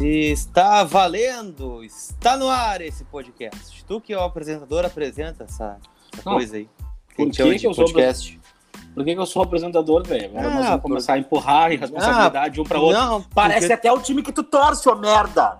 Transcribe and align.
Está 0.00 0.82
valendo! 0.84 1.82
Está 1.84 2.36
no 2.36 2.48
ar 2.48 2.80
esse 2.80 3.04
podcast. 3.04 3.84
Tu 3.84 4.00
que 4.00 4.12
é 4.12 4.18
o 4.18 4.22
apresentador 4.22 4.84
apresenta 4.84 5.44
essa, 5.44 5.78
essa 6.12 6.22
Não, 6.28 6.34
coisa 6.34 6.56
aí. 6.56 6.68
Por 7.16 7.28
a 7.28 7.30
que 7.30 7.58
que 7.58 7.66
eu 7.66 7.74
sou 7.74 7.84
podcast. 7.86 8.40
Por 8.94 9.04
que, 9.04 9.14
que 9.14 9.20
eu 9.20 9.26
sou 9.26 9.42
apresentador, 9.42 10.06
velho? 10.06 10.26
Agora 10.26 10.46
Ah, 10.46 10.50
nós 10.54 10.64
vamos 10.66 10.82
por- 10.82 10.88
começar 10.88 11.14
a 11.14 11.18
empurrar 11.18 11.72
em 11.72 11.76
responsabilidade 11.78 12.60
um 12.60 12.64
pra 12.64 12.78
outro. 12.78 13.00
Não, 13.00 13.22
Parece 13.22 13.60
porque, 13.60 13.72
até 13.72 13.92
o 13.92 14.00
time 14.00 14.22
que 14.22 14.32
tu 14.32 14.42
torce, 14.42 14.88
ô 14.88 14.94
merda! 14.96 15.58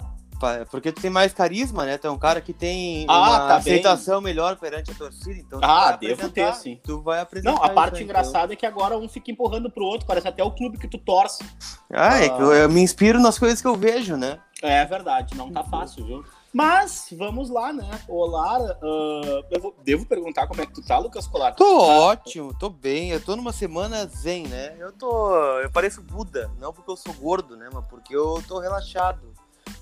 Porque 0.71 0.93
tu 0.93 1.01
tem 1.01 1.11
mais 1.11 1.33
carisma, 1.33 1.85
né? 1.85 1.97
Tu 1.99 2.07
é 2.07 2.11
um 2.11 2.19
cara 2.19 2.41
que 2.41 2.53
tem 2.53 3.07
Ah, 3.09 3.19
uma 3.19 3.39
tá 3.41 3.47
bem. 3.49 3.75
aceitação 3.75 4.21
melhor 4.21 4.57
perante 4.57 4.91
a 4.91 4.95
torcida. 4.95 5.39
Então 5.39 5.61
Ah, 5.63 5.93
devo 5.93 6.29
ter, 6.29 6.53
sim. 6.55 6.81
Tu 6.85 7.01
vai 7.03 7.21
apresentar. 7.21 7.55
Não, 7.57 7.63
a 7.65 7.71
parte 7.71 7.99
aí, 7.99 8.05
engraçada 8.05 8.53
é 8.53 8.57
que 8.57 8.67
agora 8.67 8.97
um 8.99 9.09
fica 9.09 9.31
empurrando 9.31 9.71
pro 9.71 9.85
outro, 9.85 10.07
parece 10.07 10.29
até 10.29 10.43
o 10.43 10.51
clube 10.51 10.79
que 10.79 10.89
tu 10.89 10.99
torce. 10.99 11.43
então. 11.45 12.03
Ah, 12.03 12.19
é 12.21 12.29
que 12.29 12.41
eu, 12.43 12.53
eu 12.53 12.69
me 12.69 12.81
inspiro 12.81 13.19
nas 13.21 13.39
coisas 13.39 13.61
que 13.61 13.67
eu 13.69 13.77
vejo, 13.77 14.17
né? 14.17 14.39
É 14.63 14.85
verdade, 14.85 15.37
não 15.37 15.53
tá 15.53 15.63
fácil, 15.63 16.05
viu? 16.07 16.25
Mas, 16.53 17.09
vamos 17.19 17.51
lá, 17.51 17.73
né? 17.73 17.91
Olá, 18.09 18.57
ah, 18.81 19.43
eu 19.51 19.61
vou- 19.61 19.75
devo 19.85 20.07
perguntar 20.07 20.47
como 20.47 20.61
é 20.63 20.67
que 20.67 20.73
tu 20.73 20.83
tá, 20.87 20.97
Lucas 20.99 21.27
Colar? 21.27 21.53
Tô 21.53 21.65
Tá- 21.81 21.85
ótimo, 21.85 22.55
tô 22.57 22.71
bem. 22.71 23.11
Eu 23.11 23.21
tô 23.21 23.35
numa 23.35 23.53
semana 23.53 24.07
zen, 24.07 24.47
né? 24.47 24.75
Eu 24.79 24.93
tô. 24.93 25.37
Eu 25.59 25.71
pareço 25.71 26.01
Buda, 26.01 26.51
não 26.61 26.73
porque 26.73 26.91
eu 26.91 26.97
sou 26.97 27.13
gordo, 27.15 27.57
né? 27.57 27.69
Mas 27.73 27.85
porque 27.89 28.15
eu 28.15 28.41
tô 28.47 28.61
relaxado. 28.61 29.35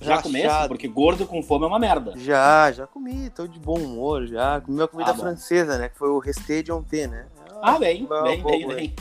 Já 0.03 0.23
começa? 0.23 0.69
Porque 0.69 0.89
gordo 0.89 1.27
com 1.27 1.43
fome 1.43 1.65
é 1.65 1.69
uma 1.69 1.79
merda. 1.79 2.13
Já, 2.17 2.71
já 2.73 2.87
comi, 2.87 3.31
tô 3.31 3.47
de 3.47 3.59
bom 3.59 3.79
humor, 3.79 4.27
já. 4.27 4.61
Comi 4.61 4.79
uma 4.79 4.89
comida 4.89 5.11
Ah, 5.11 5.15
francesa, 5.15 5.79
né? 5.79 5.89
Que 5.89 5.97
foi 5.99 6.09
o 6.11 6.19
resté 6.19 6.63
de 6.63 6.73
ontem, 6.73 7.07
né? 7.07 7.27
Ah, 7.63 7.79
bem, 7.79 8.05
Boa, 8.07 8.23
bem, 8.25 8.41
boa, 8.43 8.53
bem, 8.57 8.63
boa. 8.65 8.75
bem. 8.75 8.95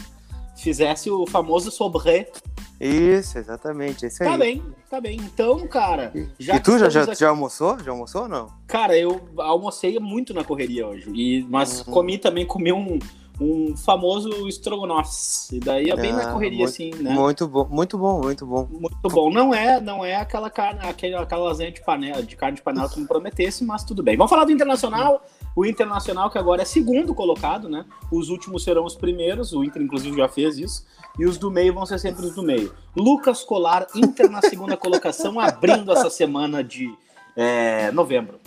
Fizesse 0.55 1.09
o 1.09 1.25
famoso 1.25 1.71
sobre. 1.71 2.27
Isso, 2.79 3.37
exatamente, 3.37 4.05
esse 4.05 4.23
aí. 4.23 4.29
Tá 4.29 4.37
bem, 4.37 4.63
tá 4.89 5.01
bem. 5.01 5.17
Então, 5.17 5.67
cara, 5.67 6.11
E, 6.15 6.27
já 6.39 6.55
e 6.55 6.59
tu 6.59 6.77
já, 6.79 6.89
já, 6.89 7.03
aqui- 7.03 7.15
já 7.15 7.29
almoçou? 7.29 7.77
Já 7.79 7.91
almoçou 7.91 8.23
ou 8.23 8.27
não? 8.27 8.47
Cara, 8.67 8.97
eu 8.97 9.21
almocei 9.37 9.99
muito 9.99 10.33
na 10.33 10.43
correria 10.43 10.87
hoje. 10.87 11.09
E, 11.13 11.45
mas 11.49 11.85
Uhum. 11.85 11.93
comi 11.93 12.17
também, 12.17 12.45
comi 12.45 12.71
um, 12.73 12.97
um 13.39 13.75
famoso 13.75 14.47
estrogonofe. 14.47 15.55
E 15.55 15.59
daí 15.59 15.89
é 15.89 15.95
bem 15.95 16.11
Ah, 16.11 16.15
na 16.17 16.31
correria, 16.33 16.59
muito- 16.59 16.69
assim, 16.69 16.91
né? 16.95 17.11
Muito 17.11 17.47
bom, 17.47 17.67
muito 17.69 17.97
bom, 17.97 18.21
muito 18.21 18.45
bom. 18.45 18.67
Muito 18.69 19.09
bom. 19.09 19.31
Não 19.31 19.53
é, 19.53 19.79
não 19.79 20.03
é 20.05 20.15
aquela 20.15 20.49
carne, 20.49 20.79
aquela, 20.83 21.21
aquela 21.21 21.45
lasanha 21.45 21.71
de 21.71 21.81
panela, 21.83 22.21
de 22.21 22.35
carne 22.35 22.57
de 22.57 22.61
panela 22.61 22.89
que 22.89 22.99
me 22.99 23.07
prometesse, 23.07 23.63
mas 23.63 23.83
tudo 23.83 24.03
bem. 24.03 24.15
Vamos 24.17 24.29
falar 24.29 24.45
do 24.45 24.51
Internacional. 24.51 25.25
O 25.55 25.65
Internacional 25.65 26.29
que 26.29 26.37
agora 26.37 26.61
é 26.61 26.65
segundo 26.65 27.13
colocado, 27.13 27.67
né? 27.67 27.85
Os 28.11 28.29
últimos 28.29 28.63
serão 28.63 28.85
os 28.85 28.95
primeiros. 28.95 29.53
O 29.53 29.63
Inter 29.63 29.81
inclusive 29.81 30.15
já 30.17 30.27
fez 30.27 30.57
isso. 30.57 30.85
E 31.19 31.25
os 31.25 31.37
do 31.37 31.51
meio 31.51 31.73
vão 31.73 31.85
ser 31.85 31.99
sempre 31.99 32.25
os 32.25 32.33
do 32.35 32.43
meio. 32.43 32.73
Lucas 32.95 33.43
Colar, 33.43 33.85
Inter 33.95 34.29
na 34.29 34.41
segunda 34.41 34.77
colocação, 34.77 35.39
abrindo 35.39 35.91
essa 35.91 36.09
semana 36.09 36.63
de 36.63 36.93
é, 37.35 37.91
novembro. 37.91 38.40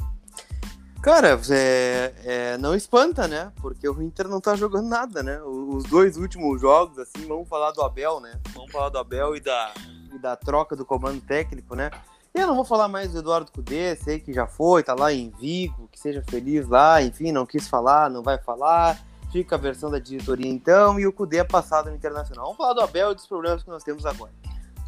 Cara, 1.05 1.39
é, 1.51 2.15
é, 2.25 2.57
não 2.57 2.75
espanta, 2.75 3.29
né? 3.29 3.53
Porque 3.61 3.87
o 3.87 4.01
Inter 4.01 4.27
não 4.27 4.41
tá 4.41 4.57
jogando 4.57 4.89
nada, 4.89 5.23
né? 5.23 5.39
Os 5.43 5.85
dois 5.85 6.17
últimos 6.17 6.59
jogos, 6.59 6.99
assim, 6.99 7.27
vamos 7.29 7.47
falar 7.47 7.73
do 7.73 7.83
Abel, 7.83 8.21
né? 8.21 8.41
Vamos 8.55 8.73
falar 8.73 8.89
do 8.89 8.97
Abel 8.97 9.37
e 9.37 9.41
da, 9.41 9.75
e 10.15 10.19
da 10.19 10.35
troca 10.35 10.75
do 10.75 10.83
comando 10.83 11.21
técnico, 11.21 11.77
né? 11.77 11.91
E 12.35 12.41
eu 12.41 12.47
não 12.47 12.55
vou 12.55 12.65
falar 12.65 12.89
mais 12.89 13.13
do 13.13 13.19
Eduardo 13.19 13.53
Cudê, 13.53 13.95
sei 13.97 14.19
que 14.19 14.33
já 14.33 14.47
foi, 14.47 14.83
tá 14.83 14.95
lá 14.95 15.13
em 15.13 15.29
Vigo, 15.39 15.91
que 15.93 16.01
seja 16.01 16.25
feliz 16.27 16.67
lá, 16.67 17.03
enfim, 17.03 17.33
não 17.33 17.45
quis 17.45 17.69
falar, 17.69 18.09
não 18.09 18.23
vai 18.23 18.39
falar. 18.39 18.99
Fica 19.31 19.57
a 19.57 19.59
versão 19.59 19.91
da 19.91 19.99
diretoria 19.99 20.51
então, 20.51 20.99
e 20.99 21.07
o 21.07 21.13
Cudê 21.13 21.37
é 21.37 21.45
passado 21.45 21.91
no 21.91 21.97
Internacional. 21.97 22.47
Vamos 22.47 22.57
falar 22.57 22.73
do 22.73 22.81
Abel 22.81 23.13
e 23.13 23.15
dos 23.15 23.27
problemas 23.27 23.63
que 23.63 23.69
nós 23.69 23.85
temos 23.85 24.07
agora. 24.07 24.33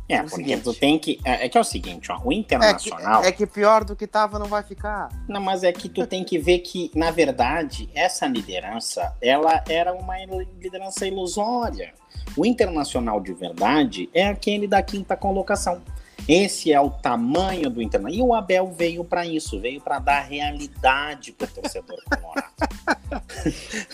É, 0.08 0.20
o 0.20 0.28
porque 0.28 0.36
seguinte. 0.36 0.62
tu 0.62 0.72
tem 0.74 0.98
que. 0.98 1.18
É, 1.24 1.46
é 1.46 1.48
que 1.48 1.58
é 1.58 1.60
o 1.60 1.64
seguinte, 1.64 2.12
ó. 2.12 2.16
O 2.18 2.32
É 2.32 2.34
que, 2.34 2.34
Internacional. 2.40 3.24
é 3.24 3.32
que 3.32 3.46
pior 3.46 3.84
do 3.84 3.96
que 3.96 4.06
tava 4.06 4.38
não 4.38 4.46
vai 4.46 4.62
ficar. 4.62 5.08
Não, 5.28 5.40
mas 5.40 5.64
é 5.64 5.72
que 5.72 5.88
tu 5.88 6.06
tem 6.06 6.22
que 6.22 6.38
ver 6.38 6.60
que, 6.60 6.90
na 6.94 7.10
verdade, 7.10 7.88
essa 7.94 8.26
liderança, 8.26 9.12
ela 9.20 9.64
era 9.68 9.92
uma 9.92 10.16
liderança 10.60 11.06
ilusória. 11.06 11.92
O 12.36 12.44
internacional 12.46 13.20
de 13.20 13.32
verdade 13.32 14.08
é 14.14 14.26
aquele 14.28 14.66
da 14.68 14.82
quinta 14.82 15.16
colocação. 15.16 15.82
Esse 16.28 16.72
é 16.72 16.80
o 16.80 16.90
tamanho 16.90 17.70
do 17.70 17.80
internacional. 17.80 18.26
E 18.26 18.30
o 18.30 18.34
Abel 18.34 18.72
veio 18.76 19.04
para 19.04 19.24
isso, 19.24 19.60
veio 19.60 19.80
para 19.80 19.98
dar 19.98 20.20
realidade 20.20 21.32
pro 21.32 21.46
torcedor 21.46 21.98
colorado. 22.08 22.52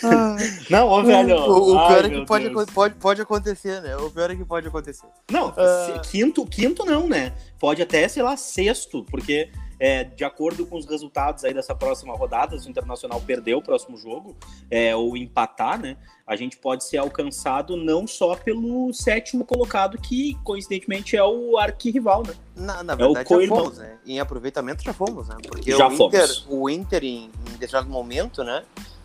Não, 0.71 0.89
ô 0.89 1.03
velho. 1.03 1.37
O, 1.37 1.73
o 1.75 1.79
ai, 1.79 1.89
pior 1.89 2.05
é 2.05 2.09
que 2.09 2.27
pode, 2.27 2.49
Deus. 2.49 2.71
pode, 2.71 2.95
pode 2.95 3.21
acontecer, 3.23 3.81
né? 3.83 3.97
O 3.97 4.11
pior 4.11 4.31
é 4.31 4.37
que 4.37 4.45
pode 4.45 4.67
acontecer. 4.67 5.07
Não, 5.31 5.53
se- 5.53 6.11
quinto, 6.11 6.47
quinto 6.47 6.85
não, 6.85 7.07
né? 7.07 7.33
Pode 7.59 7.83
até, 7.83 8.09
sei 8.09 8.23
lá, 8.23 8.37
sexto, 8.37 9.05
porque 9.11 9.51
é, 9.83 10.05
de 10.05 10.23
acordo 10.23 10.65
com 10.65 10.77
os 10.77 10.87
resultados 10.87 11.43
aí 11.43 11.53
dessa 11.53 11.75
próxima 11.75 12.15
rodada, 12.15 12.57
se 12.57 12.69
o 12.69 12.71
Internacional 12.71 13.21
perder 13.21 13.57
o 13.57 13.61
próximo 13.61 13.97
jogo, 13.99 14.37
é, 14.71 14.95
ou 14.95 15.17
empatar, 15.17 15.77
né? 15.77 15.97
A 16.25 16.37
gente 16.37 16.57
pode 16.57 16.85
ser 16.85 16.99
alcançado 16.99 17.77
não 17.77 18.07
só 18.07 18.37
pelo 18.37 18.93
sétimo 18.93 19.45
colocado, 19.45 19.99
que 19.99 20.39
coincidentemente 20.45 21.17
é 21.17 21.25
o 21.25 21.59
arquirrival, 21.59 22.23
né? 22.25 22.33
Na, 22.55 22.85
na 22.85 22.93
É 22.93 22.95
o 22.95 22.99
verdade, 22.99 23.29
já 23.29 23.35
co-irmão. 23.35 23.59
fomos, 23.65 23.79
né? 23.79 23.99
Em 24.07 24.21
aproveitamento 24.21 24.85
já 24.85 24.93
fomos, 24.93 25.27
né? 25.27 25.35
Porque 25.49 25.73
Já 25.73 25.89
o 25.89 25.93
Inter, 25.93 26.29
fomos. 26.29 26.47
o 26.49 26.71
Inter 26.71 27.03
em, 27.03 27.25
em 27.25 27.59
determinado 27.59 27.89
momento, 27.91 28.45
né? 28.45 28.63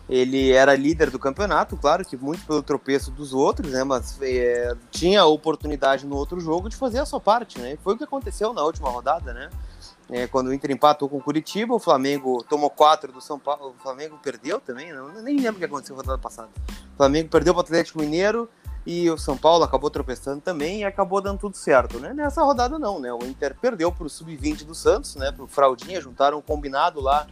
Ele 0.08 0.52
era 0.52 0.76
líder 0.76 1.10
do 1.10 1.18
campeonato, 1.18 1.76
claro 1.76 2.04
que 2.04 2.16
muito 2.16 2.46
pelo 2.46 2.62
tropeço 2.62 3.10
dos 3.10 3.34
outros, 3.34 3.72
né? 3.72 3.82
Mas 3.82 4.16
é, 4.22 4.76
tinha 4.92 5.22
a 5.22 5.26
oportunidade 5.26 6.06
no 6.06 6.14
outro 6.16 6.38
jogo 6.38 6.68
de 6.68 6.76
fazer 6.76 7.00
a 7.00 7.04
sua 7.04 7.18
parte, 7.20 7.58
né? 7.58 7.72
E 7.72 7.76
Foi 7.78 7.94
o 7.94 7.98
que 7.98 8.04
aconteceu 8.04 8.54
na 8.54 8.62
última 8.62 8.88
rodada, 8.88 9.34
né? 9.34 9.50
É, 10.10 10.26
quando 10.26 10.48
o 10.48 10.54
Inter 10.54 10.70
empatou 10.70 11.08
com 11.08 11.18
o 11.18 11.22
Curitiba, 11.22 11.74
o 11.74 11.78
Flamengo 11.78 12.42
tomou 12.48 12.70
quatro 12.70 13.12
do 13.12 13.20
São 13.20 13.38
Paulo. 13.38 13.74
O 13.78 13.82
Flamengo 13.82 14.18
perdeu 14.22 14.58
também, 14.58 14.92
não, 14.92 15.08
nem 15.22 15.36
lembro 15.36 15.56
o 15.56 15.58
que 15.58 15.64
aconteceu 15.66 15.94
na 15.96 16.02
rodada 16.02 16.18
passada. 16.18 16.48
O 16.94 16.96
Flamengo 16.96 17.28
perdeu 17.28 17.52
para 17.52 17.60
o 17.60 17.64
Atlético 17.64 17.98
Mineiro 17.98 18.48
e 18.86 19.10
o 19.10 19.18
São 19.18 19.36
Paulo 19.36 19.64
acabou 19.64 19.90
tropeçando 19.90 20.40
também 20.40 20.80
e 20.80 20.84
acabou 20.84 21.20
dando 21.20 21.38
tudo 21.38 21.56
certo, 21.58 22.00
né? 22.00 22.14
Nessa 22.14 22.42
rodada 22.42 22.78
não, 22.78 22.98
né? 22.98 23.12
O 23.12 23.22
Inter 23.22 23.54
perdeu 23.60 23.92
para 23.92 24.06
o 24.06 24.08
sub-20 24.08 24.64
do 24.64 24.74
Santos, 24.74 25.14
né? 25.14 25.30
Para 25.30 25.44
o 25.44 25.46
Fraldinha, 25.46 26.00
juntaram 26.00 26.38
um 26.38 26.42
combinado 26.42 27.00
lá. 27.00 27.26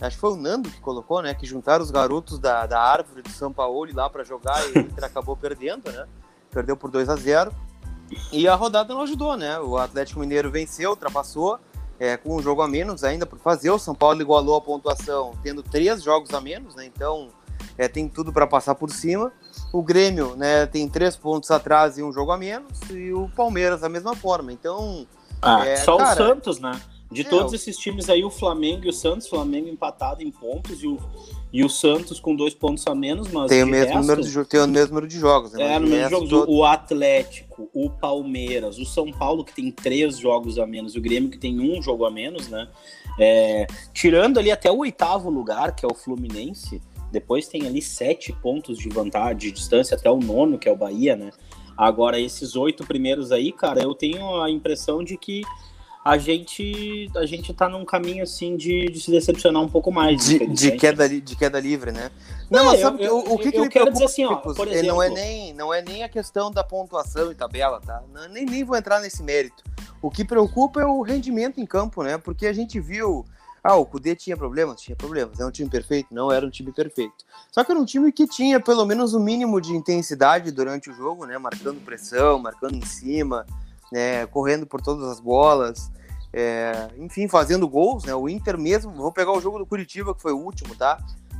Acho 0.00 0.16
que 0.16 0.20
foi 0.20 0.32
o 0.32 0.36
Nando 0.36 0.70
que 0.70 0.80
colocou, 0.80 1.20
né? 1.20 1.34
Que 1.34 1.44
juntaram 1.44 1.82
os 1.82 1.90
garotos 1.90 2.38
da, 2.38 2.64
da 2.64 2.80
árvore 2.80 3.22
do 3.22 3.30
São 3.30 3.52
Paulo 3.52 3.88
lá 3.92 4.08
para 4.08 4.22
jogar 4.22 4.64
e 4.68 4.72
o 4.72 4.78
Inter 4.78 5.04
acabou 5.04 5.36
perdendo, 5.36 5.90
né? 5.90 6.06
Perdeu 6.48 6.76
por 6.76 6.92
2 6.92 7.08
a 7.08 7.16
0 7.16 7.52
E 8.32 8.46
a 8.46 8.54
rodada 8.54 8.94
não 8.94 9.02
ajudou, 9.02 9.36
né? 9.36 9.58
O 9.58 9.76
Atlético 9.76 10.20
Mineiro 10.20 10.48
venceu, 10.48 10.90
ultrapassou, 10.90 11.58
é, 12.00 12.16
com 12.16 12.34
um 12.34 12.42
jogo 12.42 12.62
a 12.62 12.66
menos 12.66 13.04
ainda 13.04 13.26
por 13.26 13.38
fazer. 13.38 13.70
O 13.70 13.78
São 13.78 13.94
Paulo 13.94 14.20
igualou 14.22 14.56
a 14.56 14.60
pontuação 14.60 15.34
tendo 15.42 15.62
três 15.62 16.02
jogos 16.02 16.32
a 16.32 16.40
menos, 16.40 16.74
né? 16.74 16.86
Então 16.86 17.28
é, 17.76 17.86
tem 17.86 18.08
tudo 18.08 18.32
para 18.32 18.46
passar 18.46 18.74
por 18.74 18.90
cima. 18.90 19.30
O 19.72 19.82
Grêmio 19.82 20.34
né, 20.34 20.66
tem 20.66 20.88
três 20.88 21.14
pontos 21.14 21.50
atrás 21.50 21.98
e 21.98 22.02
um 22.02 22.12
jogo 22.12 22.32
a 22.32 22.38
menos. 22.38 22.80
E 22.90 23.12
o 23.12 23.28
Palmeiras 23.36 23.82
da 23.82 23.88
mesma 23.88 24.16
forma. 24.16 24.52
Então, 24.52 25.06
Ah, 25.42 25.64
É, 25.66 25.76
só 25.76 25.96
cara, 25.96 26.12
o 26.12 26.16
Santos, 26.16 26.58
né? 26.58 26.72
De 27.10 27.22
é, 27.22 27.24
todos 27.24 27.52
esses 27.52 27.76
times 27.76 28.08
aí, 28.08 28.22
o 28.24 28.30
Flamengo 28.30 28.84
e 28.86 28.88
o 28.88 28.92
Santos, 28.92 29.26
Flamengo 29.26 29.68
empatado 29.68 30.22
em 30.22 30.30
pontos 30.30 30.80
e 30.82 30.86
o, 30.86 30.96
e 31.52 31.64
o 31.64 31.68
Santos 31.68 32.20
com 32.20 32.36
dois 32.36 32.54
pontos 32.54 32.86
a 32.86 32.94
menos, 32.94 33.28
mas 33.32 33.48
tem 33.48 33.64
o, 33.64 33.66
mesmo 33.66 33.86
resto- 33.94 34.00
número 34.00 34.22
de, 34.22 34.44
tem 34.48 34.60
o 34.60 34.68
mesmo 34.68 34.88
número 34.90 35.08
de 35.08 35.18
jogos. 35.18 35.52
Né? 35.52 35.74
É, 35.74 35.78
no 35.80 35.88
mesmo 35.88 36.08
jogo, 36.10 36.28
todo- 36.28 36.52
o 36.52 36.64
Atlético, 36.64 37.68
o 37.74 37.90
Palmeiras, 37.90 38.78
o 38.78 38.84
São 38.84 39.10
Paulo, 39.10 39.44
que 39.44 39.52
tem 39.52 39.72
três 39.72 40.18
jogos 40.18 40.56
a 40.58 40.66
menos, 40.66 40.94
o 40.94 41.00
Grêmio, 41.00 41.30
que 41.30 41.38
tem 41.38 41.58
um 41.58 41.82
jogo 41.82 42.04
a 42.04 42.10
menos, 42.10 42.48
né? 42.48 42.68
É, 43.18 43.66
tirando 43.92 44.38
ali 44.38 44.50
até 44.52 44.70
o 44.70 44.78
oitavo 44.78 45.28
lugar, 45.30 45.74
que 45.74 45.84
é 45.84 45.88
o 45.88 45.94
Fluminense, 45.94 46.80
depois 47.10 47.48
tem 47.48 47.66
ali 47.66 47.82
sete 47.82 48.32
pontos 48.32 48.78
de 48.78 48.88
vantagem, 48.88 49.36
de 49.36 49.50
distância 49.52 49.96
até 49.96 50.08
o 50.08 50.18
nono, 50.20 50.58
que 50.58 50.68
é 50.68 50.72
o 50.72 50.76
Bahia, 50.76 51.16
né? 51.16 51.32
Agora, 51.76 52.20
esses 52.20 52.54
oito 52.54 52.86
primeiros 52.86 53.32
aí, 53.32 53.50
cara, 53.50 53.82
eu 53.82 53.94
tenho 53.94 54.40
a 54.40 54.48
impressão 54.50 55.02
de 55.02 55.16
que 55.16 55.42
a 56.04 56.16
gente, 56.16 57.10
a 57.14 57.26
gente 57.26 57.52
tá 57.52 57.68
num 57.68 57.84
caminho, 57.84 58.22
assim, 58.22 58.56
de, 58.56 58.86
de 58.86 59.00
se 59.00 59.10
decepcionar 59.10 59.62
um 59.62 59.68
pouco 59.68 59.92
mais. 59.92 60.24
de, 60.24 60.46
de, 60.46 60.72
queda, 60.72 61.08
de 61.08 61.36
queda 61.36 61.60
livre, 61.60 61.92
né? 61.92 62.10
Não, 62.50 62.64
Não, 62.64 62.70
mas 62.70 62.80
eu- 62.80 62.86
sabe 62.90 63.04
eu- 63.04 63.18
o, 63.18 63.38
que, 63.38 63.48
eu 63.48 63.52
que 63.52 63.60
me 63.60 63.68
quero 63.68 63.68
preocupa, 63.68 63.90
dizer 63.92 64.04
assim, 64.06 64.24
ó, 64.24 64.36
Picos, 64.36 64.56
por 64.56 64.66
ele 64.68 64.88
não 64.88 65.02
é 65.02 65.06
exemplo- 65.06 65.22
nem 65.22 65.54
não 65.54 65.74
é 65.74 65.82
nem 65.82 66.02
a 66.02 66.08
questão 66.08 66.50
da 66.50 66.64
pontuação 66.64 67.30
e 67.30 67.34
tabela, 67.34 67.80
tá? 67.80 68.02
Não, 68.12 68.28
nem, 68.28 68.44
nem 68.46 68.64
vou 68.64 68.76
entrar 68.76 69.00
nesse 69.00 69.22
mérito. 69.22 69.62
O 70.02 70.10
que 70.10 70.24
preocupa 70.24 70.80
é 70.80 70.86
o 70.86 71.02
rendimento 71.02 71.60
em 71.60 71.66
campo, 71.66 72.02
né? 72.02 72.16
Porque 72.16 72.46
a 72.46 72.52
gente 72.52 72.80
viu 72.80 73.24
ah, 73.62 73.76
o 73.76 73.84
Cudê 73.84 74.16
tinha 74.16 74.36
problemas? 74.38 74.80
Tinha 74.80 74.96
problemas. 74.96 75.38
É 75.38 75.44
um 75.44 75.50
time 75.50 75.68
perfeito? 75.68 76.08
Não 76.10 76.32
era 76.32 76.46
um 76.46 76.50
time 76.50 76.72
perfeito. 76.72 77.26
Só 77.52 77.62
que 77.62 77.70
era 77.70 77.78
um 77.78 77.84
time 77.84 78.10
que 78.10 78.26
tinha 78.26 78.58
pelo 78.58 78.86
menos 78.86 79.12
o 79.12 79.18
um 79.18 79.22
mínimo 79.22 79.60
de 79.60 79.72
intensidade 79.74 80.50
durante 80.50 80.88
o 80.90 80.94
jogo, 80.94 81.26
né? 81.26 81.36
Marcando 81.36 81.78
pressão, 81.84 82.38
marcando 82.38 82.74
em 82.74 82.84
cima, 82.86 83.44
né? 83.90 84.26
correndo 84.26 84.66
por 84.66 84.80
todas 84.80 85.08
as 85.08 85.20
bolas. 85.20 85.90
é, 86.32 86.90
enfim, 86.96 87.26
fazendo 87.28 87.68
gols, 87.68 88.04
né? 88.04 88.14
O 88.14 88.28
Inter 88.28 88.56
mesmo, 88.56 88.92
vou 88.92 89.12
pegar 89.12 89.32
o 89.32 89.40
jogo 89.40 89.58
do 89.58 89.66
Curitiba, 89.66 90.14
que 90.14 90.22
foi 90.22 90.32
o 90.32 90.38
último, 90.38 90.74
tá? 90.74 90.98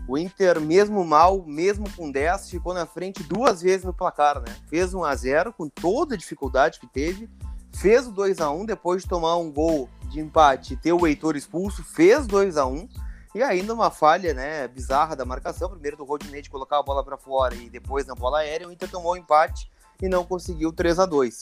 O 0.09 0.19
Inter, 0.19 0.61
mesmo 0.61 1.05
mal, 1.05 1.45
mesmo 1.47 1.89
com 1.95 2.11
10, 2.11 2.51
ficou 2.51 2.75
na 2.75 2.87
frente 2.87 3.23
duas 3.23 3.63
vezes 3.63 3.85
no 3.85 3.95
placar, 3.95 4.41
né? 4.41 4.57
Fez 4.69 4.93
1 4.93 5.05
a 5.05 5.15
0 5.15 5.53
com 5.53 5.69
toda 5.69 6.17
a 6.17 6.19
dificuldade 6.19 6.81
que 6.81 6.87
teve, 6.89 7.31
fez 7.73 8.09
o 8.09 8.11
2 8.11 8.41
a 8.41 8.51
1 8.51 8.67
depois 8.67 9.03
de 9.03 9.09
tomar 9.09 9.37
um 9.37 9.53
gol 9.53 9.89
de 10.09 10.19
empate 10.19 10.77
ter 10.77 10.93
o 10.93 11.07
Heitor 11.07 11.37
expulso, 11.37 11.85
fez 11.85 12.27
2 12.27 12.57
a 12.57 12.67
1 12.67 12.89
e 13.37 13.43
ainda 13.45 13.73
uma 13.73 13.93
falha 13.93 14.35
né, 14.35 14.67
bizarra 14.67 15.15
da 15.15 15.25
marcação, 15.25 15.71
primeiro 15.71 15.97
do 15.97 16.05
Rodinei 16.05 16.43
de 16.43 16.51
colocar 16.51 16.81
a 16.81 16.83
bola 16.83 17.05
para 17.05 17.17
fora 17.17 17.55
e 17.55 17.71
depois 17.71 18.05
na 18.07 18.15
bola 18.17 18.41
aérea, 18.41 18.67
o 18.67 18.73
Inter 18.73 18.91
tomou 18.91 19.13
o 19.13 19.17
empate 19.17 19.71
e 20.03 20.09
não 20.09 20.25
conseguiu 20.25 20.73
3 20.73 20.99
a 20.99 21.07
2 21.07 21.41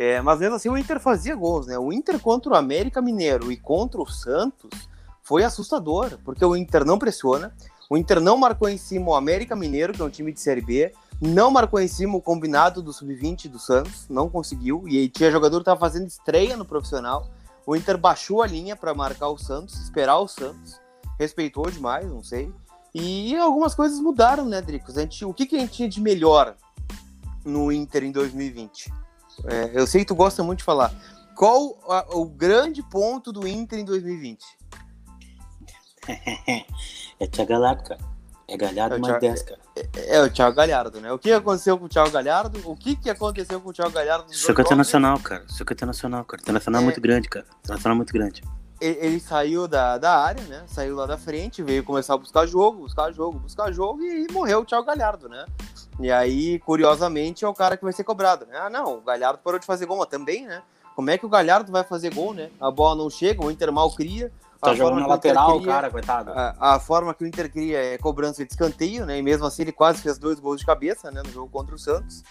é, 0.00 0.22
Mas 0.22 0.38
mesmo 0.38 0.54
assim 0.54 0.68
o 0.68 0.78
Inter 0.78 1.00
fazia 1.00 1.34
gols, 1.34 1.66
né? 1.66 1.76
O 1.76 1.92
Inter 1.92 2.20
contra 2.20 2.52
o 2.52 2.56
América 2.56 3.02
Mineiro 3.02 3.50
e 3.50 3.56
contra 3.56 4.00
o 4.00 4.06
Santos 4.06 4.88
foi 5.24 5.42
assustador, 5.42 6.16
porque 6.24 6.44
o 6.44 6.54
Inter 6.54 6.84
não 6.84 7.00
pressiona, 7.00 7.52
o 7.90 7.96
Inter 7.96 8.20
não 8.20 8.36
marcou 8.36 8.68
em 8.68 8.78
cima 8.78 9.08
o 9.08 9.14
América 9.16 9.56
Mineiro, 9.56 9.92
que 9.92 10.00
é 10.00 10.04
um 10.04 10.08
time 10.08 10.32
de 10.32 10.38
Série 10.38 10.60
B, 10.60 10.94
não 11.20 11.50
marcou 11.50 11.80
em 11.80 11.88
cima 11.88 12.16
o 12.16 12.22
combinado 12.22 12.80
do 12.80 12.92
Sub-20 12.92 13.48
do 13.48 13.58
Santos, 13.58 14.06
não 14.08 14.30
conseguiu. 14.30 14.84
E 14.86 15.08
tinha 15.08 15.32
jogador 15.32 15.56
que 15.56 15.62
estava 15.62 15.80
fazendo 15.80 16.06
estreia 16.06 16.56
no 16.56 16.64
profissional. 16.64 17.28
O 17.66 17.74
Inter 17.74 17.98
baixou 17.98 18.40
a 18.40 18.46
linha 18.46 18.76
para 18.76 18.94
marcar 18.94 19.28
o 19.28 19.36
Santos, 19.36 19.80
esperar 19.80 20.18
o 20.18 20.28
Santos. 20.28 20.80
Respeitou 21.18 21.68
demais, 21.68 22.06
não 22.06 22.22
sei. 22.22 22.52
E 22.94 23.36
algumas 23.36 23.74
coisas 23.74 23.98
mudaram, 23.98 24.44
né, 24.44 24.62
Dricos? 24.62 24.96
A 24.96 25.00
gente, 25.00 25.24
o 25.24 25.34
que, 25.34 25.44
que 25.44 25.56
a 25.56 25.58
gente 25.58 25.72
tinha 25.72 25.88
de 25.88 26.00
melhor 26.00 26.54
no 27.44 27.72
Inter 27.72 28.04
em 28.04 28.12
2020? 28.12 28.92
É, 29.46 29.70
eu 29.74 29.86
sei 29.86 30.02
que 30.02 30.08
tu 30.08 30.14
gosta 30.14 30.42
muito 30.42 30.58
de 30.58 30.64
falar. 30.64 30.92
Qual 31.34 31.78
a, 31.88 32.06
o 32.16 32.24
grande 32.24 32.82
ponto 32.82 33.32
do 33.32 33.46
Inter 33.46 33.78
em 33.78 33.84
2020? 33.84 34.44
é 37.20 37.26
Thiago 37.26 37.50
Galhardo, 37.50 37.84
cara. 37.84 38.00
É 38.48 38.56
Galhardo 38.56 38.96
é 38.96 38.98
mais 38.98 39.18
Thiago, 39.18 39.34
10, 39.34 39.42
cara. 39.42 39.60
É, 39.76 40.16
é, 40.16 40.22
o 40.22 40.30
Thiago 40.30 40.56
Galhardo, 40.56 41.00
né? 41.00 41.12
O 41.12 41.18
que 41.18 41.30
aconteceu 41.30 41.78
com 41.78 41.84
o 41.84 41.88
Thiago 41.88 42.10
Galhardo? 42.10 42.60
O 42.64 42.74
que, 42.74 42.96
que 42.96 43.10
aconteceu 43.10 43.60
com 43.60 43.68
o 43.68 43.72
Thiago 43.72 43.92
Galhardo? 43.92 44.32
Isso 44.32 44.50
é 44.50 44.54
internacional, 44.54 45.18
cara. 45.20 45.44
Isso 45.48 45.62
é 45.62 45.72
internacional, 45.72 46.24
cara. 46.24 46.42
Internacional 46.42 46.80
é, 46.80 46.82
é 46.82 46.84
muito 46.86 47.00
grande, 47.00 47.28
cara. 47.28 47.46
Internacional 47.62 47.94
é 47.94 47.96
muito 47.98 48.12
grande. 48.12 48.42
Ele, 48.80 48.98
ele, 49.00 49.20
saiu 49.20 49.68
da, 49.68 49.98
da 49.98 50.16
área, 50.16 50.42
né? 50.44 50.64
Saiu 50.66 50.96
lá 50.96 51.04
da 51.04 51.18
frente, 51.18 51.62
veio 51.62 51.84
começar 51.84 52.14
a 52.14 52.18
buscar 52.18 52.46
jogo, 52.46 52.78
buscar 52.78 53.12
jogo, 53.12 53.38
buscar 53.38 53.70
jogo 53.70 54.00
e, 54.02 54.26
e 54.26 54.32
morreu 54.32 54.60
o 54.60 54.64
Thiago 54.64 54.86
Galhardo, 54.86 55.28
né? 55.28 55.44
E 56.00 56.10
aí, 56.10 56.58
curiosamente, 56.60 57.44
é 57.44 57.48
o 57.48 57.54
cara 57.54 57.76
que 57.76 57.84
vai 57.84 57.92
ser 57.92 58.04
cobrado, 58.04 58.46
né? 58.46 58.56
Ah, 58.58 58.70
não, 58.70 58.98
o 58.98 59.00
Galhardo 59.00 59.40
parou 59.42 59.58
de 59.58 59.66
fazer 59.66 59.86
gol, 59.86 59.98
mas 59.98 60.06
também, 60.06 60.46
né? 60.46 60.62
Como 60.94 61.10
é 61.10 61.18
que 61.18 61.26
o 61.26 61.28
Galhardo 61.28 61.70
vai 61.70 61.84
fazer 61.84 62.14
gol, 62.14 62.34
né? 62.34 62.50
A 62.60 62.70
bola 62.70 62.96
não 62.96 63.10
chega, 63.10 63.44
o 63.44 63.50
Inter 63.50 63.72
mal 63.72 63.90
cria, 63.92 64.32
Tá 64.60 64.74
jogando 64.74 65.00
na 65.00 65.06
lateral, 65.06 65.60
cria, 65.60 65.72
cara, 65.72 65.90
coitado. 65.90 66.32
A, 66.32 66.74
a, 66.74 66.80
forma 66.80 67.14
que 67.14 67.22
o 67.22 67.26
Inter 67.26 67.50
cria 67.50 67.78
é 67.78 67.98
cobrança 67.98 68.44
de 68.44 68.50
escanteio, 68.50 69.06
né? 69.06 69.16
E 69.18 69.22
mesmo 69.22 69.46
assim 69.46 69.62
ele 69.62 69.70
quase 69.70 70.02
fez 70.02 70.18
dois 70.18 70.40
gols 70.40 70.58
de 70.58 70.66
cabeça, 70.66 71.10
né? 71.12 71.22
No 71.24 71.30
jogo 71.30 71.48
contra 71.48 71.74
o 71.74 71.78
Santos. 71.78 72.24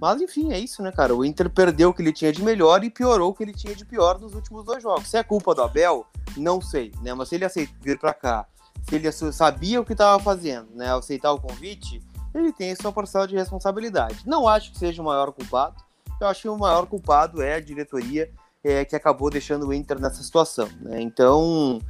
Mas 0.00 0.20
enfim, 0.20 0.52
é 0.52 0.58
isso, 0.58 0.82
né, 0.82 0.90
cara? 0.90 1.14
O 1.14 1.24
Inter 1.24 1.48
perdeu 1.48 1.90
o 1.90 1.94
que 1.94 2.02
ele 2.02 2.12
tinha 2.12 2.32
de 2.32 2.42
melhor 2.42 2.82
e 2.82 2.90
piorou 2.90 3.30
o 3.30 3.34
que 3.34 3.44
ele 3.44 3.52
tinha 3.52 3.76
de 3.76 3.84
pior 3.84 4.18
nos 4.18 4.34
últimos 4.34 4.64
dois 4.64 4.82
jogos. 4.82 5.08
Se 5.08 5.16
é 5.16 5.22
culpa 5.22 5.54
do 5.54 5.62
Abel, 5.62 6.04
não 6.36 6.60
sei, 6.60 6.92
né? 7.00 7.14
Mas 7.14 7.28
se 7.28 7.36
ele 7.36 7.44
aceita 7.44 7.72
vir 7.80 7.96
para 7.96 8.12
cá, 8.12 8.46
se 8.88 8.96
ele 8.96 9.10
sabia 9.12 9.80
o 9.80 9.84
que 9.84 9.92
estava 9.92 10.20
fazendo, 10.20 10.68
né? 10.74 10.92
Aceitar 10.92 11.32
o 11.32 11.40
convite, 11.40 12.02
ele 12.34 12.52
tem 12.52 12.74
sua 12.74 12.92
parcela 12.92 13.26
de 13.26 13.34
responsabilidade. 13.34 14.22
Não 14.26 14.46
acho 14.46 14.72
que 14.72 14.78
seja 14.78 15.02
o 15.02 15.04
maior 15.04 15.32
culpado. 15.32 15.76
Eu 16.20 16.26
acho 16.26 16.42
que 16.42 16.48
o 16.48 16.58
maior 16.58 16.86
culpado 16.86 17.42
é 17.42 17.54
a 17.54 17.60
diretoria 17.60 18.30
é, 18.62 18.84
que 18.84 18.96
acabou 18.96 19.30
deixando 19.30 19.66
o 19.66 19.72
Inter 19.72 20.00
nessa 20.00 20.22
situação. 20.22 20.68
Né? 20.80 21.00
Então, 21.00 21.80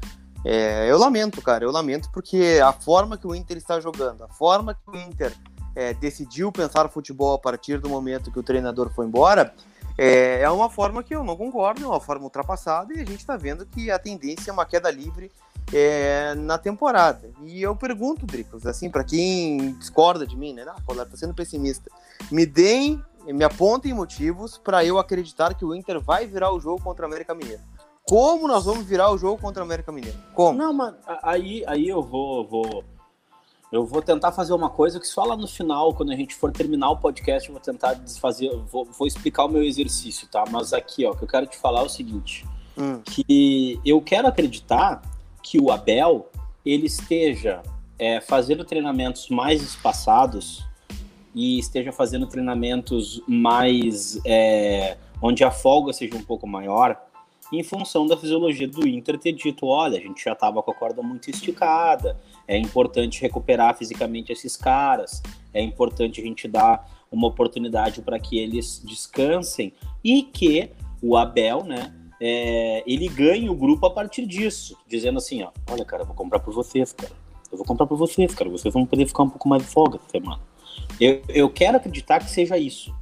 é, 0.45 0.91
eu 0.91 0.99
lamento, 0.99 1.43
cara, 1.43 1.65
eu 1.65 1.71
lamento 1.71 2.11
porque 2.13 2.61
a 2.63 2.73
forma 2.73 3.17
que 3.17 3.27
o 3.27 3.35
Inter 3.35 3.57
está 3.57 3.81
jogando, 3.81 4.25
a 4.25 4.29
forma 4.29 4.75
que 4.75 4.91
o 4.91 4.97
Inter 4.97 5.35
é, 5.75 5.95
decidiu 5.95 6.53
pensar 6.53 6.89
futebol 6.89 7.35
a 7.35 7.39
partir 7.39 7.79
do 7.81 7.89
momento 7.89 8.31
que 8.31 8.39
o 8.39 8.43
treinador 8.43 8.91
foi 8.91 9.07
embora, 9.07 9.55
é, 9.97 10.43
é 10.43 10.51
uma 10.51 10.71
forma 10.71 11.03
que 11.03 11.15
eu 11.15 11.25
não 11.25 11.37
concordo, 11.37 11.83
é 11.83 11.87
uma 11.87 12.01
forma 12.01 12.25
ultrapassada 12.25 12.95
e 12.95 13.01
a 13.01 13.05
gente 13.05 13.19
está 13.19 13.37
vendo 13.37 13.67
que 13.67 13.91
a 13.91 13.99
tendência 13.99 14.51
é 14.51 14.53
uma 14.53 14.65
queda 14.65 14.91
livre 14.91 15.31
é, 15.73 16.35
na 16.35 16.59
temporada. 16.59 17.31
E 17.45 17.63
eu 17.63 17.75
pergunto, 17.77 18.27
Dricos, 18.27 18.67
assim, 18.67 18.91
para 18.91 19.05
quem 19.05 19.73
discorda 19.75 20.27
de 20.27 20.37
mim, 20.37 20.53
né? 20.53 20.65
Ah, 20.69 20.81
Colar, 20.85 21.07
tá 21.07 21.17
sendo 21.17 21.35
pessimista. 21.35 21.91
Me 22.31 22.45
deem 22.47 23.03
me 23.33 23.45
apontem 23.45 23.93
motivos 23.93 24.57
para 24.57 24.85
eu 24.85 24.99
acreditar 24.99 25.55
que 25.55 25.65
o 25.65 25.75
Inter 25.75 26.01
vai 26.01 26.27
virar 26.27 26.53
o 26.53 26.61
jogo 26.61 26.83
contra 26.83 27.05
o 27.05 27.09
América 27.09 27.35
Mineiro. 27.35 27.63
Como 28.07 28.49
nós 28.49 28.65
vamos 28.65 28.87
virar 28.87 29.11
o 29.11 29.19
jogo 29.19 29.41
contra 29.41 29.63
o 29.63 29.67
América 29.67 29.93
Mineiro? 29.93 30.17
Como? 30.35 30.57
Não, 30.57 30.73
mas 30.73 30.95
aí, 31.23 31.63
aí 31.67 31.89
eu 31.89 32.03
vou, 32.03 32.47
vou 32.47 32.85
eu 33.71 33.85
vou 33.85 34.01
tentar 34.01 34.33
fazer 34.33 34.55
uma 34.55 34.71
coisa 34.71 34.99
que 34.99 35.07
só 35.07 35.25
lá 35.25 35.37
no 35.37 35.47
final, 35.47 35.93
quando 35.93 36.11
a 36.11 36.17
gente 36.17 36.35
for 36.35 36.51
terminar 36.51 36.91
o 36.91 36.97
podcast, 36.97 37.47
eu 37.47 37.53
vou 37.53 37.63
tentar 37.63 37.95
desfazer, 37.95 38.51
vou, 38.71 38.87
vou 38.87 39.07
explicar 39.07 39.45
o 39.45 39.49
meu 39.49 39.63
exercício, 39.63 40.27
tá? 40.29 40.45
Mas 40.51 40.73
aqui, 40.73 41.05
ó, 41.05 41.11
o 41.11 41.17
que 41.17 41.25
eu 41.25 41.29
quero 41.29 41.47
te 41.47 41.59
falar 41.59 41.83
é 41.83 41.85
o 41.85 41.89
seguinte, 41.89 42.47
hum. 42.79 43.03
que 43.05 43.79
eu 43.85 44.01
quero 44.01 44.27
acreditar 44.27 45.03
que 45.43 45.61
o 45.61 45.71
Abel 45.71 46.31
ele 46.65 46.87
esteja 46.87 47.63
é, 47.99 48.21
fazendo 48.21 48.65
treinamentos 48.65 49.29
mais 49.29 49.63
espaçados 49.63 50.65
e 51.35 51.59
esteja 51.59 51.93
fazendo 51.93 52.27
treinamentos 52.27 53.23
mais 53.27 54.21
é, 54.25 54.97
onde 55.23 55.45
a 55.45 55.51
folga 55.51 55.93
seja 55.93 56.17
um 56.17 56.23
pouco 56.23 56.47
maior, 56.47 57.01
em 57.53 57.63
função 57.63 58.07
da 58.07 58.17
fisiologia 58.17 58.69
do 58.69 58.87
Inter 58.87 59.19
ter 59.19 59.33
dito, 59.33 59.67
olha, 59.67 59.99
a 59.99 60.01
gente 60.01 60.23
já 60.23 60.33
estava 60.33 60.63
com 60.63 60.71
a 60.71 60.75
corda 60.75 61.03
muito 61.03 61.31
esticada, 61.31 62.19
é 62.47 62.59
importante 62.59 63.23
recuperar 63.23 63.77
fisicamente 63.77 64.33
esses 64.33 64.57
caras, 64.57 65.23
é 65.55 65.63
importante 65.63 66.21
a 66.21 66.25
gente 66.25 66.47
dar 66.47 66.87
uma 67.11 67.27
oportunidade 67.27 68.03
para 68.03 68.19
que 68.19 68.39
eles 68.39 68.83
descansem. 68.85 69.73
E 70.05 70.23
que 70.23 70.71
o 71.03 71.17
Abel, 71.17 71.65
né, 71.65 71.95
é, 72.21 72.83
ele 72.87 73.09
ganhe 73.09 73.49
o 73.49 73.55
grupo 73.55 73.87
a 73.87 73.91
partir 73.91 74.27
disso, 74.27 74.77
dizendo 74.87 75.19
assim, 75.19 75.43
ó, 75.43 75.51
olha, 75.71 75.85
cara, 75.85 76.03
eu 76.03 76.07
vou 76.07 76.15
comprar 76.15 76.41
por 76.41 76.53
vocês, 76.53 76.93
cara, 76.93 77.13
eu 77.51 77.57
vou 77.57 77.67
comprar 77.67 77.87
por 77.87 77.97
vocês, 77.97 78.35
cara, 78.35 78.51
vocês 78.51 78.73
vão 78.73 78.85
poder 78.85 79.07
ficar 79.07 79.23
um 79.23 79.31
pouco 79.31 79.49
mais 79.49 79.63
de 79.63 79.69
folga 79.69 79.97
essa 79.97 80.11
semana. 80.11 80.41
Eu, 81.01 81.23
eu 81.29 81.49
quero 81.49 81.77
acreditar 81.77 82.19
que 82.21 82.31
seja 82.31 82.59
isso, 82.59 82.95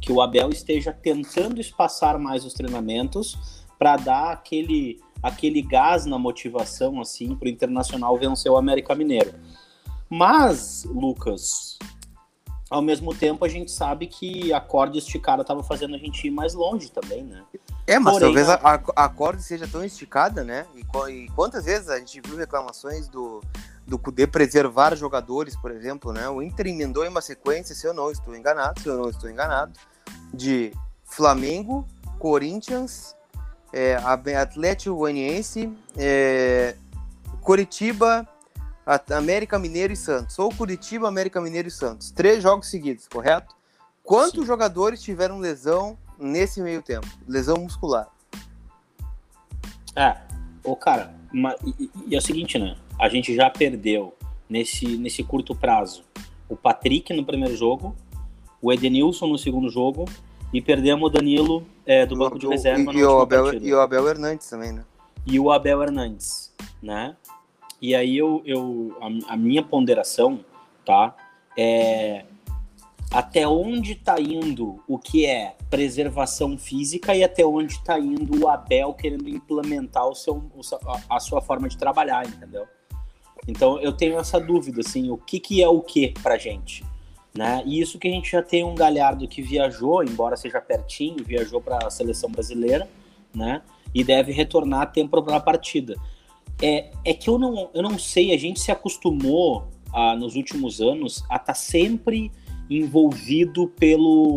que 0.00 0.12
o 0.12 0.20
Abel 0.20 0.50
esteja 0.50 0.92
tentando 0.92 1.60
espaçar 1.60 2.18
mais 2.18 2.44
os 2.44 2.52
treinamentos 2.52 3.64
para 3.78 3.96
dar 3.96 4.32
aquele, 4.32 5.00
aquele 5.22 5.62
gás 5.62 6.04
na 6.04 6.18
motivação 6.18 7.00
assim 7.00 7.34
para 7.34 7.46
o 7.46 7.50
Internacional 7.50 8.18
vencer 8.18 8.50
o 8.50 8.56
América 8.56 8.94
Mineiro. 8.94 9.34
Mas, 10.10 10.84
Lucas, 10.84 11.78
ao 12.74 12.82
mesmo 12.82 13.14
tempo 13.14 13.44
a 13.44 13.48
gente 13.48 13.70
sabe 13.70 14.08
que 14.08 14.52
a 14.52 14.60
corda 14.60 14.98
esticada 14.98 15.42
estava 15.42 15.62
fazendo 15.62 15.94
a 15.94 15.98
gente 15.98 16.26
ir 16.26 16.30
mais 16.30 16.54
longe 16.54 16.90
também, 16.90 17.22
né? 17.22 17.44
É, 17.86 18.00
mas 18.00 18.14
Porém, 18.14 18.34
talvez 18.34 18.48
a, 18.48 18.80
a 18.96 19.08
corda 19.08 19.40
seja 19.40 19.68
tão 19.68 19.84
esticada, 19.84 20.42
né? 20.42 20.66
E, 20.74 20.80
e 21.12 21.28
quantas 21.30 21.66
vezes 21.66 21.88
a 21.88 22.00
gente 22.00 22.20
viu 22.20 22.36
reclamações 22.36 23.06
do, 23.06 23.40
do 23.86 23.96
Cudê 23.96 24.26
preservar 24.26 24.96
jogadores, 24.96 25.54
por 25.54 25.70
exemplo, 25.70 26.12
né? 26.12 26.28
O 26.28 26.42
Inter 26.42 26.66
emendou 26.66 27.04
em 27.04 27.08
uma 27.08 27.20
sequência, 27.20 27.76
se 27.76 27.86
eu 27.86 27.94
não 27.94 28.10
estou 28.10 28.34
enganado, 28.34 28.80
se 28.80 28.88
eu 28.88 28.98
não 28.98 29.08
estou 29.08 29.30
enganado, 29.30 29.72
de 30.32 30.72
Flamengo, 31.04 31.86
Corinthians, 32.18 33.14
é, 33.72 33.94
Atlético 34.36 34.96
Goianiense, 34.96 35.72
é, 35.96 36.74
Curitiba, 37.40 38.26
América 39.16 39.58
Mineiro 39.58 39.92
e 39.92 39.96
Santos. 39.96 40.38
Ou 40.38 40.50
Curitiba, 40.54 41.08
América 41.08 41.40
Mineiro 41.40 41.68
e 41.68 41.70
Santos. 41.70 42.10
Três 42.10 42.42
jogos 42.42 42.68
seguidos, 42.68 43.08
correto? 43.08 43.54
Quantos 44.02 44.40
Sim. 44.40 44.46
jogadores 44.46 45.02
tiveram 45.02 45.38
lesão 45.38 45.96
nesse 46.18 46.60
meio 46.60 46.82
tempo? 46.82 47.06
Lesão 47.26 47.56
muscular. 47.56 48.08
É, 49.96 50.16
ô 50.62 50.74
cara, 50.76 51.14
uma, 51.32 51.54
e, 51.64 51.90
e 52.08 52.14
é 52.14 52.18
o 52.18 52.22
seguinte, 52.22 52.58
né? 52.58 52.76
a 52.98 53.08
gente 53.08 53.34
já 53.34 53.50
perdeu 53.50 54.14
nesse, 54.48 54.96
nesse 54.96 55.22
curto 55.22 55.54
prazo 55.54 56.04
o 56.48 56.56
Patrick 56.56 57.12
no 57.12 57.24
primeiro 57.24 57.56
jogo, 57.56 57.96
o 58.60 58.72
Edenilson 58.72 59.26
no 59.26 59.38
segundo 59.38 59.68
jogo 59.68 60.04
e 60.52 60.60
perdemos 60.60 61.08
o 61.08 61.12
Danilo 61.12 61.66
é, 61.86 62.06
do 62.06 62.16
banco 62.16 62.38
de 62.38 62.46
reserva 62.46 62.92
e, 62.92 62.98
e 62.98 63.04
o 63.04 63.20
Abel, 63.20 63.54
e 63.54 63.74
o 63.74 63.80
Abel 63.80 64.08
Hernandes 64.08 64.48
também, 64.48 64.72
né? 64.72 64.84
E 65.26 65.40
o 65.40 65.50
Abel 65.50 65.82
Hernandes, 65.82 66.52
né? 66.82 67.16
E 67.84 67.94
aí 67.94 68.16
eu, 68.16 68.40
eu 68.46 68.96
a, 68.98 69.34
a 69.34 69.36
minha 69.36 69.62
ponderação, 69.62 70.42
tá? 70.86 71.14
É 71.54 72.24
até 73.12 73.46
onde 73.46 73.92
está 73.92 74.18
indo 74.18 74.82
o 74.88 74.98
que 74.98 75.26
é 75.26 75.54
preservação 75.68 76.56
física 76.56 77.14
e 77.14 77.22
até 77.22 77.44
onde 77.44 77.74
está 77.74 78.00
indo 78.00 78.42
o 78.42 78.48
Abel 78.48 78.94
querendo 78.94 79.28
implementar 79.28 80.08
o 80.08 80.14
seu, 80.14 80.50
a 81.10 81.20
sua 81.20 81.42
forma 81.42 81.68
de 81.68 81.76
trabalhar, 81.76 82.26
entendeu? 82.26 82.66
Então 83.46 83.78
eu 83.80 83.92
tenho 83.92 84.18
essa 84.18 84.40
dúvida, 84.40 84.80
assim, 84.80 85.10
o 85.10 85.18
que, 85.18 85.38
que 85.38 85.62
é 85.62 85.68
o 85.68 85.82
que 85.82 86.14
pra 86.22 86.38
gente? 86.38 86.82
Né? 87.36 87.62
E 87.66 87.82
isso 87.82 87.98
que 87.98 88.08
a 88.08 88.10
gente 88.10 88.32
já 88.32 88.42
tem 88.42 88.64
um 88.64 88.74
Galhardo 88.74 89.28
que 89.28 89.42
viajou, 89.42 90.02
embora 90.02 90.38
seja 90.38 90.58
pertinho, 90.58 91.22
viajou 91.22 91.60
para 91.60 91.86
a 91.86 91.90
seleção 91.90 92.30
brasileira, 92.30 92.88
né? 93.34 93.60
E 93.94 94.02
deve 94.02 94.32
retornar 94.32 94.80
a 94.80 94.86
tempo 94.86 95.22
para 95.22 95.36
a 95.36 95.40
partida. 95.40 95.94
É, 96.62 96.90
é 97.04 97.14
que 97.14 97.28
eu 97.28 97.38
não, 97.38 97.70
eu 97.74 97.82
não 97.82 97.98
sei, 97.98 98.32
a 98.32 98.38
gente 98.38 98.60
se 98.60 98.70
acostumou 98.70 99.68
a, 99.92 100.16
nos 100.16 100.34
últimos 100.36 100.80
anos 100.80 101.22
a 101.30 101.36
estar 101.36 101.38
tá 101.38 101.54
sempre 101.54 102.30
envolvido 102.70 103.68
pelo, 103.68 104.34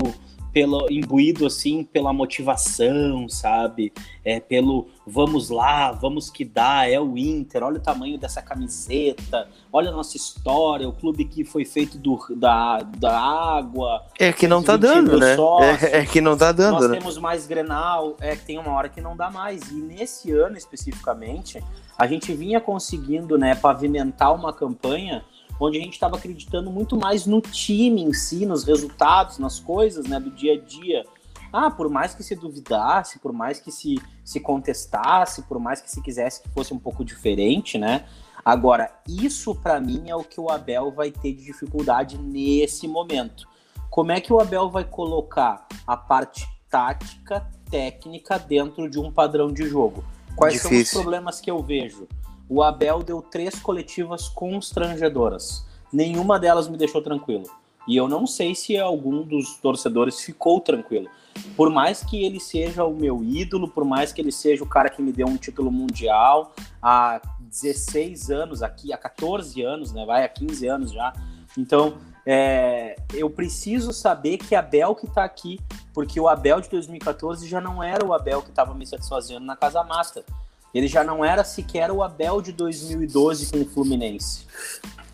pelo 0.58 0.92
imbuído 0.92 1.46
assim 1.46 1.84
pela 1.84 2.12
motivação, 2.12 3.30
sabe? 3.30 3.94
É 4.26 4.40
pelo 4.40 4.88
vamos 5.06 5.50
lá, 5.50 5.92
vamos 5.92 6.30
que 6.30 6.44
dá, 6.44 6.90
é 6.90 7.00
o 7.00 7.18
Inter, 7.18 7.64
olha 7.64 7.78
o 7.78 7.82
tamanho 7.82 8.18
dessa 8.18 8.42
camiseta, 8.42 9.48
olha 9.72 9.90
a 9.90 9.94
nossa 9.94 10.18
história, 10.18 10.90
o 10.90 10.92
clube 10.92 11.26
que 11.26 11.46
foi 11.46 11.64
feito 11.64 11.98
do, 11.98 12.20
da, 12.36 12.80
da 12.80 13.20
água. 13.20 14.04
É 14.20 14.34
que 14.34 14.48
não 14.48 14.62
tá 14.62 14.76
dando, 14.76 15.18
né? 15.18 15.36
É, 15.82 16.00
é, 16.00 16.06
que 16.06 16.20
não 16.20 16.38
tá 16.38 16.52
dando, 16.52 16.74
nós 16.74 16.90
né? 16.90 16.98
temos 16.98 17.18
mais 17.18 17.48
Grenal, 17.48 18.18
é 18.20 18.36
que 18.36 18.46
tem 18.46 18.58
uma 18.58 18.72
hora 18.72 18.90
que 18.90 19.00
não 19.00 19.16
dá 19.16 19.30
mais. 19.30 19.72
E 19.72 19.76
nesse 19.76 20.32
ano 20.32 20.58
especificamente, 20.58 21.64
a 21.98 22.06
gente 22.06 22.34
vinha 22.34 22.62
conseguindo, 22.62 23.38
né, 23.38 23.56
pavimentar 23.56 24.34
uma 24.36 24.54
campanha 24.54 25.26
onde 25.60 25.78
a 25.78 25.82
gente 25.82 25.94
estava 25.94 26.18
acreditando 26.18 26.70
muito 26.70 26.96
mais 26.96 27.26
no 27.26 27.42
time 27.42 28.04
em 28.04 28.14
si, 28.14 28.46
nos 28.46 28.64
resultados, 28.64 29.40
nas 29.40 29.60
coisas, 29.60 30.06
né, 30.06 30.20
do 30.20 30.30
dia 30.30 30.54
a 30.54 30.60
dia. 30.60 31.04
Ah, 31.52 31.72
por 31.72 31.90
mais 31.90 32.14
que 32.14 32.22
se 32.24 32.36
duvidasse, 32.36 33.20
por 33.20 33.34
mais 33.34 33.60
que 33.60 33.72
se, 33.72 33.96
se 34.24 34.40
contestasse, 34.40 35.42
por 35.44 35.60
mais 35.60 35.82
que 35.82 35.90
se 35.90 36.02
quisesse 36.02 36.44
que 36.44 36.50
fosse 36.50 36.74
um 36.74 36.80
pouco 36.80 37.04
diferente, 37.04 37.78
né? 37.78 38.06
Agora, 38.44 38.92
isso 39.08 39.56
para 39.56 39.80
mim 39.80 40.10
é 40.10 40.16
o 40.16 40.24
que 40.24 40.40
o 40.40 40.50
Abel 40.50 40.92
vai 40.92 41.10
ter 41.10 41.34
de 41.34 41.44
dificuldade 41.44 42.18
nesse 42.18 42.88
momento. 42.88 43.48
Como 43.90 44.12
é 44.12 44.22
que 44.22 44.32
o 44.32 44.40
Abel 44.40 44.70
vai 44.70 44.84
colocar 44.84 45.66
a 45.86 45.98
parte 45.98 46.48
tática, 46.70 47.50
técnica 47.72 48.38
dentro 48.38 48.90
de 48.90 49.00
um 49.00 49.12
padrão 49.12 49.52
de 49.52 49.66
jogo? 49.68 50.04
Quais 50.38 50.54
Difícil. 50.54 50.86
são 50.86 51.00
os 51.00 51.04
problemas 51.04 51.42
que 51.42 51.52
eu 51.52 51.62
vejo? 51.62 52.08
o 52.50 52.64
Abel 52.64 53.04
deu 53.04 53.22
três 53.22 53.60
coletivas 53.60 54.30
constrangedoras. 54.30 55.66
Nenhuma 55.92 56.40
delas 56.40 56.68
me 56.68 56.78
deixou 56.78 57.02
tranquilo. 57.02 57.44
E 57.88 57.96
eu 57.96 58.08
não 58.08 58.28
sei 58.28 58.54
se 58.54 58.78
algum 58.78 59.24
dos 59.24 59.58
torcedores 59.58 60.22
ficou 60.22 60.60
tranquilo. 60.60 61.10
Por 61.56 61.70
mais 61.70 62.04
que 62.04 62.26
ele 62.26 62.40
seja 62.40 62.84
o 62.84 62.94
meu 62.94 63.24
ídolo, 63.24 63.68
por 63.68 63.86
mais 63.86 64.12
que 64.12 64.20
ele 64.20 64.32
seja 64.32 64.64
o 64.64 64.68
cara 64.68 64.90
que 64.90 65.02
me 65.02 65.14
deu 65.14 65.28
um 65.28 65.38
título 65.38 65.72
mundial 65.72 66.54
há 66.82 67.22
16 67.40 68.30
anos 68.30 68.62
aqui, 68.62 68.92
há 68.92 68.98
14 68.98 69.62
anos, 69.62 69.94
né? 69.94 70.06
Vai 70.06 70.26
há 70.26 70.30
15 70.30 70.68
anos 70.68 70.92
já. 70.92 71.14
Então, 71.58 71.98
é, 72.30 72.98
eu 73.14 73.30
preciso 73.30 73.94
saber 73.94 74.38
que 74.38 74.54
Abel 74.54 74.94
que 74.94 75.06
está 75.06 75.24
aqui, 75.24 75.62
porque 75.94 76.20
o 76.20 76.28
Abel 76.28 76.60
de 76.60 76.68
2014 76.68 77.48
já 77.48 77.62
não 77.62 77.82
era 77.82 78.06
o 78.06 78.14
Abel 78.14 78.42
que 78.42 78.50
estava 78.50 78.74
me 78.74 78.86
satisfazendo 78.86 79.46
na 79.46 79.56
Casa 79.56 79.82
Master. 79.82 80.26
Ele 80.74 80.90
já 80.90 81.06
não 81.06 81.24
era 81.24 81.46
sequer 81.46 81.90
o 81.90 82.04
Abel 82.04 82.42
de 82.42 82.52
2012 82.52 83.50
com 83.50 83.62
o 83.62 83.66
Fluminense. 83.66 84.46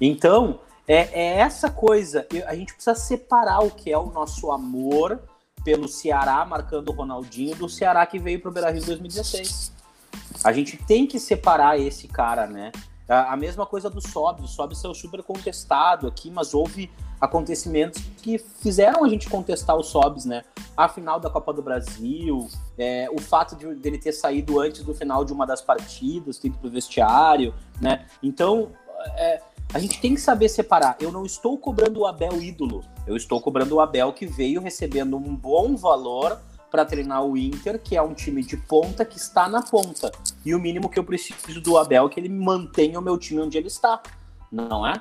Então, 0.01 0.60
é, 0.88 1.08
é 1.13 1.38
essa 1.38 1.70
coisa. 1.70 2.25
A 2.48 2.55
gente 2.55 2.74
precisa 2.74 2.96
separar 2.96 3.60
o 3.60 3.70
que 3.70 3.91
é 3.91 3.98
o 3.98 4.08
nosso 4.08 4.51
amor 4.51 5.22
pelo 5.63 5.88
Ceará, 5.88 6.43
marcando 6.43 6.89
o 6.89 6.93
Ronaldinho, 6.93 7.55
do 7.55 7.70
Ceará 7.70 8.08
que 8.08 8.17
veio 8.17 8.41
para 8.41 8.50
o 8.50 8.51
Beira-Rio 8.51 8.82
em 8.82 8.86
2016. 8.88 9.72
A 10.43 10.51
gente 10.51 10.77
tem 10.77 11.05
que 11.05 11.20
separar 11.20 11.79
esse 11.79 12.08
cara, 12.08 12.48
né? 12.48 12.72
A, 13.13 13.38
mesma 13.38 13.65
coisa 13.65 13.89
do 13.89 14.01
Sob. 14.01 14.41
O 14.41 14.48
Sob 14.48 14.75
saiu 14.75 14.93
super 14.93 15.22
contestado 15.22 16.08
aqui, 16.08 16.32
mas 16.32 16.53
houve 16.53 16.89
acontecimentos 17.20 18.01
que 18.22 18.38
fizeram 18.38 19.03
a 19.03 19.10
gente 19.10 19.29
contestar 19.29 19.77
os 19.77 19.88
Sobs, 19.88 20.25
né? 20.25 20.43
A 20.75 20.89
final 20.89 21.20
da 21.20 21.29
Copa 21.29 21.53
do 21.53 21.62
Brasil, 21.62 22.48
é, 22.77 23.08
o 23.12 23.22
fato 23.22 23.55
de 23.55 23.75
dele 23.75 23.98
ter 23.98 24.12
saído 24.12 24.60
antes 24.60 24.84
do 24.84 24.93
final 24.93 25.24
de 25.24 25.32
uma 25.32 25.46
das 25.46 25.62
partidas, 25.62 26.38
ter 26.38 26.48
ido 26.48 26.58
pro 26.58 26.70
vestiário, 26.70 27.53
né? 27.79 28.05
Então, 28.22 28.72
é, 29.15 29.41
a 29.74 29.79
gente 29.79 30.00
tem 30.01 30.15
que 30.15 30.22
saber 30.22 30.50
separar. 30.50 30.98
Eu 31.00 31.12
não 31.12 31.25
estou 31.25 31.58
cobrando 31.58 32.01
o 32.01 32.05
Abel 32.05 32.41
ídolo, 32.41 32.84
eu 33.05 33.15
estou 33.15 33.39
cobrando 33.39 33.75
o 33.75 33.79
Abel 33.82 34.12
que 34.13 34.25
veio 34.25 34.62
recebendo 34.62 35.15
um 35.17 35.36
bom 35.36 35.75
valor 35.75 36.39
para 36.74 36.86
treinar 36.86 37.24
o 37.24 37.38
Inter, 37.38 37.80
que 37.80 37.96
é 37.96 38.01
um 38.01 38.15
time 38.15 38.42
de 38.42 38.58
ponta 38.58 39.06
que 39.06 39.15
está 39.15 39.48
na 39.48 39.62
ponta. 39.62 40.12
E 40.44 40.56
o 40.56 40.60
mínimo 40.60 40.89
que 40.89 40.98
eu 40.98 41.03
preciso 41.03 41.62
do 41.62 41.77
Abel 41.77 42.08
é 42.08 42.10
que 42.10 42.20
ele 42.20 42.30
mantenha 42.30 42.98
o 42.98 43.01
meu 43.01 43.15
time 43.15 43.42
onde 43.42 43.60
ele 43.60 43.68
está, 43.68 44.01
não 44.51 44.84
é? 44.84 45.00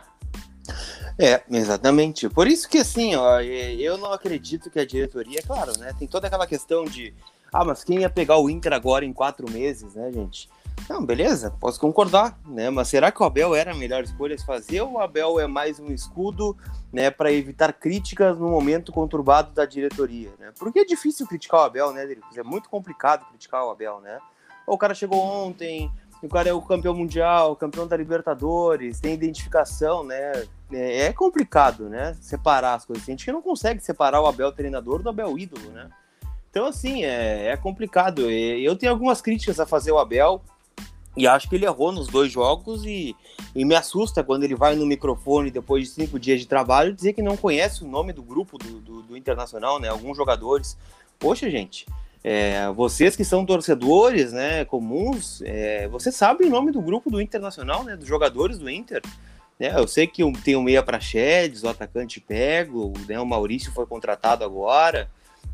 É, 1.18 1.42
exatamente. 1.50 2.28
Por 2.28 2.46
isso 2.46 2.68
que 2.68 2.76
assim, 2.76 3.14
ó, 3.14 3.40
eu 3.40 3.96
não 3.96 4.12
acredito 4.12 4.70
que 4.70 4.78
a 4.78 4.84
diretoria, 4.84 5.38
é 5.38 5.42
claro, 5.42 5.72
né? 5.78 5.94
Tem 5.98 6.06
toda 6.06 6.26
aquela 6.26 6.46
questão 6.46 6.84
de, 6.84 7.14
ah, 7.50 7.64
mas 7.64 7.82
quem 7.82 8.00
ia 8.00 8.10
pegar 8.10 8.36
o 8.36 8.50
Inter 8.50 8.74
agora 8.74 9.06
em 9.06 9.12
quatro 9.12 9.50
meses, 9.50 9.94
né, 9.94 10.12
gente? 10.12 10.50
Não, 10.88 11.04
beleza, 11.04 11.50
posso 11.58 11.80
concordar, 11.80 12.38
né? 12.46 12.68
Mas 12.68 12.88
será 12.88 13.10
que 13.10 13.22
o 13.22 13.26
Abel 13.26 13.54
era 13.54 13.72
a 13.72 13.74
melhor 13.74 14.02
escolha 14.02 14.34
a 14.34 14.38
se 14.38 14.44
fazer 14.44 14.80
ou 14.82 14.92
o 14.92 14.98
Abel 15.00 15.40
é 15.40 15.46
mais 15.46 15.78
um 15.78 15.92
escudo, 15.92 16.56
né, 16.92 17.10
para 17.10 17.32
evitar 17.32 17.72
críticas 17.72 18.36
no 18.38 18.48
momento 18.48 18.92
conturbado 18.92 19.52
da 19.52 19.64
diretoria, 19.64 20.30
né? 20.38 20.52
Porque 20.58 20.80
é 20.80 20.84
difícil 20.84 21.26
criticar 21.26 21.60
o 21.60 21.64
Abel, 21.64 21.92
né? 21.92 22.16
É 22.36 22.42
muito 22.42 22.68
complicado 22.68 23.24
criticar 23.28 23.64
o 23.64 23.70
Abel, 23.70 24.00
né? 24.00 24.18
O 24.66 24.76
cara 24.76 24.94
chegou 24.94 25.20
ontem, 25.20 25.90
o 26.22 26.28
cara 26.28 26.48
é 26.48 26.52
o 26.52 26.62
campeão 26.62 26.94
mundial, 26.94 27.56
campeão 27.56 27.86
da 27.86 27.96
Libertadores, 27.96 29.00
tem 29.00 29.14
identificação, 29.14 30.04
né? 30.04 30.46
É, 30.72 31.06
é 31.06 31.12
complicado, 31.12 31.88
né? 31.88 32.14
Separar 32.20 32.74
as 32.74 32.84
coisas. 32.84 33.02
A 33.02 33.10
gente 33.10 33.30
não 33.32 33.42
consegue 33.42 33.80
separar 33.80 34.20
o 34.20 34.26
Abel 34.26 34.52
treinador 34.52 35.02
do 35.02 35.08
Abel 35.08 35.36
ídolo, 35.36 35.70
né? 35.70 35.88
Então, 36.48 36.66
assim, 36.66 37.02
é, 37.02 37.48
é 37.48 37.56
complicado. 37.56 38.30
Eu 38.30 38.76
tenho 38.76 38.92
algumas 38.92 39.20
críticas 39.20 39.58
a 39.58 39.66
fazer 39.66 39.90
o 39.90 39.98
Abel. 39.98 40.42
E 41.16 41.26
acho 41.26 41.48
que 41.48 41.56
ele 41.56 41.66
errou 41.66 41.92
nos 41.92 42.08
dois 42.08 42.32
jogos 42.32 42.84
e, 42.84 43.14
e, 43.54 43.64
me 43.64 43.74
assusta 43.74 44.24
quando 44.24 44.44
ele 44.44 44.54
vai 44.54 44.74
no 44.74 44.86
microfone 44.86 45.50
depois 45.50 45.84
de 45.84 45.90
cinco 45.90 46.18
dias 46.18 46.40
de 46.40 46.46
trabalho 46.46 46.94
dizer 46.94 47.12
que 47.12 47.20
não 47.20 47.36
conhece 47.36 47.84
o 47.84 47.86
nome 47.86 48.12
do 48.12 48.22
grupo 48.22 48.56
do, 48.56 48.80
do, 48.80 49.02
do 49.02 49.16
Internacional, 49.16 49.78
né? 49.78 49.88
Alguns 49.88 50.16
jogadores. 50.16 50.76
Poxa, 51.18 51.50
gente, 51.50 51.86
é, 52.24 52.70
vocês 52.70 53.16
que 53.16 53.24
são 53.24 53.44
torcedores, 53.44 54.32
né, 54.32 54.64
comuns, 54.64 55.42
é, 55.42 55.88
sabe 56.12 56.44
o 56.44 56.50
nome 56.50 56.70
do 56.70 56.80
grupo 56.80 57.10
do 57.10 57.20
Internacional, 57.20 57.82
né, 57.82 57.96
dos 57.96 58.06
jogadores 58.06 58.58
do 58.58 58.70
Inter. 58.70 59.02
Né? 59.58 59.74
Eu 59.76 59.88
sei 59.88 60.06
que 60.06 60.22
tem 60.42 60.54
o 60.54 60.62
meia 60.62 60.82
para 60.82 60.98
o 61.62 61.68
atacante 61.68 62.20
Pego, 62.20 62.92
né, 63.08 63.20
o 63.20 63.26
Maurício 63.26 63.72
foi 63.72 63.86
contratado 63.86 64.44
agora. 64.44 65.10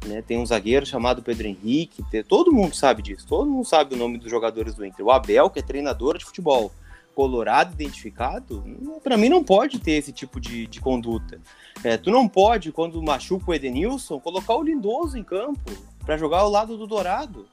Né, 0.07 0.23
tem 0.23 0.39
um 0.39 0.47
zagueiro 0.47 0.87
chamado 0.87 1.23
Pedro 1.23 1.49
Henrique, 1.49 2.05
todo 2.27 2.53
mundo 2.53 2.75
sabe 2.75 3.03
disso, 3.03 3.27
todo 3.27 3.51
mundo 3.51 3.67
sabe 3.67 3.95
o 3.95 3.99
nome 3.99 4.17
dos 4.17 4.31
jogadores 4.31 4.75
do 4.75 4.87
Inter. 4.87 5.05
O 5.05 5.11
Abel, 5.11 5.51
que 5.51 5.59
é 5.59 5.63
treinador 5.63 6.17
de 6.17 6.25
futebol, 6.25 6.73
colorado 7.15 7.73
identificado, 7.73 8.65
para 9.03 9.17
mim 9.17 9.29
não 9.29 9.43
pode 9.43 9.81
ter 9.81 9.93
esse 9.93 10.13
tipo 10.13 10.41
de, 10.41 10.69
de 10.69 10.81
conduta. 10.81 11.41
É, 11.83 11.97
tu 11.97 12.13
não 12.13 12.29
pode, 12.29 12.71
quando 12.71 13.03
machuca 13.03 13.51
o 13.51 13.55
Edenilson, 13.55 14.21
colocar 14.21 14.55
o 14.55 14.63
Lindoso 14.63 15.19
em 15.19 15.25
campo 15.25 15.73
para 16.07 16.17
jogar 16.17 16.39
ao 16.39 16.49
lado 16.49 16.77
do 16.77 16.87
Dourado. 16.87 17.49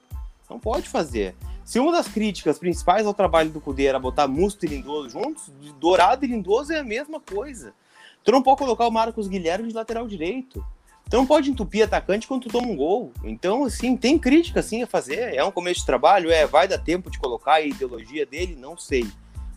Não 0.47 0.59
pode 0.59 0.87
fazer. 0.87 1.35
Se 1.63 1.79
uma 1.79 1.91
das 1.91 2.07
críticas 2.07 2.59
principais 2.59 3.07
ao 3.07 3.13
trabalho 3.13 3.49
do 3.49 3.59
Cudê 3.59 3.85
era 3.85 3.97
botar 3.97 4.27
Musto 4.27 4.65
e 4.65 4.69
Lindoso 4.69 5.09
juntos, 5.09 5.51
Dourado 5.79 6.23
e 6.23 6.27
Lindoso 6.27 6.71
é 6.71 6.77
a 6.77 6.83
mesma 6.83 7.19
coisa. 7.19 7.73
Tu 8.23 8.31
não 8.31 8.43
pode 8.43 8.59
colocar 8.59 8.87
o 8.87 8.91
Marcos 8.91 9.27
Guilherme 9.27 9.69
de 9.69 9.73
lateral 9.73 10.07
direito. 10.07 10.63
Então 11.07 11.25
pode 11.25 11.49
entupir 11.49 11.83
atacante 11.83 12.27
quando 12.27 12.43
tu 12.43 12.49
toma 12.49 12.67
um 12.67 12.75
gol. 12.75 13.13
Então, 13.23 13.63
assim, 13.63 13.95
tem 13.95 14.17
crítica 14.17 14.61
sim 14.61 14.81
a 14.81 14.87
fazer. 14.87 15.35
É 15.35 15.43
um 15.43 15.51
começo 15.51 15.81
de 15.81 15.85
trabalho, 15.85 16.31
é, 16.31 16.45
vai 16.47 16.67
dar 16.67 16.79
tempo 16.79 17.11
de 17.11 17.19
colocar 17.19 17.53
a 17.53 17.61
ideologia 17.61 18.25
dele, 18.25 18.55
não 18.55 18.77
sei. 18.77 19.07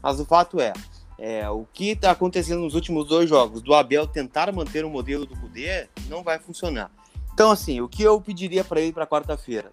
Mas 0.03 0.21
o 0.21 0.27
fato 0.27 0.61
é, 0.61 0.73
é 1.19 1.49
o 1.49 1.65
que 1.73 1.91
está 1.91 2.11
acontecendo 2.11 2.61
nos 2.61 2.75
últimos 2.75 3.07
dois 3.07 3.29
jogos, 3.29 3.63
do 3.63 3.75
Abel 3.75 4.07
tentar 4.07 4.53
manter 4.53 4.85
o 4.85 4.91
modelo 4.91 5.27
do 5.27 5.37
Cudê, 5.37 5.89
não 6.09 6.23
vai 6.23 6.39
funcionar. 6.39 6.91
Então, 7.33 7.51
assim, 7.51 7.81
o 7.81 7.89
que 7.89 8.03
eu 8.03 8.21
pediria 8.21 8.63
para 8.63 8.81
ele 8.81 8.93
para 8.93 9.07
quarta-feira? 9.07 9.73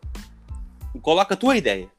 Coloca 1.01 1.34
a 1.34 1.38
tua 1.38 1.58
ideia. 1.58 1.89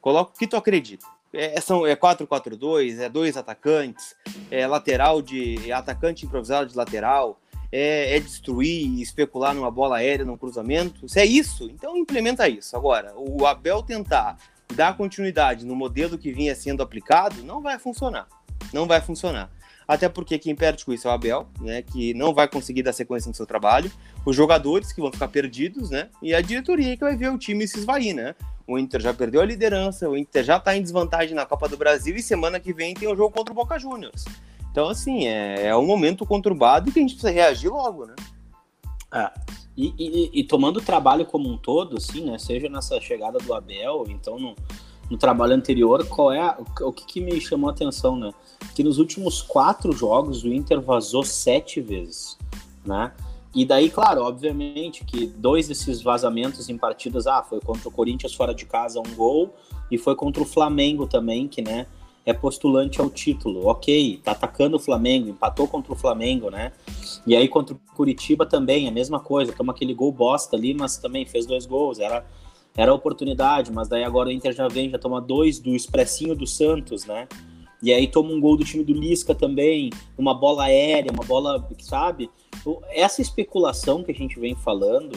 Coloca 0.00 0.32
o 0.32 0.38
que 0.38 0.46
tu 0.46 0.56
acredita. 0.56 1.06
É, 1.32 1.60
são, 1.60 1.84
é 1.84 1.96
4-4-2, 1.96 3.00
é 3.00 3.08
dois 3.08 3.36
atacantes, 3.36 4.14
é 4.50 4.66
lateral 4.66 5.20
de. 5.20 5.68
É 5.68 5.72
atacante 5.72 6.24
improvisado 6.24 6.70
de 6.70 6.76
lateral, 6.76 7.40
é, 7.76 8.16
é 8.16 8.20
destruir, 8.20 9.00
especular 9.00 9.52
numa 9.52 9.68
bola 9.68 9.96
aérea, 9.96 10.24
num 10.24 10.36
cruzamento. 10.36 11.08
Se 11.08 11.18
é 11.18 11.26
isso, 11.26 11.68
então 11.68 11.96
implementa 11.96 12.48
isso. 12.48 12.76
Agora, 12.76 13.12
o 13.16 13.44
Abel 13.44 13.82
tentar 13.82 14.38
dar 14.76 14.96
continuidade 14.96 15.66
no 15.66 15.74
modelo 15.74 16.16
que 16.16 16.32
vinha 16.32 16.54
sendo 16.54 16.84
aplicado, 16.84 17.42
não 17.42 17.60
vai 17.60 17.76
funcionar. 17.80 18.28
Não 18.72 18.86
vai 18.86 19.00
funcionar. 19.00 19.50
Até 19.88 20.08
porque 20.08 20.38
quem 20.38 20.54
perde 20.54 20.84
com 20.84 20.92
isso 20.92 21.08
é 21.08 21.10
o 21.10 21.14
Abel, 21.14 21.48
né, 21.60 21.82
que 21.82 22.14
não 22.14 22.32
vai 22.32 22.46
conseguir 22.46 22.84
dar 22.84 22.92
sequência 22.92 23.28
no 23.28 23.34
seu 23.34 23.44
trabalho, 23.44 23.90
os 24.24 24.36
jogadores 24.36 24.92
que 24.92 25.00
vão 25.00 25.12
ficar 25.12 25.28
perdidos, 25.28 25.90
né, 25.90 26.08
e 26.22 26.32
a 26.32 26.40
diretoria 26.40 26.96
que 26.96 27.02
vai 27.02 27.16
ver 27.16 27.30
o 27.30 27.36
time 27.36 27.66
se 27.66 27.80
esvair, 27.80 28.14
né. 28.14 28.36
O 28.66 28.78
Inter 28.78 29.00
já 29.00 29.12
perdeu 29.12 29.42
a 29.42 29.44
liderança, 29.44 30.08
o 30.08 30.16
Inter 30.16 30.44
já 30.44 30.56
está 30.56 30.76
em 30.76 30.80
desvantagem 30.80 31.34
na 31.34 31.44
Copa 31.44 31.68
do 31.68 31.76
Brasil 31.76 32.16
e 32.16 32.22
semana 32.22 32.58
que 32.60 32.72
vem 32.72 32.94
tem 32.94 33.08
o 33.08 33.12
um 33.12 33.16
jogo 33.16 33.34
contra 33.34 33.52
o 33.52 33.54
Boca 33.54 33.78
Juniors. 33.78 34.24
Então, 34.74 34.88
assim, 34.88 35.28
é, 35.28 35.68
é 35.68 35.76
um 35.76 35.86
momento 35.86 36.26
conturbado 36.26 36.90
que 36.90 36.98
a 36.98 37.02
gente 37.02 37.14
precisa 37.14 37.30
reagir 37.32 37.70
logo, 37.70 38.06
né. 38.06 38.16
É. 39.12 39.30
E, 39.76 39.94
e, 39.96 40.40
e, 40.40 40.42
tomando 40.42 40.78
o 40.78 40.82
trabalho 40.82 41.24
como 41.24 41.48
um 41.48 41.56
todo, 41.56 41.96
assim, 41.96 42.24
né? 42.24 42.36
Seja 42.38 42.68
nessa 42.68 43.00
chegada 43.00 43.38
do 43.38 43.54
Abel, 43.54 44.04
então 44.08 44.36
no, 44.36 44.56
no 45.08 45.16
trabalho 45.16 45.54
anterior, 45.54 46.04
qual 46.08 46.32
é 46.32 46.40
a, 46.40 46.58
o 46.80 46.92
que, 46.92 47.06
que, 47.06 47.20
me 47.20 47.40
chamou 47.40 47.70
a 47.70 47.72
atenção, 47.72 48.16
né? 48.16 48.32
Que 48.74 48.82
nos 48.82 48.98
últimos 48.98 49.40
quatro 49.42 49.92
jogos 49.92 50.42
o 50.42 50.48
Inter 50.48 50.80
vazou 50.80 51.22
sete 51.22 51.80
vezes, 51.80 52.36
né? 52.84 53.12
E 53.54 53.64
daí, 53.64 53.88
claro, 53.88 54.24
obviamente 54.24 55.04
que 55.04 55.28
dois 55.28 55.68
desses 55.68 56.02
vazamentos 56.02 56.68
em 56.68 56.76
partidas, 56.76 57.28
ah, 57.28 57.44
foi 57.44 57.60
contra 57.60 57.88
o 57.88 57.92
Corinthians 57.92 58.34
fora 58.34 58.52
de 58.52 58.66
casa 58.66 58.98
um 58.98 59.14
gol 59.14 59.54
e 59.88 59.96
foi 59.96 60.16
contra 60.16 60.42
o 60.42 60.46
Flamengo 60.46 61.06
também, 61.06 61.46
que, 61.46 61.62
né, 61.62 61.86
é 62.26 62.32
postulante 62.32 63.00
ao 63.00 63.10
título. 63.10 63.66
Ok, 63.66 64.20
tá 64.22 64.32
atacando 64.32 64.76
o 64.76 64.80
Flamengo, 64.80 65.28
empatou 65.28 65.68
contra 65.68 65.92
o 65.92 65.96
Flamengo, 65.96 66.50
né? 66.50 66.72
E 67.26 67.36
aí 67.36 67.48
contra 67.48 67.74
o 67.74 67.80
Curitiba 67.94 68.46
também, 68.46 68.88
a 68.88 68.90
mesma 68.90 69.20
coisa, 69.20 69.52
toma 69.52 69.72
aquele 69.72 69.94
gol 69.94 70.12
bosta 70.12 70.56
ali, 70.56 70.74
mas 70.74 70.96
também 70.96 71.26
fez 71.26 71.46
dois 71.46 71.66
gols, 71.66 71.98
era 71.98 72.24
era 72.76 72.92
oportunidade, 72.92 73.70
mas 73.72 73.86
daí 73.86 74.02
agora 74.02 74.28
o 74.28 74.32
Inter 74.32 74.52
já 74.52 74.66
vem, 74.66 74.90
já 74.90 74.98
toma 74.98 75.20
dois 75.20 75.60
do 75.60 75.76
expressinho 75.76 76.34
do 76.34 76.44
Santos, 76.44 77.04
né? 77.04 77.28
E 77.80 77.92
aí 77.92 78.08
toma 78.08 78.32
um 78.32 78.40
gol 78.40 78.56
do 78.56 78.64
time 78.64 78.82
do 78.82 78.92
Lisca 78.92 79.32
também, 79.32 79.90
uma 80.18 80.34
bola 80.34 80.64
aérea, 80.64 81.12
uma 81.12 81.22
bola, 81.22 81.68
sabe? 81.78 82.28
Essa 82.90 83.22
especulação 83.22 84.02
que 84.02 84.10
a 84.10 84.14
gente 84.14 84.40
vem 84.40 84.56
falando, 84.56 85.16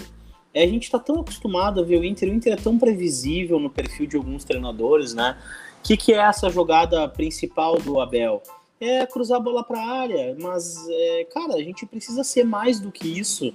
é, 0.53 0.63
a 0.63 0.67
gente 0.67 0.83
está 0.83 0.99
tão 0.99 1.19
acostumado 1.19 1.79
a 1.79 1.83
ver 1.83 1.99
o 1.99 2.03
Inter, 2.03 2.29
o 2.29 2.33
Inter 2.33 2.53
é 2.53 2.57
tão 2.57 2.77
previsível 2.77 3.59
no 3.59 3.69
perfil 3.69 4.05
de 4.05 4.17
alguns 4.17 4.43
treinadores, 4.43 5.13
né? 5.13 5.37
O 5.79 5.87
que, 5.87 5.97
que 5.97 6.13
é 6.13 6.17
essa 6.17 6.49
jogada 6.49 7.07
principal 7.07 7.79
do 7.79 7.99
Abel? 7.99 8.41
É 8.79 9.05
cruzar 9.05 9.37
a 9.37 9.41
bola 9.41 9.63
para 9.63 9.79
a 9.79 10.01
área, 10.01 10.35
mas, 10.39 10.87
é, 10.89 11.23
cara, 11.33 11.55
a 11.55 11.63
gente 11.63 11.85
precisa 11.85 12.23
ser 12.23 12.43
mais 12.43 12.79
do 12.79 12.91
que 12.91 13.07
isso 13.07 13.53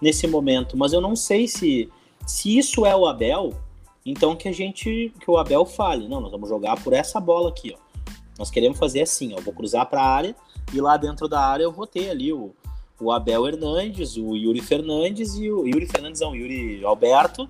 nesse 0.00 0.26
momento. 0.26 0.76
Mas 0.76 0.92
eu 0.92 1.00
não 1.00 1.16
sei 1.16 1.48
se, 1.48 1.90
se 2.26 2.56
isso 2.56 2.86
é 2.86 2.94
o 2.94 3.06
Abel, 3.06 3.54
então 4.04 4.36
que 4.36 4.48
a 4.48 4.52
gente, 4.52 5.12
que 5.20 5.30
o 5.30 5.36
Abel 5.36 5.64
fale, 5.64 6.08
não, 6.08 6.20
nós 6.20 6.30
vamos 6.30 6.48
jogar 6.48 6.80
por 6.82 6.92
essa 6.92 7.20
bola 7.20 7.48
aqui, 7.48 7.74
ó. 7.74 7.90
Nós 8.38 8.50
queremos 8.50 8.78
fazer 8.78 9.02
assim, 9.02 9.34
ó, 9.34 9.38
eu 9.38 9.42
vou 9.42 9.52
cruzar 9.52 9.84
para 9.86 10.00
a 10.00 10.06
área 10.06 10.34
e 10.72 10.80
lá 10.80 10.96
dentro 10.96 11.28
da 11.28 11.40
área 11.40 11.64
eu 11.64 11.72
vou 11.72 11.86
ter 11.86 12.08
ali 12.08 12.32
o, 12.32 12.54
o 12.98 13.12
Abel 13.12 13.46
Hernandes, 13.46 14.16
o 14.16 14.34
Yuri 14.34 14.62
Fernandes 14.62 15.34
e 15.34 15.50
o 15.50 15.66
Yuri 15.66 15.86
Fernandes, 15.86 16.20
não, 16.20 16.30
o 16.30 16.36
Yuri 16.36 16.82
Alberto, 16.84 17.48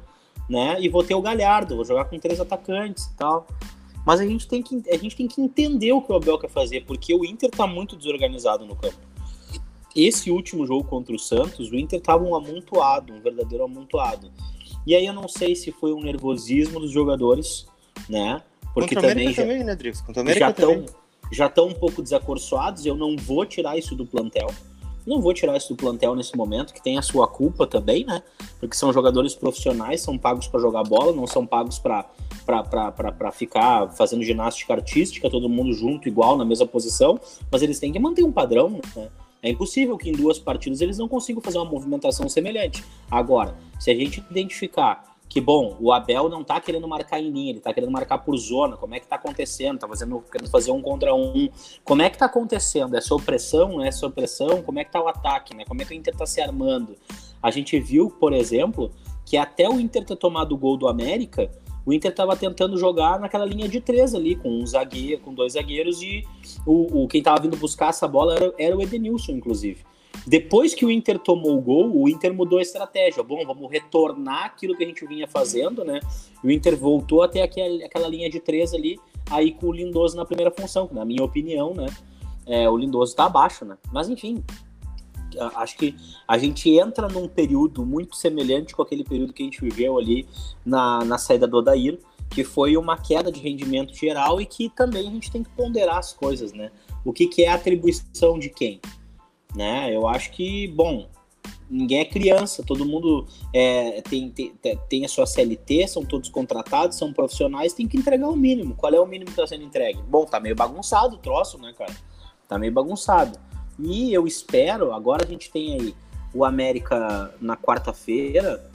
né? 0.48 0.80
E 0.80 0.88
vou 0.88 1.04
ter 1.04 1.14
o 1.14 1.22
Galhardo, 1.22 1.76
vou 1.76 1.84
jogar 1.84 2.06
com 2.06 2.18
três 2.18 2.40
atacantes 2.40 3.04
e 3.04 3.16
tal. 3.16 3.46
Mas 4.04 4.20
a 4.20 4.26
gente 4.26 4.48
tem 4.48 4.62
que, 4.62 4.82
a 4.90 4.96
gente 4.96 5.16
tem 5.16 5.28
que 5.28 5.40
entender 5.40 5.92
o 5.92 6.00
que 6.00 6.12
o 6.12 6.16
Abel 6.16 6.38
quer 6.38 6.50
fazer, 6.50 6.84
porque 6.84 7.14
o 7.14 7.24
Inter 7.24 7.50
tá 7.50 7.66
muito 7.66 7.96
desorganizado 7.96 8.64
no 8.64 8.74
campo. 8.74 8.98
Esse 9.94 10.30
último 10.30 10.66
jogo 10.66 10.84
contra 10.84 11.14
o 11.14 11.18
Santos, 11.18 11.70
o 11.70 11.76
Inter 11.76 12.00
tava 12.00 12.24
um 12.24 12.34
amontoado, 12.34 13.12
um 13.12 13.20
verdadeiro 13.20 13.64
amontoado. 13.64 14.30
E 14.86 14.94
aí 14.94 15.04
eu 15.04 15.12
não 15.12 15.28
sei 15.28 15.54
se 15.54 15.72
foi 15.72 15.92
um 15.92 16.00
nervosismo 16.00 16.80
dos 16.80 16.90
jogadores, 16.90 17.66
né? 18.08 18.42
Porque 18.72 18.94
Contra 18.94 19.10
também, 19.10 19.32
já, 19.32 19.42
também, 19.42 19.64
né, 19.64 19.74
Drix? 19.74 20.00
Contra 20.00 20.22
já 20.34 20.50
estão 20.50 20.86
já 21.32 21.46
estão 21.46 21.68
um 21.68 21.74
pouco 21.74 22.02
desacorçoados. 22.02 22.86
Eu 22.86 22.96
não 22.96 23.16
vou 23.16 23.44
tirar 23.44 23.76
isso 23.76 23.94
do 23.94 24.06
plantel. 24.06 24.48
Não 25.10 25.20
vou 25.20 25.34
tirar 25.34 25.56
isso 25.56 25.70
do 25.70 25.76
plantel 25.76 26.14
nesse 26.14 26.36
momento, 26.36 26.72
que 26.72 26.80
tem 26.80 26.96
a 26.96 27.02
sua 27.02 27.26
culpa 27.26 27.66
também, 27.66 28.04
né? 28.04 28.22
Porque 28.60 28.76
são 28.76 28.92
jogadores 28.92 29.34
profissionais, 29.34 30.02
são 30.02 30.16
pagos 30.16 30.46
para 30.46 30.60
jogar 30.60 30.84
bola, 30.84 31.12
não 31.12 31.26
são 31.26 31.44
pagos 31.44 31.80
para 31.80 32.06
ficar 33.32 33.88
fazendo 33.88 34.22
ginástica 34.22 34.72
artística, 34.72 35.28
todo 35.28 35.48
mundo 35.48 35.72
junto, 35.72 36.06
igual, 36.06 36.36
na 36.36 36.44
mesma 36.44 36.64
posição, 36.64 37.18
mas 37.50 37.60
eles 37.60 37.80
têm 37.80 37.92
que 37.92 37.98
manter 37.98 38.22
um 38.22 38.30
padrão, 38.30 38.80
né? 38.94 39.08
É 39.42 39.50
impossível 39.50 39.98
que 39.98 40.08
em 40.08 40.12
duas 40.12 40.38
partidas 40.38 40.80
eles 40.80 40.96
não 40.96 41.08
consigam 41.08 41.42
fazer 41.42 41.58
uma 41.58 41.64
movimentação 41.68 42.28
semelhante. 42.28 42.84
Agora, 43.10 43.56
se 43.80 43.90
a 43.90 43.94
gente 43.96 44.22
identificar 44.30 45.09
que 45.30 45.40
bom, 45.40 45.76
o 45.78 45.92
Abel 45.92 46.28
não 46.28 46.42
tá 46.42 46.60
querendo 46.60 46.88
marcar 46.88 47.20
em 47.20 47.30
linha, 47.30 47.50
ele 47.50 47.60
tá 47.60 47.72
querendo 47.72 47.92
marcar 47.92 48.18
por 48.18 48.36
zona. 48.36 48.76
Como 48.76 48.96
é 48.96 48.98
que 48.98 49.06
tá 49.06 49.14
acontecendo? 49.14 49.78
Tá 49.78 49.86
fazendo, 49.86 50.20
querendo 50.30 50.50
fazer 50.50 50.72
um 50.72 50.82
contra 50.82 51.14
um. 51.14 51.48
Como 51.84 52.02
é 52.02 52.10
que 52.10 52.18
tá 52.18 52.26
acontecendo? 52.26 52.96
É 52.96 53.00
sob 53.00 53.24
pressão? 53.24 53.68
Não 53.68 53.84
é? 53.84 53.90
Como 54.66 54.80
é 54.80 54.84
que 54.84 54.90
tá 54.90 55.00
o 55.00 55.06
ataque, 55.06 55.54
né? 55.54 55.64
Como 55.64 55.80
é 55.80 55.84
que 55.84 55.92
o 55.92 55.94
Inter 55.94 56.16
tá 56.16 56.26
se 56.26 56.40
armando? 56.40 56.96
A 57.40 57.48
gente 57.52 57.78
viu, 57.78 58.10
por 58.10 58.32
exemplo, 58.32 58.90
que 59.24 59.36
até 59.36 59.68
o 59.68 59.78
Inter 59.78 60.04
ter 60.04 60.16
tomado 60.16 60.52
o 60.52 60.58
gol 60.58 60.76
do 60.76 60.88
América, 60.88 61.48
o 61.86 61.92
Inter 61.92 62.10
estava 62.10 62.34
tentando 62.34 62.76
jogar 62.76 63.20
naquela 63.20 63.44
linha 63.44 63.68
de 63.68 63.80
três 63.80 64.16
ali, 64.16 64.34
com 64.34 64.48
um 64.48 64.66
zagueiro, 64.66 65.22
com 65.22 65.32
dois 65.32 65.52
zagueiros, 65.52 66.02
e 66.02 66.24
o, 66.66 67.04
o 67.04 67.06
quem 67.06 67.20
estava 67.20 67.40
vindo 67.40 67.56
buscar 67.56 67.90
essa 67.90 68.08
bola 68.08 68.34
era, 68.34 68.52
era 68.58 68.76
o 68.76 68.82
Edenilson, 68.82 69.30
inclusive. 69.30 69.84
Depois 70.26 70.74
que 70.74 70.84
o 70.84 70.90
Inter 70.90 71.18
tomou 71.18 71.56
o 71.56 71.60
gol, 71.60 71.90
o 71.94 72.08
Inter 72.08 72.32
mudou 72.32 72.58
a 72.58 72.62
estratégia. 72.62 73.22
Bom, 73.22 73.44
vamos 73.44 73.70
retornar 73.70 74.44
aquilo 74.44 74.76
que 74.76 74.84
a 74.84 74.86
gente 74.86 75.06
vinha 75.06 75.26
fazendo, 75.26 75.84
né? 75.84 76.00
O 76.44 76.50
Inter 76.50 76.76
voltou 76.76 77.22
até 77.22 77.42
aquela 77.42 78.08
linha 78.08 78.28
de 78.28 78.38
três 78.38 78.74
ali, 78.74 78.98
aí 79.30 79.52
com 79.52 79.68
o 79.68 79.72
Lindoso 79.72 80.16
na 80.16 80.24
primeira 80.24 80.50
função, 80.50 80.88
na 80.92 81.04
minha 81.04 81.24
opinião, 81.24 81.74
né? 81.74 81.86
É, 82.46 82.68
o 82.68 82.76
Lindoso 82.76 83.14
tá 83.14 83.26
abaixo, 83.26 83.64
né? 83.64 83.78
Mas 83.92 84.08
enfim, 84.08 84.44
acho 85.56 85.76
que 85.76 85.94
a 86.26 86.36
gente 86.36 86.70
entra 86.70 87.08
num 87.08 87.28
período 87.28 87.84
muito 87.84 88.16
semelhante 88.16 88.74
com 88.74 88.82
aquele 88.82 89.04
período 89.04 89.32
que 89.32 89.42
a 89.42 89.46
gente 89.46 89.60
viveu 89.60 89.98
ali 89.98 90.26
na, 90.64 91.04
na 91.04 91.18
saída 91.18 91.46
do 91.46 91.58
Odair, 91.58 91.98
que 92.28 92.44
foi 92.44 92.76
uma 92.76 92.96
queda 92.96 93.30
de 93.30 93.40
rendimento 93.40 93.94
geral 93.94 94.40
e 94.40 94.46
que 94.46 94.68
também 94.68 95.08
a 95.08 95.10
gente 95.10 95.30
tem 95.30 95.42
que 95.42 95.50
ponderar 95.50 95.98
as 95.98 96.12
coisas, 96.12 96.52
né? 96.52 96.70
O 97.04 97.12
que, 97.12 97.26
que 97.26 97.44
é 97.44 97.48
atribuição 97.48 98.38
de 98.38 98.48
quem? 98.48 98.80
Né? 99.54 99.94
Eu 99.94 100.06
acho 100.06 100.30
que, 100.32 100.68
bom, 100.68 101.08
ninguém 101.68 102.00
é 102.00 102.04
criança, 102.04 102.62
todo 102.62 102.84
mundo 102.84 103.26
é, 103.54 104.02
tem, 104.02 104.30
tem, 104.30 104.52
tem 104.88 105.04
a 105.04 105.08
sua 105.08 105.26
CLT, 105.26 105.88
são 105.88 106.04
todos 106.04 106.28
contratados, 106.28 106.98
são 106.98 107.12
profissionais, 107.12 107.72
tem 107.72 107.86
que 107.86 107.96
entregar 107.96 108.28
o 108.28 108.36
mínimo. 108.36 108.74
Qual 108.74 108.92
é 108.92 109.00
o 109.00 109.06
mínimo 109.06 109.26
que 109.26 109.32
está 109.32 109.46
sendo 109.46 109.64
entregue? 109.64 110.02
Bom, 110.08 110.24
tá 110.24 110.40
meio 110.40 110.56
bagunçado 110.56 111.16
o 111.16 111.18
troço, 111.18 111.58
né, 111.58 111.72
cara? 111.76 111.94
Tá 112.48 112.58
meio 112.58 112.72
bagunçado. 112.72 113.38
E 113.78 114.12
eu 114.12 114.26
espero, 114.26 114.92
agora 114.92 115.24
a 115.24 115.28
gente 115.28 115.50
tem 115.50 115.74
aí 115.74 115.94
o 116.34 116.44
América 116.44 117.34
na 117.40 117.56
quarta-feira, 117.56 118.70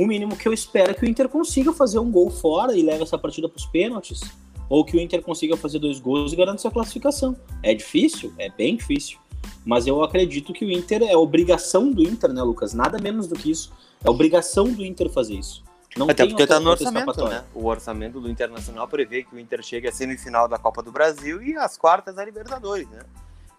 o 0.00 0.06
mínimo 0.06 0.34
que 0.34 0.48
eu 0.48 0.52
espero 0.52 0.92
é 0.92 0.94
que 0.94 1.04
o 1.04 1.08
Inter 1.08 1.28
consiga 1.28 1.72
fazer 1.72 1.98
um 1.98 2.10
gol 2.10 2.30
fora 2.30 2.74
e 2.74 2.82
leve 2.82 3.02
essa 3.02 3.18
partida 3.18 3.48
para 3.48 3.58
os 3.58 3.66
pênaltis, 3.66 4.20
ou 4.68 4.82
que 4.84 4.96
o 4.96 5.00
Inter 5.00 5.20
consiga 5.20 5.56
fazer 5.56 5.78
dois 5.78 6.00
gols 6.00 6.32
e 6.32 6.36
garante 6.36 6.62
sua 6.62 6.70
classificação. 6.70 7.36
É 7.62 7.74
difícil? 7.74 8.32
É 8.38 8.48
bem 8.48 8.76
difícil. 8.76 9.18
Mas 9.64 9.86
eu 9.86 10.02
acredito 10.02 10.52
que 10.52 10.64
o 10.64 10.70
Inter 10.70 11.02
é 11.02 11.16
obrigação 11.16 11.92
do 11.92 12.02
Inter, 12.02 12.32
né, 12.32 12.42
Lucas? 12.42 12.72
Nada 12.72 12.98
menos 12.98 13.26
do 13.26 13.34
que 13.34 13.50
isso. 13.50 13.72
É 14.04 14.08
obrigação 14.08 14.64
do 14.64 14.84
Inter 14.84 15.10
fazer 15.10 15.34
isso. 15.34 15.62
Não 15.96 16.08
Até 16.08 16.26
porque 16.26 16.44
está 16.44 16.60
no 16.60 16.70
orçamento, 16.70 17.24
né? 17.28 17.44
O 17.52 17.66
orçamento 17.66 18.20
do 18.20 18.30
Internacional 18.30 18.86
prevê 18.86 19.24
que 19.24 19.34
o 19.34 19.38
Inter 19.38 19.62
chegue 19.62 19.88
à 19.88 19.92
semifinal 19.92 20.46
da 20.46 20.56
Copa 20.56 20.82
do 20.82 20.92
Brasil 20.92 21.42
e 21.42 21.56
às 21.56 21.76
quartas 21.76 22.14
da 22.14 22.24
Libertadores, 22.24 22.88
né? 22.88 23.00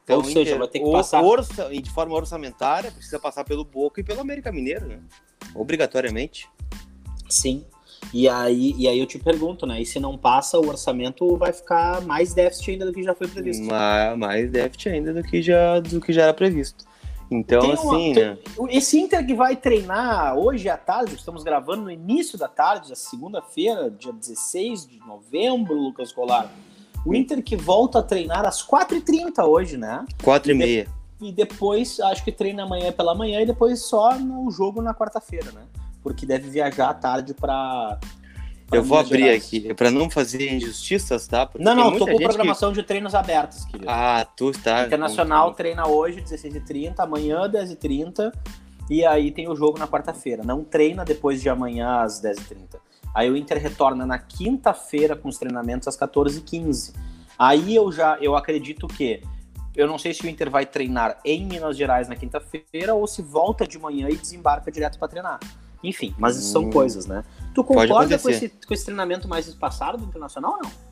Então, 0.03 0.17
Ou 0.17 0.23
seja, 0.23 0.41
Inter, 0.41 0.57
vai 0.57 0.67
ter 0.67 0.79
que 0.79 0.91
passar. 0.91 1.21
Orça, 1.21 1.69
de 1.69 1.89
forma 1.91 2.15
orçamentária, 2.15 2.91
precisa 2.91 3.19
passar 3.19 3.43
pelo 3.43 3.65
Boca 3.65 3.99
e 3.99 4.03
pelo 4.03 4.21
América 4.21 4.51
Mineiro, 4.51 4.87
né? 4.87 4.99
Obrigatoriamente. 5.53 6.49
Sim. 7.29 7.65
E 8.13 8.27
aí, 8.27 8.73
e 8.77 8.87
aí 8.87 8.99
eu 8.99 9.05
te 9.05 9.17
pergunto, 9.17 9.65
né? 9.65 9.81
E 9.81 9.85
se 9.85 9.99
não 9.99 10.17
passa, 10.17 10.59
o 10.59 10.67
orçamento 10.67 11.37
vai 11.37 11.53
ficar 11.53 12.01
mais 12.01 12.33
déficit 12.33 12.71
ainda 12.71 12.85
do 12.85 12.93
que 12.93 13.03
já 13.03 13.15
foi 13.15 13.27
previsto. 13.27 13.63
Mais, 13.63 14.17
mais 14.17 14.51
déficit 14.51 14.89
ainda 14.89 15.13
do 15.13 15.23
que 15.23 15.41
já, 15.41 15.79
do 15.79 16.01
que 16.01 16.11
já 16.11 16.23
era 16.23 16.33
previsto. 16.33 16.85
Então, 17.31 17.61
tem 17.61 17.71
assim, 17.71 18.11
uma, 18.11 18.19
né? 18.19 18.37
Esse 18.69 18.99
Inter 18.99 19.25
que 19.25 19.33
vai 19.33 19.55
treinar 19.55 20.37
hoje 20.37 20.67
à 20.67 20.75
tarde, 20.75 21.15
estamos 21.15 21.43
gravando 21.43 21.83
no 21.83 21.91
início 21.91 22.37
da 22.37 22.49
tarde, 22.49 22.93
segunda-feira, 22.93 23.89
dia 23.89 24.11
16 24.11 24.85
de 24.85 24.99
novembro, 24.99 25.73
Lucas 25.73 26.11
Colar. 26.11 26.51
O 27.05 27.15
Inter 27.15 27.41
que 27.41 27.55
volta 27.55 27.99
a 27.99 28.03
treinar 28.03 28.45
às 28.45 28.61
4h30 28.61 29.45
hoje, 29.45 29.77
né? 29.77 30.05
4h30. 30.21 30.87
E, 31.21 31.27
e 31.29 31.31
depois, 31.31 32.01
acho 32.01 32.21
que 32.21 32.33
treina 32.33 32.63
amanhã 32.63 32.91
pela 32.91 33.15
manhã 33.15 33.39
e 33.39 33.45
depois 33.45 33.81
só 33.81 34.19
no 34.19 34.51
jogo 34.51 34.81
na 34.81 34.93
quarta-feira, 34.93 35.53
né? 35.53 35.61
Porque 36.03 36.25
deve 36.25 36.49
viajar 36.49 36.89
à 36.89 36.93
tarde 36.93 37.33
para. 37.33 37.99
Eu 38.71 38.83
vou 38.83 38.97
abrir 38.97 39.19
Gerais. 39.19 39.45
aqui, 39.45 39.73
para 39.73 39.91
não 39.91 40.09
fazer 40.09 40.53
injustiças, 40.53 41.27
tá? 41.27 41.45
Porque 41.45 41.63
não, 41.63 41.75
não, 41.75 41.97
tô 41.97 42.07
com 42.07 42.17
programação 42.17 42.71
que... 42.71 42.79
de 42.79 42.83
treinos 42.83 43.13
abertos, 43.13 43.65
querido. 43.65 43.89
Ah, 43.89 44.25
tu 44.25 44.51
está. 44.51 44.85
Internacional 44.85 45.49
com... 45.49 45.55
treina 45.55 45.87
hoje, 45.87 46.21
16h30, 46.21 46.95
amanhã, 46.99 47.49
10h30, 47.49 48.31
e 48.89 49.05
aí 49.05 49.29
tem 49.29 49.49
o 49.49 49.55
jogo 49.55 49.77
na 49.77 49.87
quarta-feira. 49.87 50.41
Não 50.43 50.63
treina 50.63 51.03
depois 51.03 51.41
de 51.41 51.49
amanhã, 51.49 52.01
às 52.01 52.21
10h30. 52.21 52.79
Aí 53.13 53.29
o 53.29 53.35
Inter 53.35 53.61
retorna 53.61 54.05
na 54.05 54.17
quinta-feira 54.17 55.15
com 55.15 55.27
os 55.27 55.37
treinamentos 55.37 55.87
às 55.87 55.97
14h15. 55.97 56.95
Aí 57.37 57.75
eu 57.75 57.91
já 57.91 58.17
eu 58.21 58.35
acredito 58.35 58.87
que. 58.87 59.21
Eu 59.75 59.87
não 59.87 59.97
sei 59.97 60.13
se 60.13 60.25
o 60.25 60.29
Inter 60.29 60.49
vai 60.49 60.65
treinar 60.65 61.19
em 61.23 61.45
Minas 61.45 61.77
Gerais 61.77 62.07
na 62.09 62.15
quinta-feira 62.15 62.93
ou 62.93 63.07
se 63.07 63.21
volta 63.21 63.65
de 63.65 63.79
manhã 63.79 64.09
e 64.09 64.17
desembarca 64.17 64.69
direto 64.69 64.99
para 64.99 65.07
treinar. 65.07 65.39
Enfim, 65.83 66.13
mas 66.17 66.37
isso 66.37 66.51
são 66.51 66.63
hum. 66.65 66.69
coisas, 66.69 67.05
né? 67.05 67.23
Tu 67.53 67.63
concorda 67.63 68.17
com 68.17 68.29
esse, 68.29 68.49
com 68.49 68.73
esse 68.73 68.85
treinamento 68.85 69.27
mais 69.27 69.47
espaçado 69.47 69.97
do 69.97 70.05
Internacional 70.05 70.53
ou 70.53 70.61
não? 70.63 70.91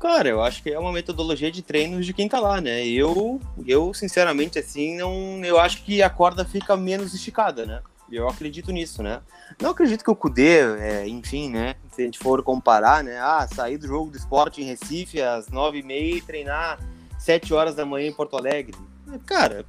Cara, 0.00 0.28
eu 0.28 0.42
acho 0.42 0.62
que 0.62 0.70
é 0.70 0.78
uma 0.78 0.92
metodologia 0.92 1.50
de 1.50 1.62
treinos 1.62 2.04
de 2.04 2.12
quem 2.12 2.28
tá 2.28 2.38
lá, 2.38 2.60
né? 2.60 2.86
Eu, 2.86 3.40
eu 3.66 3.94
sinceramente, 3.94 4.58
assim, 4.58 4.96
não. 4.96 5.42
Eu 5.44 5.58
acho 5.58 5.82
que 5.82 6.02
a 6.02 6.10
corda 6.10 6.44
fica 6.44 6.76
menos 6.76 7.14
esticada, 7.14 7.64
né? 7.64 7.80
Eu 8.12 8.28
acredito 8.28 8.70
nisso, 8.70 9.02
né? 9.02 9.22
Não 9.60 9.70
acredito 9.70 10.04
que 10.04 10.10
o 10.10 10.16
Cudê, 10.16 10.58
é, 10.78 11.08
enfim, 11.08 11.48
né? 11.48 11.74
Se 11.90 12.02
a 12.02 12.04
gente 12.04 12.18
for 12.18 12.42
comparar, 12.42 13.02
né? 13.02 13.18
Ah, 13.18 13.48
sair 13.50 13.78
do 13.78 13.86
jogo 13.86 14.10
do 14.10 14.16
esporte 14.16 14.60
em 14.60 14.66
Recife 14.66 15.22
às 15.22 15.48
nove 15.48 15.78
e 15.78 15.82
meia 15.82 16.16
e 16.16 16.20
treinar 16.20 16.78
sete 17.18 17.54
horas 17.54 17.74
da 17.74 17.86
manhã 17.86 18.08
em 18.08 18.12
Porto 18.12 18.36
Alegre. 18.36 18.76
Cara, 19.24 19.64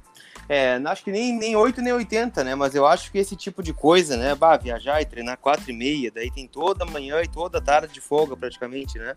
É, 0.48 0.76
acho 0.76 1.02
que 1.02 1.10
nem, 1.10 1.36
nem 1.36 1.56
8 1.56 1.80
nem 1.82 1.92
80, 1.92 2.44
né? 2.44 2.54
Mas 2.54 2.74
eu 2.74 2.86
acho 2.86 3.10
que 3.10 3.18
esse 3.18 3.34
tipo 3.34 3.62
de 3.62 3.72
coisa, 3.72 4.16
né? 4.16 4.34
Bah, 4.34 4.56
viajar 4.56 5.00
e 5.02 5.04
treinar 5.04 5.38
4 5.38 5.70
e 5.70 5.72
meia, 5.72 6.10
daí 6.10 6.30
tem 6.30 6.46
toda 6.46 6.84
manhã 6.84 7.20
e 7.22 7.28
toda 7.28 7.60
tarde 7.60 7.92
de 7.92 8.00
folga 8.00 8.36
praticamente, 8.36 8.98
né? 8.98 9.16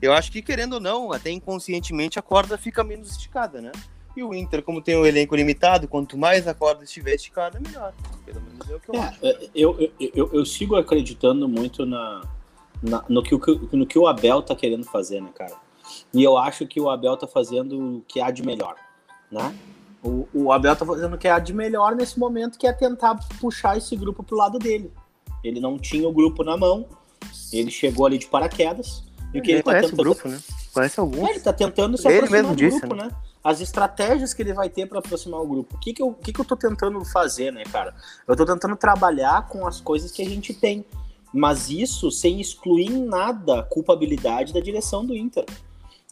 Eu 0.00 0.12
acho 0.12 0.32
que, 0.32 0.40
querendo 0.40 0.74
ou 0.74 0.80
não, 0.80 1.12
até 1.12 1.30
inconscientemente 1.30 2.18
a 2.18 2.22
corda 2.22 2.56
fica 2.56 2.82
menos 2.82 3.10
esticada, 3.10 3.60
né? 3.60 3.72
E 4.16 4.22
o 4.22 4.34
Inter, 4.34 4.62
como 4.62 4.80
tem 4.80 4.96
um 4.96 5.06
elenco 5.06 5.36
limitado, 5.36 5.86
quanto 5.86 6.16
mais 6.16 6.48
a 6.48 6.54
corda 6.54 6.82
estiver 6.82 7.14
esticada, 7.14 7.60
melhor. 7.60 7.92
Pelo 8.24 8.40
menos 8.40 8.68
é 8.68 8.74
o 8.74 8.80
que 8.80 8.90
eu 8.90 8.94
é, 8.94 8.98
acho. 8.98 9.18
É, 9.22 9.48
eu, 9.54 9.80
eu, 9.80 10.10
eu, 10.14 10.30
eu, 10.32 10.46
sigo 10.46 10.76
acreditando 10.76 11.48
muito 11.48 11.86
na, 11.86 12.22
na, 12.82 13.04
no, 13.08 13.22
que, 13.22 13.34
no 13.72 13.86
que 13.86 13.98
o 13.98 14.06
Abel 14.06 14.42
tá 14.42 14.56
querendo 14.56 14.84
fazer, 14.84 15.20
né, 15.20 15.30
cara? 15.34 15.54
E 16.12 16.22
eu 16.22 16.36
acho 16.36 16.66
que 16.66 16.80
o 16.80 16.88
Abel 16.88 17.16
tá 17.16 17.26
fazendo 17.26 17.98
o 17.98 18.04
que 18.08 18.20
há 18.20 18.30
de 18.30 18.42
melhor, 18.42 18.76
né? 19.30 19.54
O, 20.02 20.26
o 20.32 20.52
Abel 20.52 20.74
tá 20.74 20.86
fazendo 20.86 21.14
o 21.14 21.18
que 21.18 21.28
há 21.28 21.38
de 21.38 21.52
melhor 21.52 21.94
nesse 21.94 22.18
momento, 22.18 22.58
que 22.58 22.66
é 22.66 22.72
tentar 22.72 23.18
puxar 23.40 23.76
esse 23.76 23.94
grupo 23.94 24.22
pro 24.22 24.36
lado 24.36 24.58
dele. 24.58 24.92
Ele 25.44 25.60
não 25.60 25.78
tinha 25.78 26.08
o 26.08 26.12
grupo 26.12 26.42
na 26.42 26.56
mão, 26.56 26.86
ele 27.52 27.70
chegou 27.70 28.06
ali 28.06 28.18
de 28.18 28.26
paraquedas. 28.26 29.04
E 29.32 29.38
o 29.38 29.42
que 29.42 29.50
ele, 29.50 29.58
ele 29.58 29.62
tá 29.62 29.70
conhece 29.70 29.90
tentando... 29.90 30.00
o 30.00 30.14
grupo, 30.14 30.28
né? 30.28 30.38
Conhece 30.72 31.00
alguns. 31.00 31.28
É, 31.28 31.30
ele 31.30 31.40
tá 31.40 31.52
tentando 31.52 31.98
se 31.98 32.08
ele 32.08 32.16
aproximar 32.16 32.44
do 32.44 32.56
disse, 32.56 32.80
grupo, 32.80 32.94
né? 32.94 33.04
né? 33.04 33.10
As 33.42 33.60
estratégias 33.60 34.34
que 34.34 34.42
ele 34.42 34.52
vai 34.52 34.68
ter 34.68 34.86
para 34.86 34.98
aproximar 34.98 35.40
o 35.40 35.46
grupo. 35.46 35.76
O 35.76 35.78
que 35.78 35.92
que, 35.92 36.02
eu, 36.02 36.08
o 36.08 36.14
que 36.14 36.32
que 36.32 36.40
eu 36.40 36.44
tô 36.44 36.56
tentando 36.56 37.02
fazer, 37.04 37.52
né, 37.52 37.64
cara? 37.64 37.94
Eu 38.26 38.36
tô 38.36 38.44
tentando 38.44 38.76
trabalhar 38.76 39.48
com 39.48 39.66
as 39.66 39.80
coisas 39.80 40.10
que 40.10 40.22
a 40.22 40.28
gente 40.28 40.52
tem. 40.54 40.84
Mas 41.32 41.70
isso 41.70 42.10
sem 42.10 42.40
excluir 42.40 42.90
em 42.90 43.04
nada 43.04 43.60
a 43.60 43.62
culpabilidade 43.62 44.52
da 44.52 44.60
direção 44.60 45.04
do 45.04 45.16
Inter. 45.16 45.44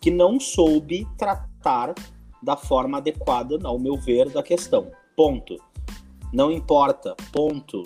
Que 0.01 0.11
não 0.11 0.39
soube 0.39 1.07
tratar 1.19 1.95
da 2.43 2.57
forma 2.57 2.99
adequada, 2.99 3.59
ao 3.65 3.79
meu 3.79 3.97
ver, 3.97 4.29
da 4.31 4.43
questão. 4.43 4.91
Ponto. 5.17 5.57
Não 6.33 6.51
importa. 6.51 7.17
Ponto. 7.33 7.83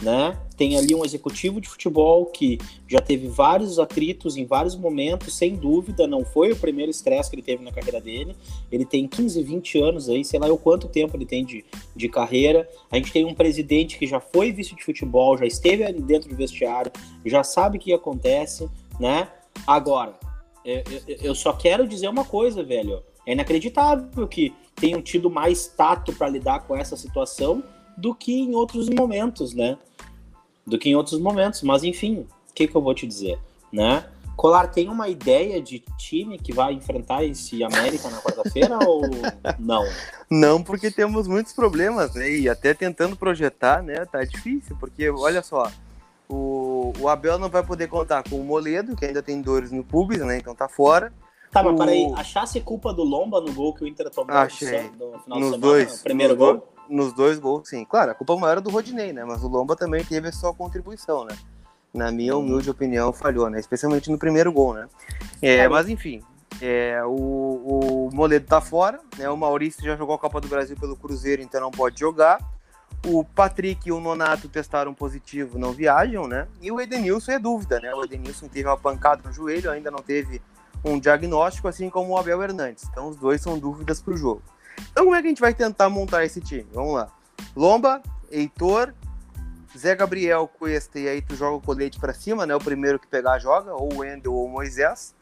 Né? 0.00 0.38
Tem 0.56 0.76
ali 0.76 0.94
um 0.94 1.04
executivo 1.04 1.60
de 1.60 1.68
futebol 1.68 2.26
que 2.26 2.56
já 2.86 3.00
teve 3.00 3.26
vários 3.26 3.80
atritos 3.80 4.36
em 4.36 4.46
vários 4.46 4.76
momentos, 4.76 5.34
sem 5.34 5.56
dúvida, 5.56 6.06
não 6.06 6.24
foi 6.24 6.52
o 6.52 6.56
primeiro 6.56 6.88
estresse 6.88 7.28
que 7.28 7.34
ele 7.34 7.42
teve 7.42 7.64
na 7.64 7.72
carreira 7.72 8.00
dele. 8.00 8.36
Ele 8.70 8.84
tem 8.84 9.08
15, 9.08 9.42
20 9.42 9.78
anos 9.82 10.08
aí, 10.08 10.24
sei 10.24 10.38
lá 10.38 10.46
o 10.46 10.56
quanto 10.56 10.86
tempo 10.86 11.16
ele 11.16 11.26
tem 11.26 11.44
de, 11.44 11.64
de 11.96 12.08
carreira. 12.08 12.68
A 12.92 12.96
gente 12.96 13.10
tem 13.10 13.24
um 13.24 13.34
presidente 13.34 13.98
que 13.98 14.06
já 14.06 14.20
foi 14.20 14.52
vice 14.52 14.76
de 14.76 14.84
futebol, 14.84 15.36
já 15.36 15.46
esteve 15.46 15.92
dentro 15.94 16.28
do 16.28 16.36
vestiário, 16.36 16.92
já 17.26 17.42
sabe 17.42 17.78
o 17.78 17.80
que 17.80 17.92
acontece, 17.92 18.70
né? 19.00 19.28
Agora, 19.66 20.14
eu, 20.64 20.82
eu 21.22 21.34
só 21.34 21.52
quero 21.52 21.88
dizer 21.88 22.08
uma 22.08 22.24
coisa, 22.24 22.62
velho. 22.62 23.02
É 23.28 23.32
inacreditável 23.32 24.26
que 24.26 24.54
tenham 24.74 25.02
tido 25.02 25.28
mais 25.28 25.66
tato 25.66 26.14
para 26.14 26.30
lidar 26.30 26.60
com 26.60 26.74
essa 26.74 26.96
situação 26.96 27.62
do 27.94 28.14
que 28.14 28.32
em 28.32 28.54
outros 28.54 28.88
momentos, 28.88 29.52
né? 29.52 29.76
Do 30.66 30.78
que 30.78 30.88
em 30.88 30.94
outros 30.94 31.20
momentos. 31.20 31.60
Mas 31.62 31.84
enfim, 31.84 32.26
o 32.48 32.54
que, 32.54 32.66
que 32.66 32.74
eu 32.74 32.80
vou 32.80 32.94
te 32.94 33.06
dizer, 33.06 33.38
né? 33.70 34.06
Colar 34.34 34.68
tem 34.68 34.88
uma 34.88 35.10
ideia 35.10 35.60
de 35.60 35.84
time 35.98 36.38
que 36.38 36.54
vai 36.54 36.72
enfrentar 36.72 37.22
esse 37.22 37.62
América 37.62 38.08
na 38.08 38.18
quarta-feira 38.22 38.78
ou 38.88 39.02
não? 39.58 39.84
Não, 40.30 40.62
porque 40.62 40.90
temos 40.90 41.28
muitos 41.28 41.52
problemas, 41.52 42.14
né? 42.14 42.30
E 42.30 42.48
até 42.48 42.72
tentando 42.72 43.14
projetar, 43.14 43.82
né? 43.82 44.06
Tá 44.06 44.24
difícil, 44.24 44.74
porque 44.80 45.10
olha 45.10 45.42
só, 45.42 45.70
o, 46.30 46.94
o 46.98 47.06
Abel 47.06 47.38
não 47.38 47.50
vai 47.50 47.62
poder 47.62 47.88
contar 47.88 48.22
com 48.22 48.40
o 48.40 48.44
Moledo, 48.44 48.96
que 48.96 49.04
ainda 49.04 49.22
tem 49.22 49.42
dores 49.42 49.70
no 49.70 49.84
pubis, 49.84 50.20
né? 50.20 50.38
Então 50.38 50.54
tá 50.54 50.66
fora. 50.66 51.12
Tá, 51.50 51.62
mas 51.62 51.74
o... 51.74 51.78
peraí, 51.78 52.12
achasse 52.14 52.60
culpa 52.60 52.92
do 52.92 53.02
Lomba 53.02 53.40
no 53.40 53.52
gol 53.52 53.74
que 53.74 53.82
o 53.82 53.86
Inter 53.86 54.10
tomou 54.10 54.36
Achei. 54.36 54.90
no 54.90 55.18
final 55.18 55.40
nos 55.40 55.50
semana, 55.50 55.58
dois, 55.58 56.02
primeiro 56.02 56.34
nos 56.34 56.42
gol? 56.42 56.68
nos 56.88 57.12
dois 57.12 57.38
gols, 57.38 57.68
sim. 57.68 57.84
Claro, 57.84 58.10
a 58.10 58.14
culpa 58.14 58.36
maior 58.36 58.52
era 58.52 58.60
do 58.60 58.70
Rodinei, 58.70 59.12
né? 59.12 59.24
Mas 59.24 59.42
o 59.42 59.48
Lomba 59.48 59.76
também 59.76 60.04
teve 60.04 60.28
a 60.28 60.32
sua 60.32 60.52
contribuição, 60.54 61.24
né? 61.24 61.36
Na 61.92 62.10
minha 62.10 62.36
uhum. 62.36 62.44
humilde 62.44 62.70
opinião, 62.70 63.12
falhou, 63.12 63.48
né? 63.48 63.58
Especialmente 63.58 64.10
no 64.10 64.18
primeiro 64.18 64.52
gol, 64.52 64.74
né? 64.74 64.88
É, 65.40 65.66
mas 65.68 65.88
enfim, 65.88 66.22
é, 66.60 67.02
o, 67.04 68.08
o 68.10 68.10
Moledo 68.12 68.46
tá 68.46 68.60
fora, 68.60 69.00
né? 69.16 69.28
O 69.30 69.36
Maurício 69.36 69.84
já 69.84 69.96
jogou 69.96 70.14
a 70.14 70.18
Copa 70.18 70.40
do 70.40 70.48
Brasil 70.48 70.76
pelo 70.76 70.96
Cruzeiro, 70.96 71.42
então 71.42 71.60
não 71.60 71.70
pode 71.70 71.98
jogar. 71.98 72.38
O 73.06 73.24
Patrick 73.24 73.88
e 73.88 73.92
o 73.92 74.00
Nonato 74.00 74.48
testaram 74.48 74.92
positivo, 74.92 75.58
não 75.58 75.72
viajam, 75.72 76.26
né? 76.26 76.48
E 76.60 76.72
o 76.72 76.80
Edenilson 76.80 77.32
é 77.32 77.38
dúvida, 77.38 77.78
né? 77.80 77.94
O 77.94 78.04
Edenilson 78.04 78.48
teve 78.48 78.68
uma 78.68 78.76
pancada 78.76 79.22
no 79.24 79.32
joelho, 79.32 79.70
ainda 79.70 79.90
não 79.90 80.00
teve 80.00 80.42
um 80.84 80.98
diagnóstico, 80.98 81.68
assim 81.68 81.90
como 81.90 82.12
o 82.12 82.18
Abel 82.18 82.42
Hernandes. 82.42 82.84
Então 82.90 83.08
os 83.08 83.16
dois 83.16 83.40
são 83.40 83.58
dúvidas 83.58 84.00
para 84.00 84.14
o 84.14 84.16
jogo. 84.16 84.42
Então 84.90 85.04
como 85.04 85.16
é 85.16 85.20
que 85.20 85.26
a 85.26 85.30
gente 85.30 85.40
vai 85.40 85.54
tentar 85.54 85.88
montar 85.88 86.24
esse 86.24 86.40
time? 86.40 86.66
Vamos 86.72 86.94
lá. 86.94 87.08
Lomba, 87.56 88.02
Heitor, 88.30 88.94
Zé 89.76 89.94
Gabriel, 89.94 90.48
Cuesta, 90.58 90.98
e 90.98 91.08
aí 91.08 91.22
tu 91.22 91.36
joga 91.36 91.56
o 91.56 91.60
colete 91.60 91.98
para 91.98 92.12
cima, 92.12 92.46
né? 92.46 92.54
O 92.54 92.60
primeiro 92.60 92.98
que 92.98 93.06
pegar 93.06 93.38
joga, 93.38 93.74
ou 93.74 93.92
o 93.92 93.98
Wendel 93.98 94.32
ou 94.32 94.46
o 94.46 94.48
Moisés. 94.48 95.14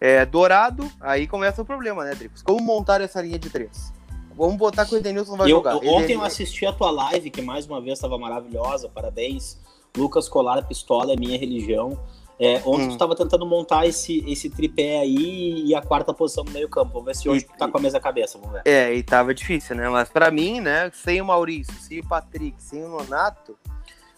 É, 0.00 0.24
Dourado, 0.24 0.88
aí 1.00 1.26
começa 1.26 1.60
o 1.60 1.64
problema, 1.64 2.04
né, 2.04 2.14
Dricos? 2.14 2.42
Como 2.42 2.62
montar 2.62 3.00
essa 3.00 3.20
linha 3.20 3.38
de 3.38 3.50
três? 3.50 3.92
Vamos 4.36 4.56
botar 4.56 4.86
que 4.86 4.94
o 4.94 4.98
Edenilson 4.98 5.36
vai 5.36 5.50
eu, 5.50 5.56
jogar. 5.56 5.72
Eu, 5.72 5.92
ontem 5.92 6.14
eu 6.14 6.22
assisti 6.22 6.64
a 6.64 6.72
tua 6.72 6.92
live, 6.92 7.28
que 7.28 7.42
mais 7.42 7.66
uma 7.66 7.80
vez 7.80 7.98
estava 7.98 8.16
maravilhosa, 8.16 8.88
parabéns. 8.88 9.58
Lucas 9.96 10.28
Colar 10.28 10.64
Pistola 10.66 11.12
é 11.14 11.16
minha 11.16 11.36
religião. 11.36 11.98
É, 12.40 12.62
ontem 12.64 12.84
hum. 12.84 12.88
tu 12.88 12.92
estava 12.92 13.16
tentando 13.16 13.44
montar 13.44 13.86
esse, 13.86 14.24
esse 14.30 14.48
tripé 14.48 15.00
aí 15.00 15.64
e 15.66 15.74
a 15.74 15.82
quarta 15.82 16.14
posição 16.14 16.44
no 16.44 16.52
meio 16.52 16.68
campo. 16.68 16.92
Vamos 16.92 17.06
ver 17.06 17.16
se 17.16 17.28
hoje 17.28 17.44
e, 17.44 17.48
tu 17.48 17.58
tá 17.58 17.68
com 17.68 17.78
a 17.78 17.80
mesma 17.80 17.98
cabeça, 17.98 18.38
vamos 18.38 18.52
ver. 18.54 18.62
É, 18.64 18.94
e 18.94 19.02
tava 19.02 19.34
difícil, 19.34 19.74
né? 19.74 19.88
Mas 19.88 20.08
para 20.08 20.30
mim, 20.30 20.60
né, 20.60 20.90
sem 20.94 21.20
o 21.20 21.24
Maurício, 21.24 21.74
sem 21.80 22.00
o 22.00 22.06
Patrick, 22.06 22.62
sem 22.62 22.84
o 22.84 22.88
Nonato... 22.88 23.58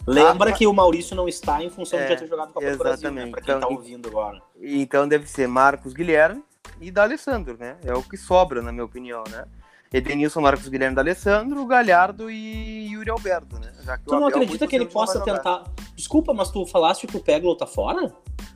Lembra 0.05 0.51
que 0.51 0.65
o 0.65 0.73
Maurício 0.73 1.15
não 1.15 1.27
está 1.27 1.63
em 1.63 1.69
função 1.69 1.99
é, 1.99 2.03
de 2.03 2.09
já 2.09 2.15
ter 2.15 2.27
jogado 2.27 2.51
Copa 2.51 2.65
exatamente. 2.65 2.77
do 2.77 2.83
Brasil, 2.83 3.11
né? 3.11 3.31
Pra 3.31 3.41
quem 3.41 3.55
então, 3.55 3.69
tá 3.69 3.75
ouvindo 3.75 4.09
agora. 4.09 4.41
Então 4.59 5.07
deve 5.07 5.27
ser 5.27 5.47
Marcos 5.47 5.93
Guilherme 5.93 6.43
e 6.79 6.89
D'Alessandro, 6.89 7.55
né? 7.59 7.77
É 7.85 7.93
o 7.93 8.01
que 8.01 8.17
sobra, 8.17 8.63
na 8.63 8.71
minha 8.71 8.83
opinião, 8.83 9.23
né? 9.29 9.45
Edenilson, 9.93 10.41
Marcos 10.41 10.67
Guilherme 10.67 10.95
D'Alessandro, 10.95 11.65
Galhardo 11.65 12.31
e 12.31 12.91
Yuri 12.91 13.09
Alberto, 13.09 13.59
né? 13.59 13.71
tu 14.05 14.15
não 14.15 14.27
acredita 14.27 14.65
que 14.65 14.75
ele 14.75 14.85
possa 14.85 15.19
tentar. 15.19 15.63
Desculpa, 15.95 16.33
mas 16.33 16.49
tu 16.49 16.65
falaste 16.65 17.05
que 17.07 17.17
o 17.17 17.19
Peglo 17.19 17.55
tá 17.55 17.67
fora? 17.67 18.13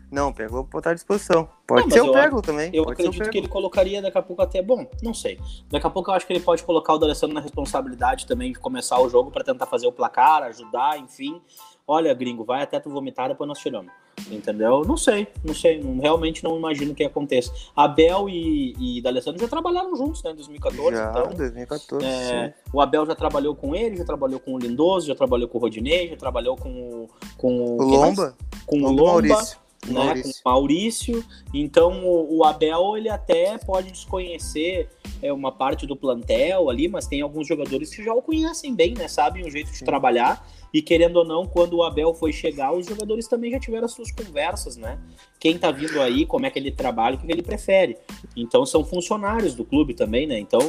Não, 0.09 0.29
o 0.29 0.33
Peglo 0.33 0.67
estar 0.73 0.91
à 0.91 0.93
disposição. 0.93 1.49
Pode 1.67 1.89
não, 1.89 1.91
ser 1.91 2.01
o 2.01 2.13
Peglo 2.13 2.41
também. 2.41 2.69
Eu 2.73 2.85
pode 2.85 3.01
acredito 3.01 3.29
que 3.29 3.37
ele 3.37 3.47
colocaria 3.49 4.01
daqui 4.01 4.17
a 4.17 4.21
pouco 4.21 4.41
até. 4.41 4.61
Bom, 4.61 4.87
não 5.03 5.13
sei. 5.13 5.37
Daqui 5.69 5.85
a 5.85 5.89
pouco 5.89 6.09
eu 6.09 6.15
acho 6.15 6.25
que 6.25 6.31
ele 6.31 6.39
pode 6.39 6.63
colocar 6.63 6.93
o 6.93 6.97
D'Alessandro 6.97 7.33
na 7.33 7.41
responsabilidade 7.41 8.25
também 8.25 8.53
de 8.53 8.59
começar 8.59 8.97
o 8.99 9.09
jogo 9.09 9.29
para 9.29 9.43
tentar 9.43 9.65
fazer 9.65 9.87
o 9.87 9.91
placar, 9.91 10.43
ajudar, 10.43 10.97
enfim 10.99 11.41
olha, 11.87 12.13
gringo, 12.13 12.43
vai 12.43 12.63
até 12.63 12.79
tu 12.79 12.89
vomitar, 12.89 13.29
depois 13.29 13.47
nós 13.47 13.59
tiramos. 13.59 13.91
Entendeu? 14.29 14.83
Não 14.83 14.97
sei, 14.97 15.27
não 15.43 15.53
sei, 15.53 15.79
não, 15.81 15.99
realmente 15.99 16.43
não 16.43 16.57
imagino 16.57 16.95
que 16.95 17.03
aconteça. 17.03 17.51
Abel 17.75 18.27
e, 18.29 18.73
e 18.79 19.01
D'Alessandro 19.01 19.39
já 19.39 19.47
trabalharam 19.47 19.95
juntos, 19.95 20.23
né, 20.23 20.31
em 20.31 20.35
2014. 20.35 20.95
Já, 20.95 21.09
então, 21.11 21.33
2014, 21.35 22.05
é, 22.05 22.53
O 22.73 22.81
Abel 22.81 23.05
já 23.05 23.15
trabalhou 23.15 23.55
com 23.55 23.75
ele, 23.75 23.97
já 23.97 24.05
trabalhou 24.05 24.39
com 24.39 24.55
o 24.55 24.59
Lindoso, 24.59 25.07
já 25.07 25.15
trabalhou 25.15 25.47
com 25.47 25.57
o 25.57 25.61
Rodinei, 25.61 26.09
já 26.09 26.15
trabalhou 26.15 26.55
com 26.55 26.69
o... 26.69 27.09
Com 27.37 27.55
o, 27.57 27.81
o 27.81 27.83
Lomba? 27.83 28.35
Com 28.65 28.77
o 28.77 28.91
Lomba. 28.91 29.03
Maurício. 29.03 29.64
Né, 29.85 29.93
Maurício. 29.93 30.33
com 30.43 30.49
o 30.49 30.53
Maurício. 30.53 31.25
Então 31.53 32.05
o, 32.05 32.37
o, 32.37 32.43
Abel 32.43 32.97
ele 32.97 33.09
até 33.09 33.57
pode 33.57 33.91
desconhecer 33.91 34.89
é, 35.21 35.31
uma 35.31 35.51
parte 35.51 35.85
do 35.85 35.95
plantel 35.95 36.69
ali, 36.69 36.87
mas 36.87 37.07
tem 37.07 37.21
alguns 37.21 37.47
jogadores 37.47 37.93
que 37.93 38.03
já 38.03 38.13
o 38.13 38.21
conhecem 38.21 38.73
bem, 38.73 38.93
né? 38.93 39.07
Sabem 39.07 39.45
o 39.45 39.49
jeito 39.49 39.71
de 39.71 39.77
Sim. 39.77 39.85
trabalhar. 39.85 40.47
E 40.73 40.81
querendo 40.81 41.17
ou 41.17 41.25
não, 41.25 41.45
quando 41.45 41.77
o 41.77 41.83
Abel 41.83 42.13
foi 42.13 42.33
chegar, 42.33 42.73
os 42.73 42.85
jogadores 42.85 43.27
também 43.27 43.51
já 43.51 43.59
tiveram 43.59 43.85
as 43.85 43.93
suas 43.93 44.11
conversas, 44.11 44.75
né? 44.75 44.99
Quem 45.39 45.57
tá 45.57 45.71
vindo 45.71 46.01
aí, 46.01 46.25
como 46.25 46.45
é 46.45 46.49
que 46.49 46.59
ele 46.59 46.71
trabalha, 46.71 47.15
o 47.15 47.19
que 47.19 47.31
ele 47.31 47.43
prefere. 47.43 47.97
Então 48.35 48.65
são 48.65 48.83
funcionários 48.83 49.53
do 49.53 49.63
clube 49.63 49.93
também, 49.93 50.27
né? 50.27 50.37
Então, 50.37 50.59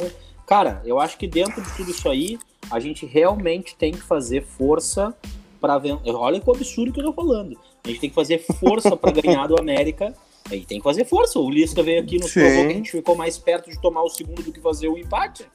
cara, 0.45 0.81
eu 0.85 0.99
acho 0.99 1.17
que 1.17 1.27
dentro 1.27 1.61
de 1.61 1.75
tudo 1.75 1.91
isso 1.91 2.07
aí, 2.07 2.39
a 2.69 2.79
gente 2.79 3.05
realmente 3.05 3.75
tem 3.75 3.91
que 3.91 4.01
fazer 4.01 4.43
força 4.43 5.15
para 5.59 5.77
ver. 5.77 5.97
Olha 6.05 6.39
que 6.39 6.49
absurdo 6.49 6.93
que 6.93 6.99
eu 6.99 7.05
tô 7.05 7.13
falando. 7.13 7.57
A 7.87 7.91
gente 7.91 8.01
tem 8.01 8.09
que 8.09 8.15
fazer 8.15 8.39
força 8.39 8.95
para 8.97 9.11
ganhar 9.11 9.47
do 9.47 9.57
América. 9.57 10.13
Aí 10.51 10.65
tem 10.65 10.77
que 10.77 10.83
fazer 10.83 11.05
força. 11.05 11.39
O 11.39 11.49
Lisca 11.49 11.81
veio 11.81 12.01
aqui 12.01 12.17
nos 12.17 12.33
provou 12.33 12.65
que 12.65 12.71
a 12.71 12.75
gente 12.75 12.91
ficou 12.91 13.15
mais 13.15 13.37
perto 13.37 13.69
de 13.69 13.79
tomar 13.81 14.03
o 14.03 14.09
segundo 14.09 14.43
do 14.43 14.51
que 14.51 14.59
fazer 14.59 14.87
o 14.87 14.97
empate. 14.97 15.45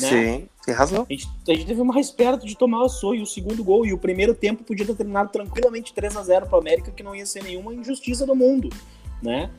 Né? 0.00 0.08
Sim, 0.08 0.48
tem 0.64 0.74
razão. 0.74 1.06
A 1.08 1.12
gente, 1.12 1.28
a 1.48 1.52
gente 1.52 1.66
teve 1.66 1.82
mais 1.82 2.10
perto 2.10 2.46
de 2.46 2.56
tomar 2.56 2.82
o 2.82 2.88
sonho, 2.88 3.22
o 3.22 3.26
segundo 3.26 3.62
gol. 3.62 3.86
E 3.86 3.92
o 3.92 3.98
primeiro 3.98 4.34
tempo 4.34 4.64
podia 4.64 4.86
ter 4.86 4.94
terminado 4.94 5.30
tranquilamente 5.30 5.92
3 5.92 6.16
a 6.16 6.22
0 6.22 6.46
para 6.46 6.56
o 6.56 6.60
América, 6.60 6.90
que 6.90 7.02
não 7.02 7.14
ia 7.14 7.26
ser 7.26 7.42
nenhuma 7.42 7.74
injustiça 7.74 8.26
do 8.26 8.34
mundo, 8.34 8.68
né? 9.22 9.50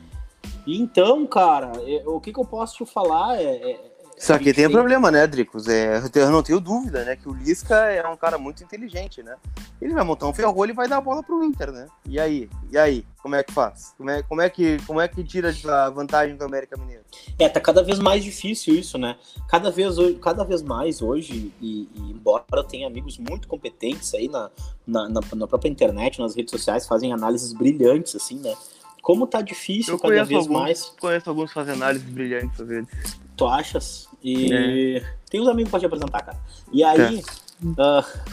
Então, 0.66 1.26
cara, 1.26 1.72
é, 1.86 2.02
o 2.06 2.20
que, 2.20 2.32
que 2.32 2.40
eu 2.40 2.44
posso 2.44 2.84
te 2.84 2.90
falar 2.90 3.40
é, 3.40 3.72
é 3.72 3.89
só 4.20 4.38
que 4.38 4.52
tem 4.52 4.66
um 4.66 4.70
problema, 4.70 5.10
né, 5.10 5.26
Dricos? 5.26 5.66
É, 5.66 6.02
eu 6.14 6.30
não 6.30 6.42
tenho 6.42 6.60
dúvida, 6.60 7.04
né? 7.04 7.16
Que 7.16 7.28
o 7.28 7.32
Lisca 7.32 7.74
é 7.74 8.06
um 8.06 8.16
cara 8.16 8.36
muito 8.36 8.62
inteligente, 8.62 9.22
né? 9.22 9.34
ele 9.80 9.94
vai 9.94 10.04
montar 10.04 10.26
um 10.26 10.34
ferrolho 10.34 10.70
e 10.70 10.74
vai 10.74 10.86
dar 10.86 10.98
a 10.98 11.00
bola 11.00 11.22
pro 11.22 11.42
Inter, 11.42 11.72
né? 11.72 11.86
E 12.04 12.20
aí? 12.20 12.50
E 12.70 12.76
aí? 12.76 13.04
Como 13.22 13.34
é 13.34 13.42
que 13.42 13.52
faz? 13.52 13.94
Como 13.96 14.10
é, 14.10 14.22
como 14.22 14.40
é, 14.42 14.50
que, 14.50 14.78
como 14.86 15.00
é 15.00 15.08
que 15.08 15.24
tira 15.24 15.52
a 15.68 15.90
vantagem 15.90 16.36
do 16.36 16.44
América 16.44 16.76
Mineiro? 16.76 17.02
É, 17.38 17.48
tá 17.48 17.60
cada 17.60 17.82
vez 17.82 17.98
mais 17.98 18.22
difícil 18.22 18.74
isso, 18.74 18.98
né? 18.98 19.16
Cada 19.48 19.70
vez, 19.70 19.96
cada 20.20 20.44
vez 20.44 20.62
mais 20.62 21.00
hoje, 21.00 21.52
e, 21.60 21.88
e 21.94 22.10
embora 22.10 22.44
eu 22.52 22.64
tenha 22.64 22.86
amigos 22.86 23.16
muito 23.16 23.48
competentes 23.48 24.12
aí 24.14 24.28
na, 24.28 24.50
na, 24.86 25.08
na, 25.08 25.20
na 25.34 25.46
própria 25.46 25.70
internet, 25.70 26.20
nas 26.20 26.36
redes 26.36 26.50
sociais, 26.50 26.86
fazem 26.86 27.12
análises 27.12 27.54
brilhantes, 27.54 28.14
assim, 28.14 28.38
né? 28.38 28.54
Como 29.02 29.26
tá 29.26 29.40
difícil 29.40 29.94
eu 29.94 29.98
cada 29.98 30.24
vez 30.24 30.40
alguns, 30.40 30.60
mais. 30.60 30.84
Conheço 31.00 31.28
alguns 31.30 31.52
fazem 31.52 31.74
análises 31.74 32.08
brilhantes 32.08 32.60
às 32.60 32.68
vezes. 32.68 32.88
Tu 33.36 33.46
achas? 33.46 34.08
E 34.22 34.52
é. 34.52 35.14
tem 35.30 35.40
uns 35.40 35.48
amigos 35.48 35.70
pra 35.70 35.80
te 35.80 35.86
apresentar, 35.86 36.22
cara. 36.22 36.38
E 36.72 36.84
aí. 36.84 37.22
Uh, 37.62 38.30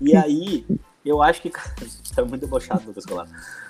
e 0.00 0.16
aí, 0.16 0.66
eu 1.04 1.22
acho 1.22 1.42
que. 1.42 1.50
tá 2.14 2.24
muito 2.24 2.40
debochado, 2.40 2.86
Lucas 2.86 3.04
Colar. 3.04 3.26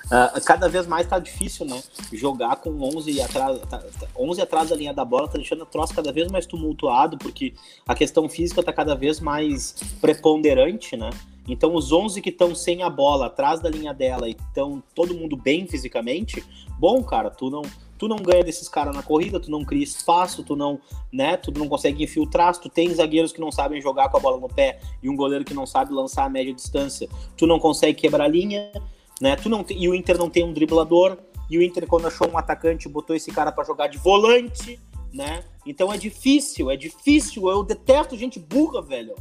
Uh, 0.06 0.40
cada 0.44 0.68
vez 0.68 0.87
mais 0.87 1.06
tá 1.06 1.18
difícil, 1.18 1.64
né? 1.64 1.80
Jogar 2.12 2.56
com 2.56 2.70
11 2.83 3.20
atrás, 3.22 3.61
tá, 3.68 3.80
11 4.16 4.38
tá, 4.38 4.42
atrás 4.42 4.68
da 4.68 4.76
linha 4.76 4.92
da 4.92 5.04
bola 5.04 5.28
tá 5.28 5.38
deixando 5.38 5.62
o 5.62 5.66
troço 5.66 5.94
cada 5.94 6.12
vez 6.12 6.30
mais 6.30 6.46
tumultuado, 6.46 7.16
porque 7.16 7.54
a 7.87 7.94
questão 7.94 8.28
física 8.28 8.62
tá 8.62 8.72
cada 8.72 8.96
vez 8.96 9.20
mais 9.20 9.76
preponderante, 10.00 10.96
né? 10.96 11.11
Então, 11.52 11.74
os 11.74 11.92
11 11.92 12.20
que 12.20 12.30
estão 12.30 12.54
sem 12.54 12.82
a 12.82 12.90
bola 12.90 13.26
atrás 13.26 13.60
da 13.60 13.68
linha 13.68 13.92
dela 13.92 14.28
e 14.28 14.32
estão 14.32 14.82
todo 14.94 15.14
mundo 15.14 15.36
bem 15.36 15.66
fisicamente, 15.66 16.44
bom, 16.78 17.02
cara, 17.02 17.30
tu 17.30 17.50
não 17.50 17.62
tu 18.00 18.08
não 18.08 18.16
ganha 18.16 18.42
desses 18.42 18.66
caras 18.66 18.96
na 18.96 19.02
corrida, 19.02 19.38
tu 19.38 19.50
não 19.50 19.62
cria 19.62 19.84
espaço, 19.84 20.42
tu 20.42 20.56
não, 20.56 20.80
né, 21.12 21.36
tu 21.36 21.52
não 21.52 21.68
consegue 21.68 22.02
infiltrar, 22.02 22.56
tu 22.58 22.70
tem 22.70 22.88
zagueiros 22.94 23.30
que 23.30 23.42
não 23.42 23.52
sabem 23.52 23.78
jogar 23.78 24.08
com 24.08 24.16
a 24.16 24.20
bola 24.20 24.38
no 24.38 24.48
pé 24.48 24.80
e 25.02 25.10
um 25.10 25.14
goleiro 25.14 25.44
que 25.44 25.52
não 25.52 25.66
sabe 25.66 25.92
lançar 25.92 26.24
a 26.24 26.30
média 26.30 26.54
distância, 26.54 27.10
tu 27.36 27.46
não 27.46 27.58
consegue 27.58 28.00
quebrar 28.00 28.24
a 28.24 28.28
linha, 28.28 28.72
né? 29.20 29.36
Tu 29.36 29.50
não 29.50 29.62
e 29.68 29.86
o 29.86 29.94
Inter 29.94 30.16
não 30.16 30.30
tem 30.30 30.42
um 30.42 30.52
driblador, 30.54 31.18
e 31.50 31.58
o 31.58 31.62
Inter 31.62 31.86
quando 31.86 32.06
achou 32.06 32.26
um 32.30 32.38
atacante 32.38 32.88
botou 32.88 33.14
esse 33.14 33.30
cara 33.30 33.52
para 33.52 33.64
jogar 33.64 33.88
de 33.88 33.98
volante, 33.98 34.80
né? 35.12 35.44
Então 35.66 35.92
é 35.92 35.98
difícil, 35.98 36.70
é 36.70 36.76
difícil, 36.78 37.50
eu 37.50 37.62
detesto 37.62 38.16
gente 38.16 38.38
burra, 38.38 38.80
velho. 38.80 39.14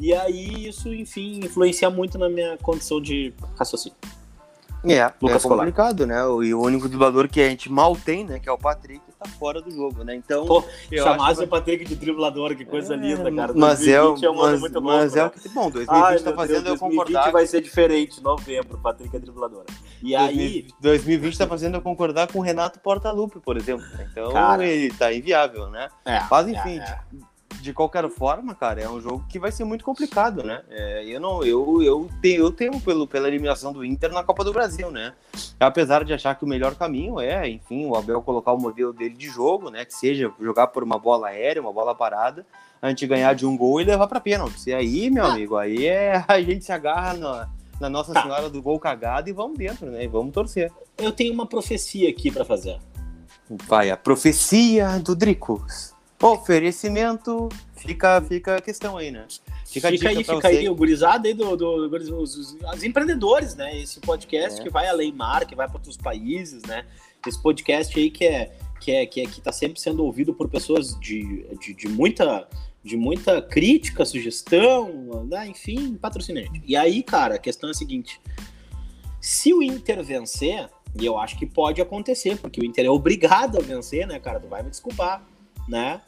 E 0.00 0.14
aí 0.14 0.68
isso, 0.68 0.92
enfim, 0.92 1.40
influencia 1.44 1.90
muito 1.90 2.18
na 2.18 2.28
minha 2.28 2.56
condição 2.58 3.00
de 3.00 3.32
raciocínio. 3.58 3.96
É, 4.84 5.12
Lucas 5.20 5.44
é 5.44 5.48
complicado, 5.48 6.06
né? 6.06 6.20
E 6.42 6.54
o 6.54 6.62
único 6.62 6.88
driblador 6.88 7.28
que 7.28 7.40
a 7.40 7.48
gente 7.48 7.70
mal 7.70 7.94
tem, 7.94 8.24
né? 8.24 8.38
Que 8.38 8.48
é 8.48 8.52
o 8.52 8.56
Patrick, 8.56 9.02
tá 9.18 9.28
fora 9.28 9.60
do 9.60 9.70
jogo, 9.70 10.02
né? 10.02 10.14
Então. 10.14 10.46
Pô, 10.46 10.64
chamasse 10.90 11.40
que... 11.40 11.44
o 11.44 11.48
Patrick 11.48 11.84
de 11.84 11.94
driblador, 11.94 12.56
que 12.56 12.64
coisa 12.64 12.94
é, 12.94 12.96
linda, 12.96 13.30
cara. 13.30 13.52
Mas 13.54 13.86
é, 13.86 14.02
o, 14.02 14.16
é 14.16 14.30
um 14.30 14.36
mas, 14.36 14.60
muito 14.60 14.80
mas 14.80 15.16
é 15.16 15.26
o 15.26 15.30
que. 15.30 15.48
Bom, 15.50 15.70
2020 15.70 15.88
Ai, 16.02 16.18
tá 16.20 16.32
fazendo 16.32 16.64
Deus, 16.64 16.80
eu 16.80 16.88
concordar. 16.88 17.24
2020 17.24 17.32
vai 17.32 17.46
ser 17.46 17.60
diferente, 17.60 18.22
novembro, 18.22 18.78
o 18.78 18.80
Patrick 18.80 19.14
é 19.14 19.18
driblador. 19.18 19.64
E 20.02 20.16
2020, 20.16 20.40
aí. 20.40 20.66
2020 20.80 21.38
tá 21.38 21.46
fazendo 21.46 21.74
eu 21.74 21.82
concordar 21.82 22.32
com 22.32 22.38
o 22.38 22.42
Renato 22.42 22.80
Portaluppi, 22.80 23.38
por 23.38 23.58
exemplo. 23.58 23.84
Então 24.10 24.32
cara, 24.32 24.64
ele 24.64 24.94
tá 24.94 25.12
inviável, 25.12 25.68
né? 25.68 25.90
É, 26.06 26.22
mas 26.30 26.48
enfim. 26.48 26.78
É, 26.78 26.82
é 26.82 27.29
de 27.60 27.72
qualquer 27.72 28.08
forma, 28.08 28.54
cara, 28.54 28.80
é 28.80 28.88
um 28.88 29.00
jogo 29.00 29.24
que 29.28 29.38
vai 29.38 29.52
ser 29.52 29.64
muito 29.64 29.84
complicado, 29.84 30.42
né? 30.42 30.62
É, 30.70 31.04
eu 31.04 31.20
não, 31.20 31.44
eu, 31.44 31.82
eu, 31.82 32.08
tenho, 32.20 32.42
eu 32.42 32.52
tenho 32.52 32.80
pelo, 32.80 33.06
pela 33.06 33.28
eliminação 33.28 33.72
do 33.72 33.84
Inter 33.84 34.12
na 34.12 34.24
Copa 34.24 34.42
do 34.42 34.52
Brasil, 34.52 34.90
né? 34.90 35.12
Apesar 35.58 36.04
de 36.04 36.12
achar 36.12 36.34
que 36.34 36.44
o 36.44 36.48
melhor 36.48 36.74
caminho 36.74 37.20
é, 37.20 37.48
enfim, 37.48 37.86
o 37.86 37.94
Abel 37.94 38.22
colocar 38.22 38.52
o 38.52 38.58
modelo 38.58 38.92
dele 38.92 39.14
de 39.14 39.28
jogo, 39.28 39.70
né? 39.70 39.84
Que 39.84 39.94
seja 39.94 40.32
jogar 40.40 40.68
por 40.68 40.82
uma 40.82 40.98
bola 40.98 41.28
aérea, 41.28 41.62
uma 41.62 41.72
bola 41.72 41.94
parada, 41.94 42.46
a 42.80 42.88
gente 42.88 43.06
ganhar 43.06 43.34
de 43.34 43.46
um 43.46 43.56
gol 43.56 43.80
e 43.80 43.84
levar 43.84 44.06
para 44.06 44.20
pênalti. 44.20 44.68
E 44.68 44.74
aí, 44.74 45.10
meu 45.10 45.24
amigo, 45.24 45.56
aí 45.56 45.86
é 45.86 46.24
a 46.28 46.40
gente 46.40 46.64
se 46.64 46.72
agarra 46.72 47.14
na, 47.14 47.48
na 47.80 47.88
Nossa 47.88 48.12
tá. 48.12 48.22
Senhora 48.22 48.48
do 48.48 48.62
gol 48.62 48.78
cagado 48.78 49.28
e 49.28 49.32
vamos 49.32 49.58
dentro, 49.58 49.90
né? 49.90 50.04
E 50.04 50.08
vamos 50.08 50.32
torcer. 50.32 50.72
Eu 50.96 51.12
tenho 51.12 51.34
uma 51.34 51.46
profecia 51.46 52.08
aqui 52.08 52.30
para 52.30 52.44
fazer. 52.44 52.78
Vai, 53.66 53.90
a 53.90 53.96
profecia 53.96 54.98
do 54.98 55.14
Dricos. 55.14 55.94
Oferecimento, 56.22 57.48
fica, 57.76 58.20
fica 58.20 58.56
a 58.56 58.60
questão 58.60 58.98
aí, 58.98 59.10
né? 59.10 59.26
Fica, 59.64 59.88
fica 59.88 60.08
aí, 60.10 60.16
fica 60.16 60.34
você. 60.34 60.46
aí, 60.48 60.68
o 60.68 60.74
gurizada 60.74 61.26
aí 61.26 61.32
do, 61.32 61.56
do, 61.56 61.88
do 61.88 61.96
os, 61.96 62.36
os, 62.36 62.56
os, 62.56 62.82
empreendedores, 62.82 63.54
né? 63.54 63.80
Esse 63.80 64.00
podcast 64.00 64.60
é. 64.60 64.62
que 64.62 64.68
vai 64.68 64.86
além 64.86 65.12
mar, 65.12 65.46
que 65.46 65.54
vai 65.54 65.66
para 65.66 65.76
outros 65.76 65.96
países, 65.96 66.62
né? 66.64 66.84
Esse 67.26 67.40
podcast 67.40 67.98
aí 67.98 68.10
que 68.10 68.26
é 68.26 68.52
que 68.80 68.92
é 68.92 69.06
que 69.06 69.20
é, 69.22 69.26
que 69.26 69.40
tá 69.40 69.50
sempre 69.50 69.80
sendo 69.80 70.04
ouvido 70.04 70.34
por 70.34 70.48
pessoas 70.48 70.98
de, 71.00 71.46
de, 71.58 71.72
de 71.72 71.88
muita 71.88 72.46
de 72.82 72.96
muita 72.96 73.40
crítica, 73.40 74.04
sugestão, 74.04 75.24
né? 75.26 75.46
enfim, 75.46 75.94
patrocinante. 75.94 76.62
E 76.66 76.76
aí, 76.76 77.02
cara, 77.02 77.36
a 77.36 77.38
questão 77.38 77.68
é 77.68 77.72
a 77.72 77.74
seguinte: 77.74 78.20
se 79.20 79.54
o 79.54 79.62
Inter 79.62 80.02
vencer, 80.02 80.68
e 80.98 81.06
eu 81.06 81.18
acho 81.18 81.38
que 81.38 81.46
pode 81.46 81.80
acontecer, 81.80 82.36
porque 82.38 82.60
o 82.60 82.64
Inter 82.64 82.84
é 82.84 82.90
obrigado 82.90 83.56
a 83.56 83.60
vencer, 83.60 84.06
né, 84.06 84.18
cara? 84.18 84.40
Tu 84.40 84.48
vai 84.48 84.62
me 84.62 84.70
desculpar 84.70 85.26
né? 85.70 86.00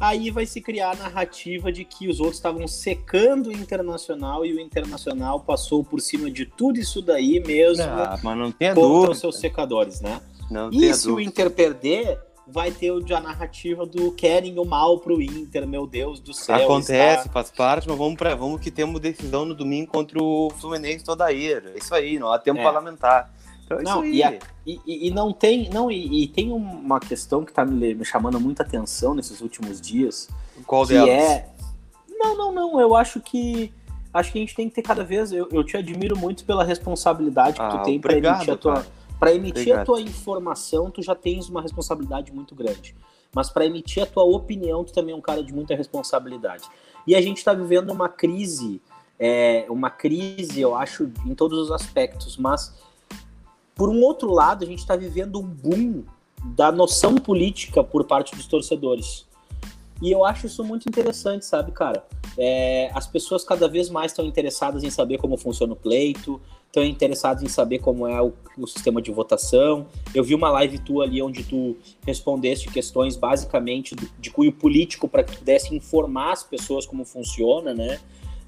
Aí 0.00 0.30
vai 0.30 0.46
se 0.46 0.60
criar 0.60 0.90
a 0.90 0.96
narrativa 0.96 1.70
de 1.70 1.84
que 1.84 2.08
os 2.08 2.18
outros 2.18 2.38
estavam 2.38 2.66
secando 2.66 3.48
o 3.48 3.52
Internacional 3.52 4.44
e 4.44 4.52
o 4.52 4.58
Internacional 4.58 5.38
passou 5.38 5.84
por 5.84 6.00
cima 6.00 6.28
de 6.28 6.44
tudo 6.44 6.80
isso 6.80 7.00
daí 7.00 7.38
mesmo 7.38 7.84
ah, 7.84 8.18
mas 8.20 8.36
não 8.36 8.50
tem 8.50 8.74
contra 8.74 8.82
dúvida. 8.82 9.12
os 9.12 9.20
seus 9.20 9.38
secadores, 9.38 10.00
né? 10.00 10.20
Não 10.50 10.70
e 10.70 10.92
se 10.92 11.06
dúvida. 11.06 11.12
o 11.12 11.20
Inter 11.20 11.50
perder, 11.50 12.18
vai 12.48 12.72
ter 12.72 12.90
a 12.90 13.20
narrativa 13.20 13.86
do 13.86 14.10
querem 14.10 14.58
o 14.58 14.64
mal 14.64 14.98
pro 14.98 15.22
Inter, 15.22 15.68
meu 15.68 15.86
Deus 15.86 16.18
do 16.18 16.34
céu. 16.34 16.56
Acontece, 16.56 17.18
está... 17.20 17.32
faz 17.32 17.50
parte, 17.50 17.88
mas 17.88 17.96
vamos 17.96 18.16
para 18.16 18.34
vamos 18.34 18.60
que 18.60 18.72
temos 18.72 19.00
decisão 19.00 19.44
no 19.44 19.54
domingo 19.54 19.92
contra 19.92 20.20
o 20.20 20.50
Fluminense 20.58 21.04
toda 21.04 21.26
a 21.26 21.32
ira. 21.32 21.74
Isso 21.76 21.94
aí, 21.94 22.18
não 22.18 22.32
há 22.32 22.40
tempo 22.40 22.60
é. 22.60 22.64
parlamentar. 22.64 23.32
Então, 23.80 23.92
é 23.92 23.96
não, 23.96 24.04
e, 24.04 24.22
a, 24.22 24.38
e, 24.66 24.80
e, 25.08 25.10
não 25.10 25.32
tem, 25.32 25.70
não, 25.70 25.90
e, 25.90 26.24
e, 26.24 26.28
tem 26.28 26.52
uma 26.52 27.00
questão 27.00 27.44
que 27.44 27.50
está 27.50 27.64
me, 27.64 27.94
me, 27.94 28.04
chamando 28.04 28.38
muita 28.40 28.62
atenção 28.62 29.14
nesses 29.14 29.40
últimos 29.40 29.80
dias. 29.80 30.28
Qual 30.66 30.86
que 30.86 30.94
delas? 30.94 31.08
É... 31.08 31.48
Não, 32.10 32.36
não, 32.36 32.52
não. 32.52 32.80
Eu 32.80 32.94
acho 32.94 33.20
que 33.20 33.72
acho 34.12 34.30
que 34.30 34.38
a 34.38 34.40
gente 34.40 34.54
tem 34.54 34.68
que 34.68 34.74
ter 34.74 34.82
cada 34.82 35.02
vez. 35.02 35.32
Eu, 35.32 35.48
eu 35.50 35.64
te 35.64 35.76
admiro 35.76 36.16
muito 36.16 36.44
pela 36.44 36.64
responsabilidade 36.64 37.56
que 37.56 37.62
ah, 37.62 37.78
tu 37.78 37.82
tem 37.84 38.00
para 38.00 38.16
emitir 38.16 38.50
a 38.50 38.56
tua 38.56 38.86
para 39.18 39.34
emitir 39.34 39.78
a 39.78 39.84
tua 39.84 40.00
informação. 40.00 40.90
Tu 40.90 41.02
já 41.02 41.14
tens 41.14 41.48
uma 41.48 41.62
responsabilidade 41.62 42.32
muito 42.32 42.54
grande. 42.54 42.94
Mas 43.34 43.48
para 43.48 43.64
emitir 43.64 44.02
a 44.02 44.06
tua 44.06 44.24
opinião, 44.24 44.84
tu 44.84 44.92
também 44.92 45.14
é 45.14 45.16
um 45.16 45.20
cara 45.20 45.42
de 45.42 45.54
muita 45.54 45.74
responsabilidade. 45.74 46.64
E 47.06 47.14
a 47.14 47.22
gente 47.22 47.38
está 47.38 47.54
vivendo 47.54 47.90
uma 47.90 48.08
crise, 48.08 48.80
é, 49.18 49.64
uma 49.68 49.90
crise, 49.90 50.60
eu 50.60 50.76
acho, 50.76 51.10
em 51.24 51.34
todos 51.34 51.58
os 51.58 51.72
aspectos, 51.72 52.36
mas 52.36 52.74
por 53.74 53.88
um 53.88 54.00
outro 54.02 54.32
lado, 54.32 54.64
a 54.64 54.66
gente 54.66 54.80
está 54.80 54.96
vivendo 54.96 55.38
um 55.38 55.46
boom 55.46 56.04
da 56.44 56.70
noção 56.72 57.14
política 57.14 57.82
por 57.82 58.04
parte 58.04 58.34
dos 58.34 58.46
torcedores. 58.46 59.26
E 60.02 60.10
eu 60.10 60.24
acho 60.24 60.46
isso 60.46 60.64
muito 60.64 60.88
interessante, 60.88 61.44
sabe, 61.44 61.70
cara? 61.70 62.04
É, 62.36 62.90
as 62.92 63.06
pessoas 63.06 63.44
cada 63.44 63.68
vez 63.68 63.88
mais 63.88 64.10
estão 64.10 64.24
interessadas 64.24 64.82
em 64.82 64.90
saber 64.90 65.18
como 65.18 65.36
funciona 65.36 65.74
o 65.74 65.76
pleito, 65.76 66.40
estão 66.66 66.82
interessadas 66.82 67.42
em 67.42 67.48
saber 67.48 67.78
como 67.78 68.06
é 68.06 68.20
o, 68.20 68.32
o, 68.58 68.66
sistema 68.66 69.00
de 69.00 69.12
votação. 69.12 69.86
Eu 70.12 70.24
vi 70.24 70.34
uma 70.34 70.50
live 70.50 70.78
tua 70.78 71.04
ali 71.04 71.22
onde 71.22 71.44
tu 71.44 71.76
respondeste 72.04 72.68
questões 72.70 73.16
basicamente 73.16 73.94
de, 74.18 74.30
cunho 74.30 74.52
político 74.52 75.06
para 75.06 75.22
que 75.22 75.36
pudesse 75.36 75.72
informar 75.74 76.32
as 76.32 76.42
pessoas 76.42 76.84
como 76.84 77.04
funciona, 77.04 77.72
né? 77.72 78.00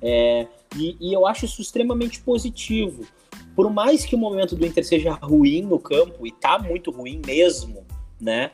É, 0.02 0.48
e, 0.76 0.96
e 1.00 1.12
eu 1.12 1.24
acho 1.24 1.44
isso 1.44 1.62
extremamente 1.62 2.20
positivo 2.20 3.04
por 3.54 3.70
mais 3.72 4.04
que 4.04 4.14
o 4.14 4.18
momento 4.18 4.56
do 4.56 4.66
Inter 4.66 4.84
seja 4.84 5.12
ruim 5.12 5.62
no 5.62 5.78
campo, 5.78 6.26
e 6.26 6.32
tá 6.32 6.58
muito 6.58 6.90
ruim 6.90 7.20
mesmo, 7.24 7.84
né? 8.20 8.50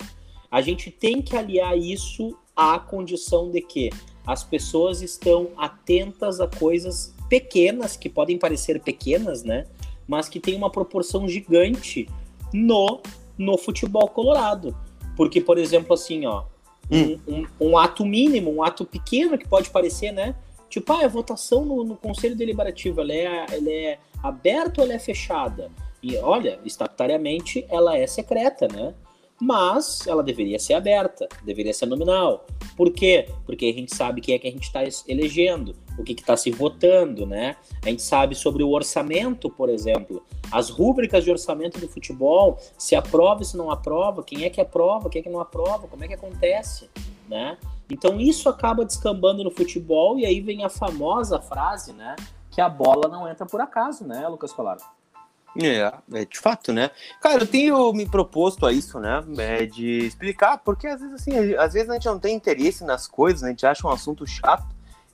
A 0.51 0.61
gente 0.61 0.91
tem 0.91 1.23
que 1.23 1.37
aliar 1.37 1.79
isso 1.79 2.37
à 2.55 2.79
condição 2.79 3.51
de 3.51 3.61
que 3.61 3.91
as 4.27 4.45
pessoas 4.45 5.01
estão 5.01 5.49
atentas 5.57 6.41
a 6.41 6.47
coisas 6.47 7.15
pequenas, 7.29 7.97
que 7.97 8.09
podem 8.09 8.39
parecer 8.39 8.81
pequenas, 8.81 9.43
né? 9.43 9.67
Mas 10.07 10.29
que 10.29 10.41
tem 10.41 10.57
uma 10.57 10.71
proporção 10.71 11.29
gigante 11.29 12.09
no, 12.53 13.01
no 13.39 13.57
futebol 13.57 14.09
colorado. 14.09 14.77
Porque, 15.17 15.41
por 15.41 15.57
exemplo, 15.57 15.95
assim, 15.95 16.27
ó, 16.27 16.45
hum. 16.91 17.19
um, 17.27 17.35
um, 17.35 17.47
um 17.69 17.79
ato 17.79 18.05
mínimo, 18.05 18.53
um 18.53 18.63
ato 18.63 18.85
pequeno 18.85 19.39
que 19.39 19.49
pode 19.49 19.71
parecer, 19.71 20.13
né? 20.13 20.35
Tipo, 20.69 20.93
ah, 20.93 21.05
a 21.05 21.09
votação 21.09 21.65
no, 21.65 21.83
no 21.85 21.97
Conselho 21.97 22.37
Deliberativo, 22.37 23.01
ela 23.01 23.13
é, 23.13 23.47
ela 23.51 23.71
é 23.71 23.99
aberta 24.23 24.81
ou 24.81 24.87
ela 24.87 24.95
é 24.95 24.99
fechada? 24.99 25.71
E 26.03 26.17
olha, 26.17 26.59
estatutariamente 26.65 27.67
ela 27.69 27.97
é 27.97 28.07
secreta, 28.07 28.67
né? 28.69 28.95
Mas 29.41 30.07
ela 30.07 30.23
deveria 30.23 30.59
ser 30.59 30.75
aberta, 30.75 31.27
deveria 31.43 31.73
ser 31.73 31.87
nominal. 31.87 32.47
Por 32.77 32.93
quê? 32.93 33.27
Porque 33.47 33.67
a 33.67 33.73
gente 33.73 33.95
sabe 33.95 34.21
quem 34.21 34.35
é 34.35 34.39
que 34.39 34.47
a 34.47 34.51
gente 34.51 34.65
está 34.65 34.81
elegendo, 35.09 35.75
o 35.99 36.05
que 36.05 36.13
está 36.13 36.37
se 36.37 36.51
votando, 36.51 37.27
né? 37.27 37.57
A 37.83 37.89
gente 37.89 38.03
sabe 38.03 38.35
sobre 38.35 38.63
o 38.63 38.71
orçamento, 38.71 39.49
por 39.49 39.71
exemplo, 39.71 40.23
as 40.53 40.69
rúbricas 40.69 41.25
de 41.25 41.31
orçamento 41.31 41.81
do 41.81 41.89
futebol, 41.89 42.59
se 42.77 42.95
aprova, 42.95 43.43
se 43.43 43.57
não 43.57 43.71
aprova, 43.71 44.23
quem 44.23 44.45
é 44.45 44.51
que 44.51 44.61
aprova, 44.61 45.09
quem 45.09 45.21
é 45.21 45.23
que 45.23 45.31
não 45.31 45.41
aprova, 45.41 45.89
como 45.89 46.05
é 46.05 46.09
que 46.09 46.15
acontece, 46.15 46.91
né? 47.27 47.57
Então 47.91 48.21
isso 48.21 48.49
acaba 48.49 48.85
descambando 48.85 49.43
no 49.43 49.51
futebol 49.51 50.19
e 50.19 50.27
aí 50.27 50.41
vem 50.41 50.65
a 50.65 50.69
famosa 50.69 51.41
frase, 51.41 51.93
né? 51.93 52.15
Que 52.51 52.61
a 52.61 52.69
bola 52.69 53.09
não 53.09 53.29
entra 53.29 53.47
por 53.47 53.61
acaso, 53.61 54.07
né, 54.07 54.27
Lucas 54.29 54.53
Colar? 54.53 54.79
É, 55.59 55.93
é, 56.13 56.25
de 56.25 56.39
fato, 56.39 56.73
né? 56.73 56.91
Cara, 57.21 57.43
eu 57.43 57.47
tenho 57.47 57.93
me 57.93 58.09
proposto 58.09 58.65
a 58.67 58.73
isso, 58.73 59.01
né? 59.01 59.25
É, 59.39 59.67
de 59.67 60.07
explicar, 60.07 60.59
porque 60.59 60.87
às 60.87 61.01
vezes, 61.01 61.15
assim, 61.15 61.55
às 61.55 61.73
vezes 61.73 61.91
a 61.91 61.95
gente 61.95 62.07
não 62.07 62.21
tem 62.21 62.37
interesse 62.37 62.85
nas 62.85 63.09
coisas, 63.09 63.43
né? 63.43 63.49
a 63.49 63.51
gente 63.51 63.67
acha 63.67 63.87
um 63.87 63.91
assunto 63.91 64.27
chato. 64.27 64.67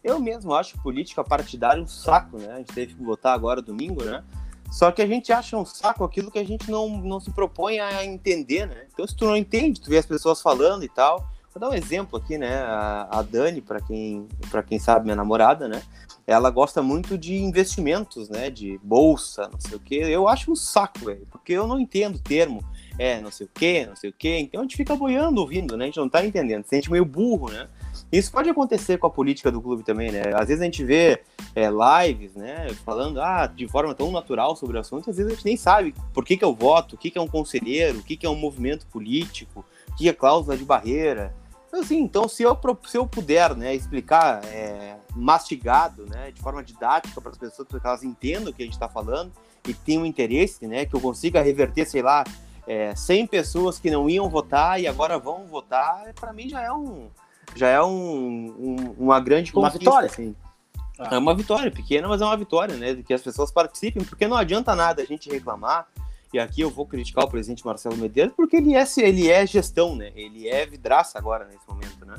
Eu 0.05 0.21
mesmo 0.21 0.55
acho 0.55 0.81
política 0.83 1.25
partidária 1.25 1.83
um 1.83 1.87
saco, 1.87 2.39
né? 2.39 2.53
A 2.53 2.59
gente 2.59 2.73
teve 2.73 2.95
que 2.95 3.03
votar 3.03 3.35
agora 3.35 3.63
domingo, 3.63 4.05
né? 4.05 4.23
Só 4.71 4.91
que 4.93 5.01
a 5.01 5.07
gente 5.07 5.33
acha 5.33 5.57
um 5.57 5.65
saco 5.65 6.05
aquilo 6.05 6.31
que 6.31 6.39
a 6.39 6.45
gente 6.45 6.71
não, 6.71 6.89
não 6.89 7.19
se 7.19 7.31
propõe 7.31 7.81
a 7.81 8.05
entender, 8.05 8.67
né? 8.67 8.87
Então, 8.93 9.07
se 9.07 9.17
tu 9.17 9.25
não 9.25 9.37
entende, 9.37 9.81
tu 9.81 9.89
vê 9.89 9.99
as 9.99 10.07
pessoas 10.07 10.43
falando 10.43 10.85
e 10.85 10.89
tal. 10.89 11.27
Vou 11.57 11.61
dar 11.71 11.71
um 11.71 11.75
exemplo 11.75 12.19
aqui, 12.19 12.37
né? 12.37 12.55
A, 12.55 13.09
a 13.11 13.23
Dani, 13.23 13.63
para 13.63 13.81
quem, 13.81 14.29
quem 14.69 14.79
sabe, 14.79 15.07
minha 15.07 15.17
namorada, 15.17 15.67
né? 15.67 15.83
Ela 16.27 16.51
gosta 16.51 16.83
muito 16.83 17.17
de 17.17 17.35
investimentos, 17.35 18.29
né? 18.29 18.51
De 18.51 18.79
bolsa, 18.83 19.49
não 19.51 19.59
sei 19.59 19.75
o 19.75 19.81
quê. 19.81 19.95
Eu 19.95 20.29
acho 20.29 20.53
um 20.53 20.55
saco, 20.55 21.07
velho, 21.07 21.27
porque 21.31 21.55
eu 21.55 21.67
não 21.67 21.81
entendo 21.81 22.17
o 22.17 22.19
termo. 22.19 22.63
É, 22.99 23.23
não 23.23 23.31
sei 23.31 23.47
o 23.47 23.51
quê, 23.55 23.87
não 23.89 23.97
sei 23.97 24.11
o 24.11 24.13
quê. 24.13 24.37
Então 24.39 24.61
a 24.61 24.65
gente 24.65 24.77
fica 24.77 24.95
boiando 24.95 25.41
ouvindo, 25.41 25.79
né? 25.79 25.85
A 25.85 25.87
gente 25.87 25.97
não 25.97 26.11
tá 26.11 26.23
entendendo. 26.23 26.63
Se 26.65 26.69
sente 26.69 26.93
meio 26.93 27.07
burro, 27.07 27.51
né? 27.51 27.69
Isso 28.13 28.31
pode 28.31 28.51
acontecer 28.51 28.99
com 28.99 29.07
a 29.07 29.11
política 29.11 29.51
do 29.51 29.63
clube 29.63 29.83
também, 29.83 30.13
né? 30.13 30.25
Às 30.35 30.49
vezes 30.49 30.61
a 30.61 30.67
gente 30.67 30.85
vê 30.85 31.23
é, 31.55 31.71
lives, 31.71 32.35
né, 32.35 32.69
falando 32.85 33.19
ah, 33.19 33.47
de 33.47 33.67
forma 33.67 33.95
tão 33.95 34.13
natural 34.13 34.55
sobre 34.57 34.77
o 34.77 34.81
assunto, 34.81 35.09
às 35.09 35.17
vezes 35.17 35.33
a 35.33 35.35
gente 35.35 35.45
nem 35.47 35.57
sabe 35.57 35.95
por 36.13 36.23
que, 36.23 36.37
que 36.37 36.45
eu 36.45 36.55
voto, 36.55 36.97
o 36.97 36.99
que, 36.99 37.11
que 37.11 37.17
é 37.17 37.21
um 37.21 37.27
conselheiro, 37.27 38.01
o 38.01 38.03
que, 38.03 38.15
que 38.15 38.27
é 38.27 38.29
um 38.29 38.37
movimento 38.37 38.87
político, 38.89 39.65
o 39.89 39.97
que 39.97 40.07
é 40.07 40.13
cláusula 40.13 40.55
de 40.55 40.65
barreira. 40.65 41.35
Então, 41.77 41.85
assim, 41.85 42.01
então 42.01 42.29
se 42.29 42.43
eu, 42.43 42.59
se 42.87 42.97
eu 42.97 43.07
puder 43.07 43.55
né, 43.55 43.75
explicar 43.75 44.43
é, 44.47 44.97
mastigado, 45.15 46.07
né, 46.07 46.31
de 46.31 46.41
forma 46.41 46.63
didática 46.63 47.21
para 47.21 47.31
as 47.31 47.37
pessoas, 47.37 47.69
para 47.69 47.79
que 47.79 47.87
elas 47.87 48.03
entendam 48.03 48.51
o 48.51 48.55
que 48.55 48.63
a 48.63 48.65
gente 48.65 48.75
está 48.75 48.89
falando 48.89 49.31
e 49.69 49.75
tenham 49.75 50.07
interesse, 50.07 50.67
né, 50.67 50.87
que 50.87 50.95
eu 50.95 51.01
consiga 51.01 51.43
reverter, 51.43 51.85
sei 51.87 52.01
lá, 52.01 52.25
é, 52.67 52.95
100 52.95 53.27
pessoas 53.27 53.79
que 53.79 53.91
não 53.91 54.09
iam 54.09 54.27
votar 54.31 54.81
e 54.81 54.87
agora 54.87 55.19
vão 55.19 55.45
votar, 55.45 56.15
para 56.15 56.33
mim 56.33 56.49
já 56.49 56.63
é 56.63 56.73
um, 56.73 57.09
já 57.55 57.69
é 57.69 57.83
um, 57.83 58.55
um, 58.59 58.95
uma 58.99 59.21
grande 59.21 59.53
uma 59.55 59.69
vitória. 59.69 60.07
Assim. 60.07 60.35
Ah. 60.99 61.11
É 61.13 61.19
uma 61.19 61.35
vitória 61.35 61.71
pequena, 61.71 62.09
mas 62.09 62.23
é 62.23 62.25
uma 62.25 62.39
vitória, 62.39 62.75
né? 62.75 62.95
Que 63.07 63.13
as 63.13 63.21
pessoas 63.21 63.51
participem, 63.51 64.03
porque 64.03 64.27
não 64.27 64.37
adianta 64.37 64.75
nada 64.75 65.03
a 65.03 65.05
gente 65.05 65.29
reclamar. 65.29 65.87
E 66.33 66.39
aqui 66.39 66.61
eu 66.61 66.71
vou 66.71 66.87
criticar 66.87 67.25
o 67.25 67.29
presidente 67.29 67.65
Marcelo 67.65 67.97
Medeiros, 67.97 68.35
porque 68.35 68.57
ele 68.57 68.75
é, 68.75 68.85
ele 68.99 69.31
é 69.31 69.47
gestão, 69.47 69.95
né? 69.95 70.13
Ele 70.15 70.49
é 70.49 70.67
vidraça 70.67 71.19
agora 71.19 71.45
nesse 71.45 71.67
momento, 71.69 72.05
né? 72.05 72.17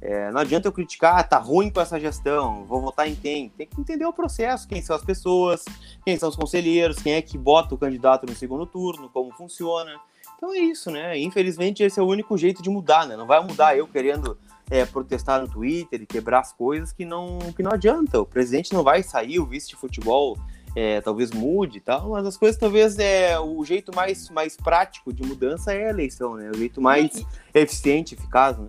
É, 0.00 0.30
não 0.30 0.40
adianta 0.40 0.68
eu 0.68 0.72
criticar, 0.72 1.18
ah, 1.18 1.24
tá 1.24 1.38
ruim 1.38 1.70
com 1.70 1.80
essa 1.80 1.98
gestão, 1.98 2.64
vou 2.64 2.80
votar 2.80 3.08
em 3.08 3.16
quem? 3.16 3.48
Tem 3.48 3.66
que 3.66 3.80
entender 3.80 4.04
o 4.06 4.12
processo, 4.12 4.68
quem 4.68 4.80
são 4.80 4.94
as 4.94 5.02
pessoas, 5.02 5.64
quem 6.04 6.16
são 6.16 6.28
os 6.28 6.36
conselheiros, 6.36 7.02
quem 7.02 7.14
é 7.14 7.22
que 7.22 7.36
bota 7.36 7.74
o 7.74 7.78
candidato 7.78 8.24
no 8.24 8.34
segundo 8.34 8.64
turno, 8.64 9.08
como 9.08 9.32
funciona. 9.32 9.98
Então 10.36 10.54
é 10.54 10.58
isso, 10.58 10.88
né? 10.92 11.18
Infelizmente 11.18 11.82
esse 11.82 11.98
é 11.98 12.02
o 12.02 12.06
único 12.06 12.38
jeito 12.38 12.62
de 12.62 12.70
mudar, 12.70 13.06
né? 13.08 13.16
Não 13.16 13.26
vai 13.26 13.44
mudar 13.44 13.76
eu 13.76 13.88
querendo 13.88 14.38
é, 14.70 14.84
protestar 14.84 15.40
no 15.40 15.48
Twitter 15.48 16.00
e 16.00 16.06
quebrar 16.06 16.40
as 16.40 16.52
coisas 16.52 16.92
que 16.92 17.04
não, 17.04 17.38
que 17.56 17.62
não 17.62 17.72
adianta. 17.72 18.20
O 18.20 18.26
presidente 18.26 18.72
não 18.72 18.84
vai 18.84 19.02
sair, 19.02 19.40
o 19.40 19.46
vice 19.46 19.68
de 19.68 19.74
futebol 19.74 20.38
é, 20.76 21.00
talvez 21.00 21.30
mude 21.30 21.78
e 21.78 21.80
tal, 21.80 22.10
mas 22.10 22.26
as 22.26 22.36
coisas 22.36 22.58
talvez 22.58 22.98
é 22.98 23.38
o 23.38 23.64
jeito 23.64 23.94
mais, 23.94 24.28
mais 24.30 24.56
prático 24.56 25.12
de 25.12 25.22
mudança 25.22 25.72
é 25.72 25.86
a 25.86 25.90
eleição, 25.90 26.34
né? 26.34 26.50
O 26.50 26.56
jeito 26.56 26.80
mais 26.80 27.24
eficiente, 27.54 28.14
eficaz, 28.14 28.58
né? 28.58 28.68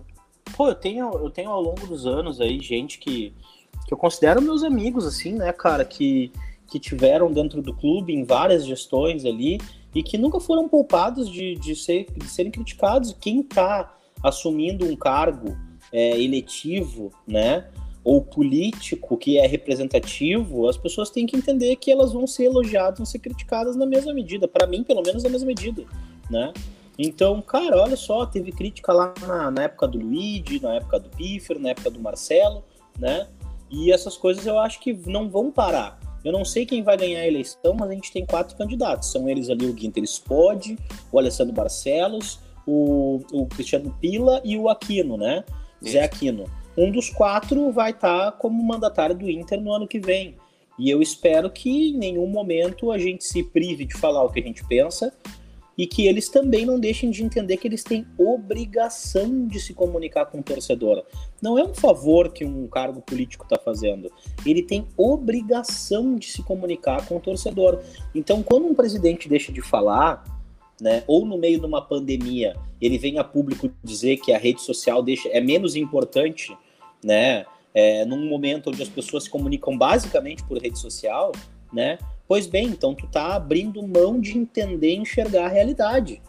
Pô, 0.56 0.68
eu 0.68 0.74
tenho, 0.74 1.10
eu 1.12 1.30
tenho 1.30 1.50
ao 1.50 1.62
longo 1.62 1.86
dos 1.86 2.06
anos 2.06 2.40
aí 2.40 2.58
gente 2.60 2.98
que, 2.98 3.32
que 3.86 3.94
eu 3.94 3.98
considero 3.98 4.42
meus 4.42 4.62
amigos, 4.62 5.06
assim, 5.06 5.32
né, 5.32 5.52
cara, 5.52 5.84
que, 5.84 6.32
que 6.66 6.78
tiveram 6.78 7.32
dentro 7.32 7.62
do 7.62 7.74
clube 7.74 8.12
em 8.12 8.24
várias 8.24 8.66
gestões 8.66 9.24
ali 9.24 9.58
e 9.94 10.02
que 10.02 10.18
nunca 10.18 10.40
foram 10.40 10.68
poupados 10.68 11.28
de, 11.28 11.54
de, 11.56 11.74
ser, 11.74 12.06
de 12.16 12.26
serem 12.26 12.50
criticados. 12.50 13.16
Quem 13.20 13.42
tá 13.42 13.96
assumindo 14.22 14.84
um 14.86 14.96
cargo 14.96 15.56
é, 15.92 16.20
eletivo, 16.20 17.12
né? 17.26 17.68
Ou 18.02 18.22
político 18.22 19.16
que 19.16 19.38
é 19.38 19.46
representativo, 19.46 20.68
as 20.68 20.76
pessoas 20.76 21.10
têm 21.10 21.26
que 21.26 21.36
entender 21.36 21.76
que 21.76 21.90
elas 21.90 22.12
vão 22.12 22.26
ser 22.26 22.44
elogiadas, 22.44 22.98
vão 22.98 23.06
ser 23.06 23.18
criticadas 23.18 23.76
na 23.76 23.84
mesma 23.84 24.12
medida. 24.14 24.48
Para 24.48 24.66
mim, 24.66 24.82
pelo 24.82 25.02
menos, 25.02 25.22
na 25.22 25.28
mesma 25.28 25.46
medida, 25.46 25.84
né? 26.30 26.52
Então, 26.98 27.40
cara, 27.40 27.82
olha 27.82 27.96
só, 27.96 28.26
teve 28.26 28.52
crítica 28.52 28.92
lá 28.92 29.14
na, 29.26 29.50
na 29.50 29.62
época 29.64 29.88
do 29.88 29.98
Luigi, 29.98 30.60
na 30.62 30.74
época 30.74 31.00
do 31.00 31.08
Piffer, 31.10 31.58
na 31.58 31.70
época 31.70 31.90
do 31.90 32.00
Marcelo, 32.00 32.62
né? 32.98 33.26
E 33.70 33.92
essas 33.92 34.16
coisas 34.16 34.46
eu 34.46 34.58
acho 34.58 34.80
que 34.80 34.92
não 34.92 35.28
vão 35.28 35.50
parar. 35.50 35.98
Eu 36.24 36.32
não 36.32 36.44
sei 36.44 36.66
quem 36.66 36.82
vai 36.82 36.96
ganhar 36.96 37.20
a 37.20 37.26
eleição, 37.26 37.74
mas 37.78 37.88
a 37.88 37.94
gente 37.94 38.12
tem 38.12 38.26
quatro 38.26 38.56
candidatos. 38.56 39.10
São 39.10 39.28
eles 39.28 39.48
ali 39.48 39.64
o 39.66 39.72
Guinter 39.72 40.04
Spode, 40.04 40.78
o 41.10 41.18
Alessandro 41.18 41.54
Barcelos, 41.54 42.40
o, 42.66 43.20
o 43.32 43.46
Cristiano 43.46 43.96
Pila 44.00 44.40
e 44.44 44.56
o 44.56 44.68
Aquino, 44.68 45.16
né? 45.16 45.44
Zé 45.82 46.02
Aquino. 46.02 46.44
Um 46.76 46.90
dos 46.90 47.10
quatro 47.10 47.70
vai 47.72 47.90
estar 47.90 48.32
tá 48.32 48.32
como 48.32 48.62
mandatário 48.62 49.16
do 49.16 49.28
Inter 49.28 49.60
no 49.60 49.72
ano 49.72 49.88
que 49.88 49.98
vem. 49.98 50.36
E 50.78 50.88
eu 50.88 51.02
espero 51.02 51.50
que 51.50 51.90
em 51.90 51.96
nenhum 51.96 52.26
momento 52.26 52.90
a 52.90 52.98
gente 52.98 53.24
se 53.24 53.42
prive 53.42 53.84
de 53.84 53.94
falar 53.94 54.22
o 54.24 54.30
que 54.30 54.40
a 54.40 54.42
gente 54.42 54.64
pensa 54.66 55.12
e 55.76 55.86
que 55.86 56.06
eles 56.06 56.28
também 56.28 56.66
não 56.66 56.78
deixem 56.78 57.10
de 57.10 57.24
entender 57.24 57.56
que 57.56 57.66
eles 57.66 57.82
têm 57.82 58.06
obrigação 58.18 59.46
de 59.46 59.58
se 59.58 59.72
comunicar 59.72 60.26
com 60.26 60.40
o 60.40 60.42
torcedor. 60.42 61.04
Não 61.40 61.58
é 61.58 61.64
um 61.64 61.74
favor 61.74 62.32
que 62.32 62.44
um 62.44 62.66
cargo 62.66 63.00
político 63.00 63.44
está 63.44 63.58
fazendo. 63.58 64.12
Ele 64.44 64.62
tem 64.62 64.86
obrigação 64.96 66.16
de 66.16 66.26
se 66.26 66.42
comunicar 66.42 67.06
com 67.06 67.16
o 67.16 67.20
torcedor. 67.20 67.80
Então, 68.14 68.42
quando 68.42 68.66
um 68.66 68.74
presidente 68.74 69.28
deixa 69.28 69.50
de 69.52 69.62
falar, 69.62 70.22
né, 70.80 71.04
ou 71.06 71.26
no 71.26 71.36
meio 71.36 71.60
de 71.60 71.66
uma 71.66 71.82
pandemia, 71.82 72.56
ele 72.80 72.98
vem 72.98 73.18
a 73.18 73.24
público 73.24 73.70
dizer 73.82 74.16
que 74.16 74.32
a 74.32 74.38
rede 74.38 74.62
social 74.62 75.02
deixa, 75.02 75.28
é 75.28 75.40
menos 75.40 75.76
importante, 75.76 76.56
né, 77.04 77.44
é, 77.74 78.04
num 78.04 78.28
momento 78.28 78.70
onde 78.70 78.82
as 78.82 78.88
pessoas 78.88 79.24
se 79.24 79.30
comunicam 79.30 79.76
basicamente 79.76 80.42
por 80.44 80.58
rede 80.58 80.78
social, 80.78 81.32
né, 81.72 81.98
pois 82.26 82.46
bem, 82.46 82.66
então 82.66 82.94
tu 82.94 83.06
tá 83.06 83.34
abrindo 83.34 83.86
mão 83.86 84.20
de 84.20 84.36
entender 84.36 84.94
e 84.94 84.98
enxergar 84.98 85.46
a 85.46 85.48
realidade, 85.48 86.22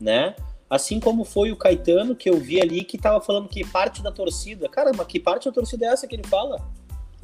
né, 0.00 0.34
assim 0.68 1.00
como 1.00 1.24
foi 1.24 1.50
o 1.50 1.56
Caetano, 1.56 2.14
que 2.14 2.28
eu 2.28 2.38
vi 2.38 2.60
ali, 2.60 2.84
que 2.84 2.98
tava 2.98 3.20
falando 3.20 3.48
que 3.48 3.64
parte 3.64 4.02
da 4.02 4.12
torcida, 4.12 4.68
caramba, 4.68 5.04
que 5.04 5.18
parte 5.18 5.46
da 5.46 5.52
torcida 5.52 5.86
é 5.86 5.88
essa 5.88 6.06
que 6.06 6.14
ele 6.14 6.26
fala? 6.26 6.60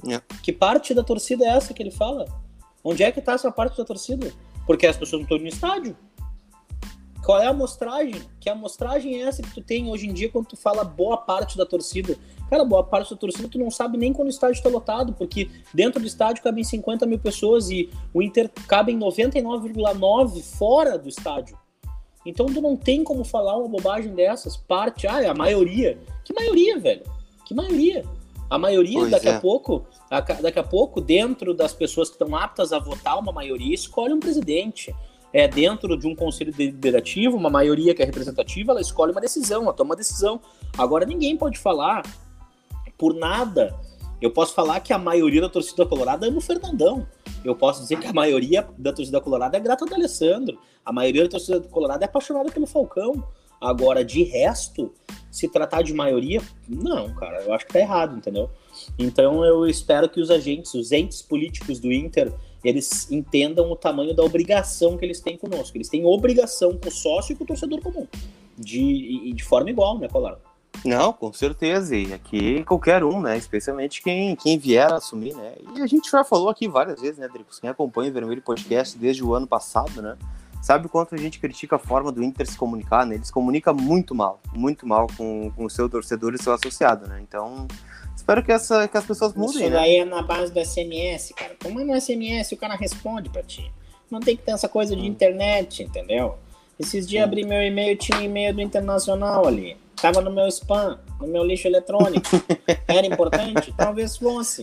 É. 0.09 0.21
Que 0.43 0.53
parte 0.53 0.95
da 0.95 1.03
torcida 1.03 1.45
é 1.45 1.49
essa 1.49 1.75
que 1.75 1.83
ele 1.83 1.91
fala? 1.91 2.25
Onde 2.83 3.03
é 3.03 3.13
que 3.13 3.21
tá 3.21 3.35
essa 3.35 3.51
parte 3.51 3.77
da 3.77 3.85
torcida? 3.85 4.33
Porque 4.67 4.87
as 4.87 4.97
pessoas 4.97 5.21
não 5.21 5.25
estão 5.25 5.39
no 5.39 5.47
estádio, 5.47 5.97
qual 7.25 7.41
é 7.41 7.47
a 7.47 7.51
amostragem? 7.51 8.21
Que 8.41 8.51
amostragem 8.51 9.23
é 9.23 9.29
essa 9.29 9.43
que 9.43 9.55
tu 9.55 9.63
tem 9.63 9.89
hoje 9.89 10.09
em 10.09 10.13
dia 10.13 10.29
quando 10.29 10.47
tu 10.47 10.57
fala 10.57 10.83
boa 10.83 11.17
parte 11.17 11.57
da 11.57 11.65
torcida? 11.65 12.17
Cara, 12.51 12.65
boa 12.65 12.83
parte 12.83 13.11
da 13.11 13.17
torcida 13.17 13.49
tu 13.49 13.59
não 13.59 13.71
sabe 13.71 13.97
nem 13.97 14.13
quando 14.13 14.27
o 14.27 14.31
estádio 14.31 14.57
está 14.57 14.69
lotado, 14.69 15.13
porque 15.13 15.49
dentro 15.73 16.01
do 16.01 16.07
estádio 16.07 16.43
cabem 16.43 16.65
50 16.65 17.07
mil 17.07 17.19
pessoas 17.19 17.71
e 17.71 17.89
o 18.13 18.21
Inter 18.21 18.51
cabe 18.67 18.93
em 18.93 18.99
99,9 18.99 20.43
fora 20.43 20.99
do 20.99 21.09
estádio. 21.09 21.57
Então 22.27 22.47
tu 22.47 22.61
não 22.61 22.77
tem 22.77 23.03
como 23.05 23.25
falar 23.25 23.57
uma 23.57 23.69
bobagem 23.69 24.15
dessas. 24.15 24.57
Parte, 24.57 25.07
ah, 25.07 25.23
é 25.23 25.29
a 25.29 25.35
maioria. 25.35 25.99
Que 26.25 26.35
maioria, 26.35 26.79
velho? 26.79 27.03
Que 27.45 27.55
maioria? 27.55 28.05
A 28.51 28.59
maioria, 28.59 28.99
pois 28.99 29.11
daqui 29.11 29.29
é. 29.29 29.37
a 29.37 29.41
pouco, 29.41 29.87
daqui 30.11 30.59
a 30.59 30.63
pouco, 30.63 31.01
dentro 31.01 31.55
das 31.55 31.73
pessoas 31.73 32.11
que 32.11 32.23
estão 32.23 32.37
aptas 32.37 32.73
a 32.73 32.79
votar, 32.79 33.19
uma 33.19 33.33
maioria 33.33 33.75
escolhe 33.75 34.13
um 34.13 34.21
presidente 34.21 34.95
é, 35.33 35.49
dentro 35.49 35.97
de 35.97 36.07
um 36.07 36.15
conselho 36.15 36.53
deliberativo, 36.53 37.37
uma 37.37 37.51
maioria 37.51 37.95
que 37.95 38.03
é 38.03 38.05
representativa, 38.05 38.73
ela 38.73 38.81
escolhe 38.81 39.13
uma 39.13 39.21
decisão, 39.21 39.63
ela 39.63 39.73
toma 39.73 39.91
uma 39.91 39.97
decisão. 39.97 40.41
Agora 40.77 41.07
ninguém 41.07 41.37
pode 41.37 41.59
falar 41.59 42.03
por 42.99 43.15
nada. 43.15 43.75
Eu 44.21 44.31
posso 44.31 44.55
falar 44.55 44.79
que 44.81 44.93
a 44.93 44.99
maioria 44.99 45.41
da 45.41 45.49
torcida 45.49 45.85
colorada 45.85 46.27
ama 46.27 46.39
o 46.39 46.41
Fernandão. 46.41 47.07
Eu 47.45 47.57
posso 47.57 47.83
dizer 47.83 47.99
que 47.99 48.07
a 48.07 48.13
maioria 48.13 48.67
da 48.79 48.93
torcida 48.93 49.21
colorada 49.21 49.57
é 49.57 49.61
grata 49.61 49.85
do 49.85 49.95
Alessandro. 49.95 50.59
A 50.85 50.93
maioria 50.93 51.25
da 51.25 51.31
torcida 51.31 51.61
colorada 51.61 52.05
é 52.05 52.07
apaixonada 52.07 52.51
pelo 52.53 52.67
Falcão. 52.67 53.27
Agora, 53.61 54.05
de 54.05 54.25
resto, 54.25 54.93
se 55.31 55.49
tratar 55.49 55.83
de 55.83 55.95
maioria, 55.95 56.43
não, 56.69 57.15
cara, 57.15 57.43
eu 57.43 57.53
acho 57.53 57.67
que 57.67 57.73
tá 57.73 57.79
errado, 57.79 58.17
entendeu? 58.17 58.51
Então 58.99 59.45
eu 59.45 59.67
espero 59.67 60.09
que 60.09 60.21
os 60.21 60.31
agentes, 60.31 60.75
os 60.75 60.91
entes 60.93 61.23
políticos 61.23 61.79
do 61.79 61.93
Inter 61.93 62.33
eles 62.65 63.11
entendam 63.11 63.71
o 63.71 63.77
tamanho 63.77 64.15
da 64.15 64.23
obrigação 64.23 64.97
que 64.97 65.05
eles 65.05 65.21
têm 65.21 65.37
conosco. 65.37 65.77
Eles 65.77 65.89
têm 65.89 66.05
obrigação 66.05 66.77
com 66.77 66.89
o 66.89 66.93
sócio 66.93 67.33
e 67.33 67.37
com 67.37 67.45
o 67.45 67.47
torcedor 67.47 67.81
comum. 67.81 68.07
De, 68.57 69.33
de 69.33 69.45
forma 69.45 69.71
igual, 69.71 69.99
né, 69.99 70.09
Colar? 70.09 70.39
Não, 70.85 71.13
com 71.13 71.33
certeza. 71.33 71.97
E 71.97 72.13
aqui 72.13 72.65
qualquer 72.65 73.05
um, 73.05 73.21
né? 73.21 73.37
Especialmente 73.37 74.03
quem, 74.03 74.35
quem 74.37 74.59
vier 74.59 74.93
a 74.93 74.97
assumir, 74.97 75.35
né? 75.35 75.55
E 75.77 75.81
a 75.81 75.87
gente 75.87 76.11
já 76.11 76.25
falou 76.25 76.49
aqui 76.49 76.69
várias 76.69 77.01
vezes, 77.01 77.19
né, 77.19 77.29
Dricos? 77.29 77.61
Quem 77.61 77.71
acompanha 77.71 78.11
o 78.11 78.15
Vermelho 78.15 78.43
Podcast 78.43 78.99
desde 78.99 79.25
o 79.25 79.35
ano 79.35 79.47
passado, 79.47 80.03
né? 80.03 80.17
Sabe 80.61 80.87
o 80.87 80.89
quanto 80.89 81.15
a 81.15 81.19
gente 81.19 81.41
critica 81.41 81.75
a 81.75 81.79
forma 81.79 82.13
do 82.13 82.23
Inter 82.23 82.49
se 82.49 82.57
comunicar, 82.57 83.05
né? 83.05 83.17
Eles 83.17 83.31
comunicam 83.31 83.75
muito 83.75 84.15
mal, 84.15 84.41
muito 84.55 84.87
mal 84.87 85.09
com, 85.17 85.51
com 85.57 85.65
o 85.65 85.71
seu 85.71 85.89
torcedor 85.89 86.35
e 86.35 86.43
seu 86.43 86.53
associado, 86.53 87.09
né? 87.09 87.21
Então, 87.21 87.67
Espero 88.23 88.41
que, 88.41 88.53
essa, 88.53 88.87
que 88.87 88.97
as 88.97 89.05
pessoas 89.05 89.35
mudem, 89.35 89.63
Isso 89.63 89.65
né? 89.65 89.71
daí 89.71 89.97
é 89.97 90.05
na 90.05 90.23
base 90.23 90.53
do 90.53 90.65
SMS, 90.65 91.35
cara. 91.35 91.57
Como 91.61 91.85
no 91.85 92.01
SMS 92.01 92.53
o 92.53 92.57
cara 92.57 92.77
responde 92.77 93.29
pra 93.29 93.43
ti. 93.43 93.69
Não 94.09 94.21
tem 94.21 94.37
que 94.37 94.45
ter 94.45 94.53
essa 94.53 94.69
coisa 94.69 94.95
de 94.95 95.05
internet, 95.05 95.83
entendeu? 95.83 96.37
Esses 96.79 97.05
dias 97.09 97.25
Sim. 97.25 97.29
abri 97.29 97.45
meu 97.45 97.61
e-mail, 97.61 97.97
tinha 97.97 98.19
um 98.19 98.23
e-mail 98.23 98.55
do 98.55 98.61
Internacional 98.61 99.45
ali. 99.45 99.77
Tava 100.01 100.21
no 100.21 100.31
meu 100.31 100.47
spam, 100.47 101.01
no 101.21 101.27
meu 101.27 101.43
lixo 101.43 101.67
eletrônico. 101.67 102.29
Era 102.87 103.05
importante? 103.05 103.75
Talvez 103.77 104.17
fosse. 104.17 104.63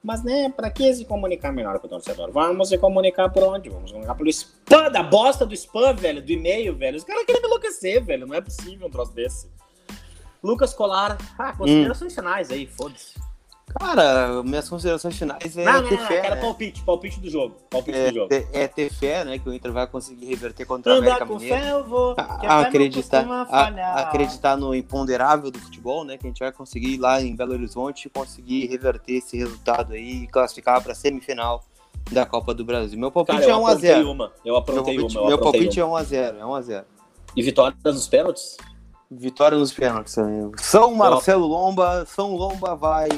Mas, 0.00 0.22
né, 0.22 0.48
pra 0.48 0.70
que 0.70 0.94
se 0.94 1.04
comunicar 1.04 1.52
melhor 1.52 1.80
com 1.80 1.88
o 1.88 1.90
torcedor? 1.90 2.30
Vamos 2.30 2.68
se 2.68 2.78
comunicar 2.78 3.30
por 3.30 3.42
onde? 3.42 3.68
Vamos 3.68 3.90
comunicar 3.90 4.14
pelo 4.14 4.30
spam, 4.30 4.92
da 4.92 5.02
bosta 5.02 5.44
do 5.44 5.54
spam, 5.54 5.92
velho, 5.94 6.22
do 6.22 6.30
e-mail, 6.30 6.76
velho. 6.76 6.96
Os 6.96 7.02
caras 7.02 7.24
querem 7.24 7.42
me 7.42 7.48
enlouquecer, 7.48 8.00
velho. 8.04 8.28
Não 8.28 8.36
é 8.36 8.40
possível 8.40 8.86
um 8.86 8.90
troço 8.90 9.12
desse. 9.12 9.48
Lucas 10.42 10.74
Colar, 10.74 11.16
ah, 11.38 11.52
considerações 11.52 12.14
finais 12.14 12.50
aí, 12.50 12.66
foda-se. 12.66 13.14
Cara, 13.78 14.42
minhas 14.42 14.68
considerações 14.68 15.16
finais 15.16 15.56
é 15.56 15.64
Não, 15.64 15.80
não, 15.80 15.88
ter 15.88 15.98
não, 15.98 16.06
fé, 16.06 16.20
quero 16.20 16.34
né? 16.34 16.40
palpite, 16.42 16.82
palpite 16.82 17.20
do 17.20 17.30
jogo. 17.30 17.56
Palpite 17.70 17.96
É 17.96 18.08
do 18.10 18.14
jogo. 18.16 18.28
ter, 18.28 18.46
é 18.52 18.68
ter 18.68 18.92
fé, 18.92 19.24
né? 19.24 19.38
Que 19.38 19.48
o 19.48 19.54
Inter 19.54 19.72
vai 19.72 19.86
conseguir 19.86 20.26
reverter 20.26 20.66
contra 20.66 20.92
Andar 20.92 21.00
América 21.06 21.26
com 21.26 21.34
Mineiro. 21.38 21.56
fé 21.62 21.70
eu 21.72 21.84
vou. 21.84 22.10
A- 22.18 22.38
que 22.38 22.46
a 22.46 22.60
acreditar, 22.60 23.26
a- 23.48 24.00
acreditar 24.02 24.56
no 24.58 24.74
imponderável 24.74 25.50
do 25.50 25.58
futebol, 25.58 26.04
né? 26.04 26.18
Que 26.18 26.26
a 26.26 26.28
gente 26.28 26.40
vai 26.40 26.52
conseguir 26.52 26.94
ir 26.94 26.98
lá 26.98 27.22
em 27.22 27.34
Belo 27.34 27.52
Horizonte 27.54 28.10
conseguir 28.10 28.66
reverter 28.66 29.14
esse 29.14 29.38
resultado 29.38 29.94
aí 29.94 30.24
e 30.24 30.26
classificar 30.26 30.82
para 30.82 30.92
a 30.92 30.94
semifinal 30.94 31.64
da 32.10 32.26
Copa 32.26 32.52
do 32.52 32.66
Brasil. 32.66 32.98
Meu 32.98 33.10
palpite 33.10 33.38
Cara, 33.38 33.50
eu 33.52 33.54
é 33.56 33.58
1 33.58 33.66
a 33.66 33.70
aprontei 33.70 33.90
0. 33.94 34.10
uma. 34.10 34.24
Eu 34.24 34.32
Meu 34.44 34.56
aprontei 34.56 34.96
palpite, 34.96 35.16
uma. 35.16 35.22
Eu 35.22 35.26
meu 35.28 35.36
aprontei 35.36 35.60
palpite 35.60 35.80
uma. 35.80 35.86
é 35.86 35.92
1 35.92 35.96
a 35.96 36.02
0, 36.02 36.38
é 36.40 36.44
1 36.44 36.54
a 36.54 36.60
0. 36.60 36.86
E 37.34 37.42
vitória 37.42 37.74
nos 37.84 38.06
pênaltis? 38.06 38.56
Vitória 39.18 39.58
nos 39.58 39.72
pênaltis. 39.72 40.16
amigo. 40.16 40.52
São 40.58 40.94
Marcelo 40.94 41.46
Lomba, 41.46 42.06
São 42.06 42.34
Lomba 42.34 42.74
vai 42.74 43.08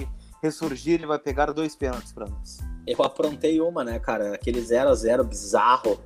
ressurgir 0.42 1.00
e 1.02 1.06
vai 1.06 1.18
pegar 1.18 1.52
dois 1.52 1.76
pênaltis 1.76 2.12
para 2.12 2.26
nós. 2.26 2.58
Eu 2.86 3.02
aprontei 3.02 3.60
uma, 3.60 3.82
né, 3.82 3.98
cara? 3.98 4.34
Aquele 4.34 4.60
0x0 4.60 5.24
bizarro. 5.24 5.98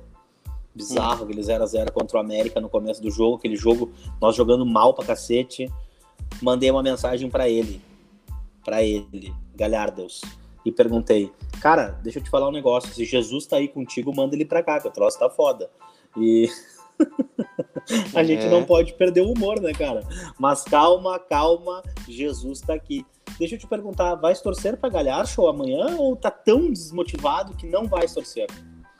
Bizarro, 0.73 1.25
aquele 1.25 1.41
0x0 1.41 1.91
contra 1.91 2.17
o 2.17 2.21
América 2.21 2.61
no 2.61 2.69
começo 2.69 3.01
do 3.01 3.09
jogo. 3.09 3.37
Aquele 3.37 3.55
jogo, 3.55 3.91
nós 4.21 4.35
jogando 4.35 4.65
mal 4.65 4.93
pra 4.93 5.05
cacete. 5.05 5.69
Mandei 6.41 6.69
uma 6.71 6.83
mensagem 6.83 7.29
pra 7.29 7.49
ele. 7.49 7.81
Pra 8.63 8.83
ele, 8.83 9.33
Galhardos. 9.55 10.21
E 10.63 10.71
perguntei, 10.71 11.31
cara, 11.61 11.99
deixa 12.03 12.19
eu 12.19 12.23
te 12.23 12.29
falar 12.29 12.47
um 12.47 12.51
negócio. 12.51 12.93
Se 12.93 13.03
Jesus 13.03 13.45
tá 13.45 13.57
aí 13.57 13.67
contigo, 13.67 14.15
manda 14.15 14.35
ele 14.35 14.45
pra 14.45 14.63
cá, 14.63 14.79
que 14.79 14.87
o 14.87 14.91
troço 14.91 15.17
tá 15.17 15.29
foda. 15.29 15.69
E. 16.15 16.47
A 18.15 18.23
gente 18.23 18.45
É. 18.45 18.49
não 18.49 18.63
pode 18.63 18.93
perder 18.93 19.21
o 19.21 19.31
humor, 19.31 19.59
né, 19.59 19.73
cara? 19.73 20.01
Mas 20.39 20.63
calma, 20.63 21.19
calma, 21.19 21.83
Jesus 22.07 22.61
tá 22.61 22.73
aqui. 22.73 23.05
Deixa 23.37 23.55
eu 23.55 23.59
te 23.59 23.67
perguntar, 23.67 24.15
vai 24.15 24.35
torcer 24.35 24.77
pra 24.77 24.89
Galhardo 24.89 25.47
amanhã 25.47 25.95
ou 25.97 26.15
tá 26.15 26.29
tão 26.31 26.71
desmotivado 26.71 27.55
que 27.55 27.67
não 27.67 27.87
vai 27.87 28.07
torcer? 28.07 28.47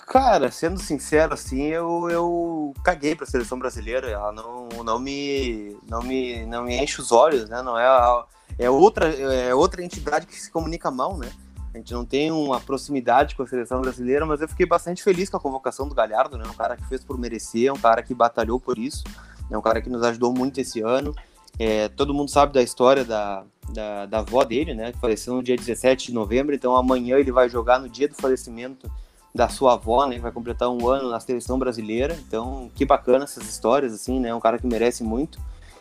Cara, 0.08 0.50
sendo 0.50 0.80
sincero, 0.80 1.34
assim, 1.36 1.62
eu, 1.68 2.10
eu 2.10 2.74
caguei 2.84 3.16
pra 3.16 3.28
seleção 3.28 3.60
brasileira. 3.60 4.10
Ela 4.10 4.32
não, 4.32 4.68
não, 4.84 4.98
me, 4.98 5.78
não, 5.88 6.02
me, 6.02 6.46
não 6.48 6.64
me 6.64 6.76
enche 6.82 7.00
os 7.00 7.12
olhos, 7.12 7.48
né? 7.48 7.62
Não 7.62 7.78
é, 7.78 8.24
é, 8.58 8.70
outra, 8.70 9.08
é 9.08 9.54
outra 9.54 9.84
entidade 9.84 10.26
que 10.26 10.40
se 10.40 10.50
comunica 10.50 10.90
mal, 10.90 11.16
né? 11.16 11.30
A 11.74 11.78
gente 11.78 11.94
não 11.94 12.04
tem 12.04 12.32
uma 12.32 12.60
proximidade 12.60 13.36
com 13.36 13.44
a 13.44 13.48
seleção 13.48 13.82
brasileira, 13.82 14.26
mas 14.26 14.42
eu 14.42 14.48
fiquei 14.48 14.66
bastante 14.66 15.04
feliz 15.04 15.30
com 15.30 15.38
a 15.38 15.40
convocação 15.40 15.88
do 15.88 15.94
Galhardo, 15.94 16.38
né? 16.38 16.44
Um 16.48 16.54
cara 16.54 16.76
que 16.76 16.86
fez 16.88 17.04
por 17.04 17.18
merecer, 17.18 17.72
um 17.72 17.78
cara 17.78 18.02
que 18.02 18.14
batalhou 18.14 18.60
por 18.60 18.80
isso, 18.80 19.04
é 19.50 19.58
um 19.58 19.62
cara 19.62 19.82
que 19.82 19.90
nos 19.90 20.02
ajudou 20.04 20.34
muito 20.34 20.60
esse 20.60 20.82
ano. 20.82 21.14
É, 21.60 21.90
todo 21.90 22.14
mundo 22.14 22.30
sabe 22.30 22.54
da 22.54 22.62
história 22.62 23.04
da, 23.04 23.44
da, 23.74 24.06
da 24.06 24.20
avó 24.20 24.44
dele, 24.44 24.74
né? 24.74 24.92
Que 24.92 25.00
faleceu 25.00 25.36
no 25.36 25.44
dia 25.44 25.56
17 25.56 26.08
de 26.08 26.14
novembro, 26.14 26.56
então 26.56 26.76
amanhã 26.76 27.18
ele 27.18 27.32
vai 27.32 27.50
jogar 27.50 27.80
no 27.80 27.88
dia 27.88 28.08
do 28.08 28.16
falecimento 28.16 28.90
da 29.34 29.48
sua 29.48 29.74
avó, 29.74 30.08
né? 30.08 30.18
Vai 30.18 30.32
completar 30.32 30.70
um 30.70 30.88
ano 30.88 31.10
na 31.10 31.20
seleção 31.20 31.60
brasileira. 31.60 32.18
Então, 32.28 32.72
que 32.74 32.86
bacana 32.86 33.26
essas 33.26 33.48
histórias, 33.48 33.94
assim, 33.94 34.20
né? 34.20 34.34
Um 34.34 34.40
cara 34.40 34.58
que 34.58 34.66
merece 34.66 35.04
muito. 35.04 35.40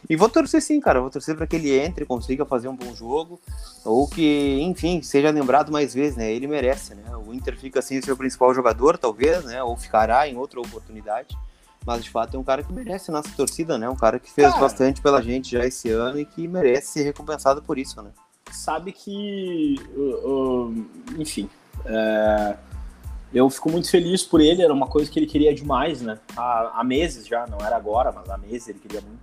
E 0.09 0.17
vou 0.17 0.29
torcer 0.29 0.61
sim, 0.61 0.81
cara. 0.81 1.01
Vou 1.01 1.11
torcer 1.11 1.37
para 1.37 1.47
que 1.47 1.57
ele 1.57 1.79
entre, 1.79 2.05
consiga 2.05 2.45
fazer 2.45 2.69
um 2.69 2.77
bom 2.77 2.95
jogo. 2.95 3.41
Ou 3.85 4.09
que, 4.09 4.61
enfim, 4.61 5.03
seja 5.03 5.31
lembrado 5.31 5.73
mais 5.73 5.95
vezes, 5.95 6.17
né? 6.17 6.31
Ele 6.31 6.47
merece, 6.47 6.95
né? 6.95 7.05
O 7.17 7.33
Inter 7.33 7.59
fica 7.59 7.81
sem 7.81 8.01
seu 8.03 8.17
principal 8.17 8.55
jogador, 8.55 8.99
talvez, 8.99 9.45
né? 9.45 9.63
Ou 9.63 9.77
ficará 9.77 10.29
em 10.29 10.37
outra 10.37 10.61
oportunidade. 10.61 11.37
Mas 11.87 12.05
de 12.05 12.11
fato 12.11 12.37
é 12.37 12.41
um 12.41 12.45
cara 12.45 12.63
que 12.63 12.73
merece 12.73 13.11
nossa 13.11 13.31
torcida, 13.37 13.79
né? 13.79 13.89
Um 13.89 13.97
cara 13.97 14.19
que 14.19 14.31
fez 14.31 14.49
Cara. 14.49 14.61
bastante 14.61 15.01
pela 15.01 15.23
gente 15.23 15.51
já 15.51 15.65
esse 15.65 15.91
ano 15.91 16.19
e 16.19 16.25
que 16.25 16.47
merece 16.47 16.89
ser 16.89 17.03
recompensado 17.03 17.63
por 17.63 17.79
isso, 17.79 18.03
né? 18.03 18.11
Sabe 18.51 18.93
que, 18.93 19.77
uh, 19.95 20.29
uh, 20.29 20.87
enfim, 21.19 21.49
é, 21.85 22.57
eu 23.33 23.49
fico 23.51 23.71
muito 23.71 23.91
feliz 23.91 24.23
por 24.23 24.41
ele, 24.41 24.63
era 24.63 24.73
uma 24.73 24.87
coisa 24.87 25.11
que 25.11 25.19
ele 25.19 25.27
queria 25.27 25.55
demais, 25.55 26.01
né? 26.01 26.19
Há, 26.37 26.81
há 26.81 26.85
meses 26.85 27.27
já, 27.27 27.47
não 27.47 27.59
era 27.59 27.77
agora, 27.77 28.11
mas 28.13 28.29
há 28.29 28.39
meses 28.39 28.69
ele 28.69 28.79
queria 28.79 29.01
muito. 29.01 29.21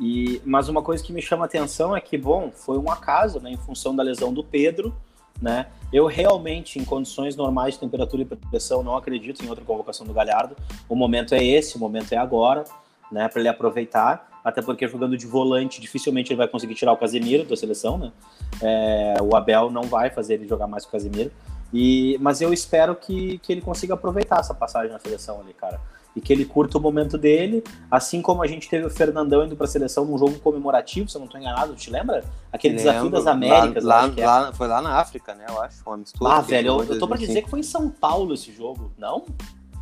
E, 0.00 0.40
mas 0.44 0.68
uma 0.68 0.82
coisa 0.82 1.02
que 1.02 1.12
me 1.12 1.22
chama 1.22 1.44
atenção 1.44 1.96
é 1.96 2.00
que, 2.00 2.18
bom, 2.18 2.50
foi 2.50 2.78
um 2.78 2.90
acaso, 2.90 3.40
né? 3.40 3.50
Em 3.50 3.56
função 3.56 3.94
da 3.94 4.02
lesão 4.02 4.32
do 4.32 4.42
Pedro, 4.42 4.94
né? 5.40 5.66
Eu 5.92 6.06
realmente, 6.06 6.78
em 6.78 6.84
condições 6.84 7.36
normais 7.36 7.74
de 7.74 7.80
temperatura 7.80 8.22
e 8.22 8.24
pressão, 8.24 8.82
não 8.82 8.96
acredito 8.96 9.44
em 9.44 9.48
outra 9.48 9.64
convocação 9.64 10.06
do 10.06 10.12
Galhardo. 10.12 10.56
O 10.88 10.96
momento 10.96 11.34
é 11.34 11.44
esse, 11.44 11.76
o 11.76 11.78
momento 11.78 12.12
é 12.12 12.16
agora, 12.16 12.64
né? 13.10 13.28
Para 13.28 13.40
ele 13.40 13.48
aproveitar. 13.48 14.32
Até 14.44 14.60
porque 14.60 14.86
jogando 14.86 15.16
de 15.16 15.26
volante, 15.26 15.80
dificilmente 15.80 16.32
ele 16.32 16.38
vai 16.38 16.48
conseguir 16.48 16.74
tirar 16.74 16.92
o 16.92 16.96
Casemiro 16.96 17.44
da 17.44 17.56
seleção, 17.56 17.96
né? 17.96 18.12
É, 18.60 19.14
o 19.22 19.34
Abel 19.36 19.70
não 19.70 19.84
vai 19.84 20.10
fazer 20.10 20.34
ele 20.34 20.46
jogar 20.46 20.66
mais 20.66 20.84
com 20.84 20.90
o 20.90 20.92
Casemiro. 20.92 21.30
E, 21.72 22.18
mas 22.20 22.40
eu 22.40 22.52
espero 22.52 22.94
que, 22.94 23.38
que 23.38 23.52
ele 23.52 23.60
consiga 23.60 23.94
aproveitar 23.94 24.40
essa 24.40 24.54
passagem 24.54 24.92
na 24.92 24.98
seleção 24.98 25.40
ali, 25.40 25.54
cara. 25.54 25.80
E 26.16 26.20
que 26.20 26.32
ele 26.32 26.44
curta 26.44 26.78
o 26.78 26.80
momento 26.80 27.18
dele, 27.18 27.62
assim 27.90 28.22
como 28.22 28.40
a 28.42 28.46
gente 28.46 28.68
teve 28.68 28.86
o 28.86 28.90
Fernandão 28.90 29.44
indo 29.44 29.56
pra 29.56 29.66
seleção 29.66 30.04
num 30.04 30.16
jogo 30.16 30.38
comemorativo, 30.38 31.08
se 31.08 31.16
eu 31.16 31.20
não 31.20 31.26
tô 31.26 31.36
enganado, 31.38 31.74
te 31.74 31.90
lembra? 31.90 32.24
Aquele 32.52 32.74
desafio 32.76 33.02
Lembro, 33.04 33.18
das 33.18 33.26
Américas, 33.26 33.82
Lá, 33.82 34.08
que 34.08 34.20
é. 34.20 34.26
lá, 34.26 34.52
foi 34.52 34.68
lá 34.68 34.80
na 34.80 34.96
África, 35.00 35.34
né? 35.34 35.44
Eu 35.48 35.60
acho. 35.60 35.82
Uma 35.84 35.96
mistura. 35.96 36.32
Ah, 36.34 36.40
velho, 36.40 36.68
eu, 36.68 36.80
eu 36.84 36.98
tô 36.98 37.08
pra 37.08 37.16
2005. 37.16 37.26
dizer 37.26 37.42
que 37.42 37.50
foi 37.50 37.58
em 37.60 37.64
São 37.64 37.90
Paulo 37.90 38.32
esse 38.34 38.52
jogo, 38.52 38.92
não? 38.96 39.24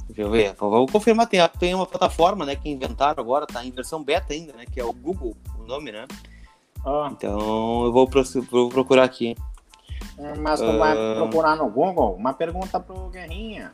Deixa 0.07 0.23
eu 0.23 0.31
ver, 0.31 0.55
vou 0.55 0.87
confirmar. 0.87 1.27
Tem, 1.27 1.41
tem 1.59 1.75
uma 1.75 1.87
plataforma, 1.87 2.45
né, 2.47 2.57
que 2.57 2.69
inventaram 2.71 3.23
agora, 3.23 3.47
tá 3.47 3.63
em 3.65 3.71
versão 3.71 4.03
beta 4.03 4.33
ainda, 4.33 4.53
né, 4.55 4.65
que 4.71 4.81
é 4.81 4.85
o 4.85 4.93
Google, 4.93 5.37
o 5.59 5.65
nome, 5.65 5.93
né? 5.93 6.07
Ah, 6.85 7.09
Então 7.13 7.85
eu 7.85 7.93
vou, 7.93 8.09
vou 8.51 8.69
procurar 8.71 9.05
aqui. 9.05 9.37
mas 10.41 10.61
tu 10.61 10.79
vai 10.79 10.93
Ah. 10.97 11.15
procurar 11.17 11.57
no 11.57 11.69
Google, 11.69 12.15
uma 12.15 12.33
pergunta 12.33 12.81
pro 12.81 13.09
Guerrinha. 13.11 13.73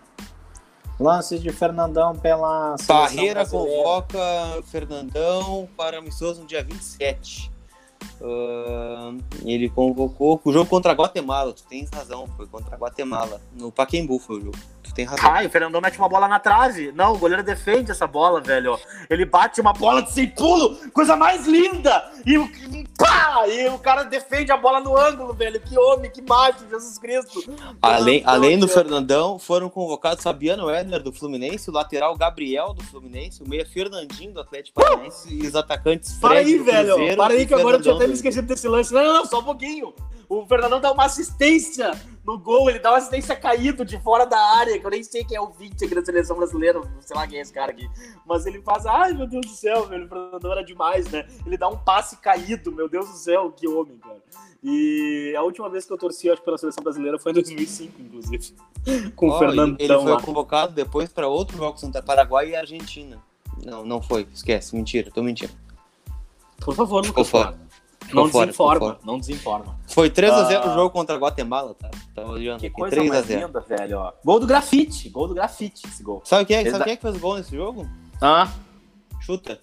Lances 0.98 1.40
de 1.40 1.50
Fernandão 1.52 2.14
pela 2.16 2.76
Parreira 2.86 3.44
brasileira. 3.44 3.82
convoca 3.84 4.62
Fernandão 4.64 5.68
para 5.76 5.98
amistoso 5.98 6.40
no 6.40 6.46
dia 6.46 6.62
27. 6.62 7.50
Ah, 8.20 9.12
ele 9.44 9.68
convocou 9.68 10.40
o 10.42 10.52
jogo 10.52 10.68
contra 10.68 10.92
a 10.92 10.94
Guatemala, 10.94 11.52
tu 11.52 11.62
tens 11.68 11.88
razão, 11.90 12.26
foi 12.36 12.46
contra 12.46 12.74
a 12.74 12.78
Guatemala. 12.78 13.40
No 13.52 13.70
Paquembu 13.70 14.18
foi 14.18 14.38
o 14.38 14.40
jogo, 14.46 14.58
tu 14.82 14.94
tem 14.94 15.04
razão. 15.04 15.30
Ai, 15.30 15.46
o 15.46 15.50
Fernandão 15.50 15.80
mete 15.80 15.98
uma 15.98 16.08
bola 16.08 16.26
na 16.26 16.38
trave. 16.38 16.92
Não, 16.92 17.12
o 17.14 17.18
goleiro 17.18 17.42
defende 17.42 17.90
essa 17.90 18.06
bola, 18.06 18.40
velho. 18.40 18.78
Ele 19.08 19.24
bate 19.24 19.60
uma 19.60 19.72
bola 19.72 20.02
de 20.02 20.12
sem 20.12 20.28
pulo, 20.28 20.76
coisa 20.92 21.16
mais 21.16 21.46
linda. 21.46 22.10
E 22.26 22.36
o 22.38 22.48
pá! 22.96 23.46
E 23.46 23.68
o 23.68 23.78
cara 23.78 24.02
defende 24.02 24.50
a 24.50 24.56
bola 24.56 24.80
no 24.80 24.96
ângulo, 24.96 25.32
velho. 25.32 25.60
Que 25.60 25.78
homem, 25.78 26.10
que 26.10 26.22
mágico, 26.22 26.68
Jesus 26.68 26.98
Cristo. 26.98 27.42
Além, 27.80 28.22
além 28.24 28.58
do. 28.58 28.68
Fernandão, 28.68 29.38
foram 29.38 29.68
convocados 29.68 30.22
Fabiano 30.22 30.70
Edner 30.70 31.02
do 31.02 31.12
Fluminense, 31.12 31.70
o 31.70 31.72
lateral 31.72 32.14
Gabriel 32.16 32.74
do 32.74 32.82
Fluminense, 32.84 33.42
o 33.42 33.48
meia 33.48 33.66
Fernandinho 33.66 34.32
do 34.32 34.40
Atlético 34.40 34.80
Paranaense 34.80 35.34
e 35.34 35.46
os 35.46 35.56
atacantes 35.56 36.18
Fred 36.18 36.20
Para 36.20 36.38
aí, 36.38 36.58
velho. 36.58 36.94
Cruzeiro 36.94 37.16
Para 37.16 37.34
aí 37.34 37.46
que 37.46 37.54
agora 37.54 37.76
eu 37.76 37.82
tinha 37.82 37.94
até 37.94 38.06
me 38.08 38.12
do- 38.14 38.16
esquecido 38.16 38.46
desse 38.46 38.66
lance. 38.68 38.92
Não, 38.92 39.02
não, 39.04 39.12
não, 39.14 39.24
só 39.26 39.40
um 39.40 39.44
pouquinho. 39.44 39.94
O 40.28 40.44
Fernandão 40.46 40.78
dá 40.78 40.92
uma 40.92 41.04
assistência 41.06 41.90
no 42.22 42.38
gol, 42.38 42.68
ele 42.68 42.78
dá 42.78 42.90
uma 42.90 42.98
assistência 42.98 43.34
caído 43.34 43.82
de 43.82 43.98
fora 43.98 44.26
da 44.26 44.38
área, 44.56 44.78
que 44.78 44.84
eu 44.84 44.90
nem 44.90 45.02
sei 45.02 45.24
quem 45.24 45.38
é 45.38 45.40
o 45.40 45.48
20 45.48 45.86
aqui 45.86 45.94
da 45.94 46.04
seleção 46.04 46.36
brasileira, 46.36 46.82
sei 47.00 47.16
lá 47.16 47.26
quem 47.26 47.38
é 47.38 47.40
esse 47.42 47.52
cara 47.52 47.70
aqui. 47.72 47.88
Mas 48.26 48.44
ele 48.44 48.60
faz, 48.60 48.84
ai 48.84 49.14
meu 49.14 49.26
Deus 49.26 49.46
do 49.46 49.52
céu, 49.52 49.86
velho, 49.86 50.04
o 50.04 50.08
Fernandão 50.08 50.52
era 50.52 50.62
demais, 50.62 51.08
né? 51.10 51.26
Ele 51.46 51.56
dá 51.56 51.66
um 51.68 51.78
passe 51.78 52.18
caído, 52.18 52.70
meu 52.70 52.90
Deus 52.90 53.08
do 53.08 53.16
céu, 53.16 53.50
que 53.50 53.66
homem, 53.66 53.96
cara. 53.96 54.18
E 54.62 55.32
a 55.34 55.42
última 55.42 55.70
vez 55.70 55.86
que 55.86 55.92
eu 55.94 55.96
torci, 55.96 56.28
acho, 56.28 56.42
pela 56.42 56.58
seleção 56.58 56.82
brasileira 56.84 57.18
foi 57.18 57.32
em 57.32 57.36
2005, 57.36 58.02
inclusive. 58.02 58.54
Com 59.16 59.28
o 59.28 59.30
Ó, 59.30 59.38
Fernandão 59.38 59.76
Ele 59.78 59.94
foi 59.94 60.12
lá. 60.12 60.20
convocado 60.20 60.72
depois 60.74 61.08
para 61.10 61.26
outro 61.26 61.56
jogo 61.56 61.80
contra 61.80 62.02
Paraguai 62.02 62.50
e 62.50 62.56
Argentina. 62.56 63.18
Não, 63.64 63.82
não 63.86 64.02
foi, 64.02 64.28
esquece, 64.34 64.76
mentira, 64.76 65.10
tô 65.10 65.22
mentindo. 65.22 65.52
Por 66.60 66.74
favor, 66.74 67.02
Ficou 67.04 67.22
Lucas, 67.24 67.30
fora. 67.30 67.67
Ficou 68.08 68.24
Não 68.24 68.30
fora, 68.32 68.46
desinforma, 68.46 68.98
não 69.04 69.18
desinforma. 69.18 69.78
Foi 69.86 70.08
3x0 70.10 70.60
Ah. 70.64 70.70
o 70.70 70.74
jogo 70.74 70.90
contra 70.90 71.14
a 71.14 71.18
Guatemala, 71.18 71.74
tá? 71.74 71.90
Tava 72.14 72.32
olhando 72.32 72.58
Que 72.60 72.66
aqui, 72.68 72.74
coisa 72.74 72.96
mais 72.96 73.26
3x0. 73.26 73.46
linda, 73.46 73.60
velho, 73.60 73.98
ó. 73.98 74.12
Gol 74.24 74.40
do 74.40 74.46
grafite, 74.46 75.08
gol 75.10 75.28
do 75.28 75.34
grafite 75.34 75.86
esse 75.86 76.02
gol. 76.02 76.22
Sabe 76.24 76.46
quem 76.46 76.56
é, 76.56 76.70
sabe 76.70 76.84
quem 76.84 76.92
é 76.94 76.96
que 76.96 77.02
fez 77.02 77.16
gol 77.18 77.36
nesse 77.36 77.54
jogo? 77.54 77.86
Ah, 78.22 78.48
Chuta. 79.20 79.60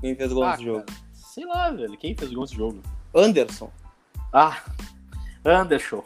Quem 0.00 0.14
fez 0.14 0.32
gol 0.32 0.44
Ah, 0.44 0.50
nesse 0.52 0.64
jogo? 0.64 0.84
sei 1.12 1.44
lá, 1.46 1.70
velho, 1.70 1.96
quem 1.98 2.14
fez 2.16 2.32
gol 2.32 2.42
nesse 2.42 2.54
jogo? 2.56 2.80
Anderson. 3.14 3.70
Ah, 4.32 4.56
Anderson. 5.44 6.04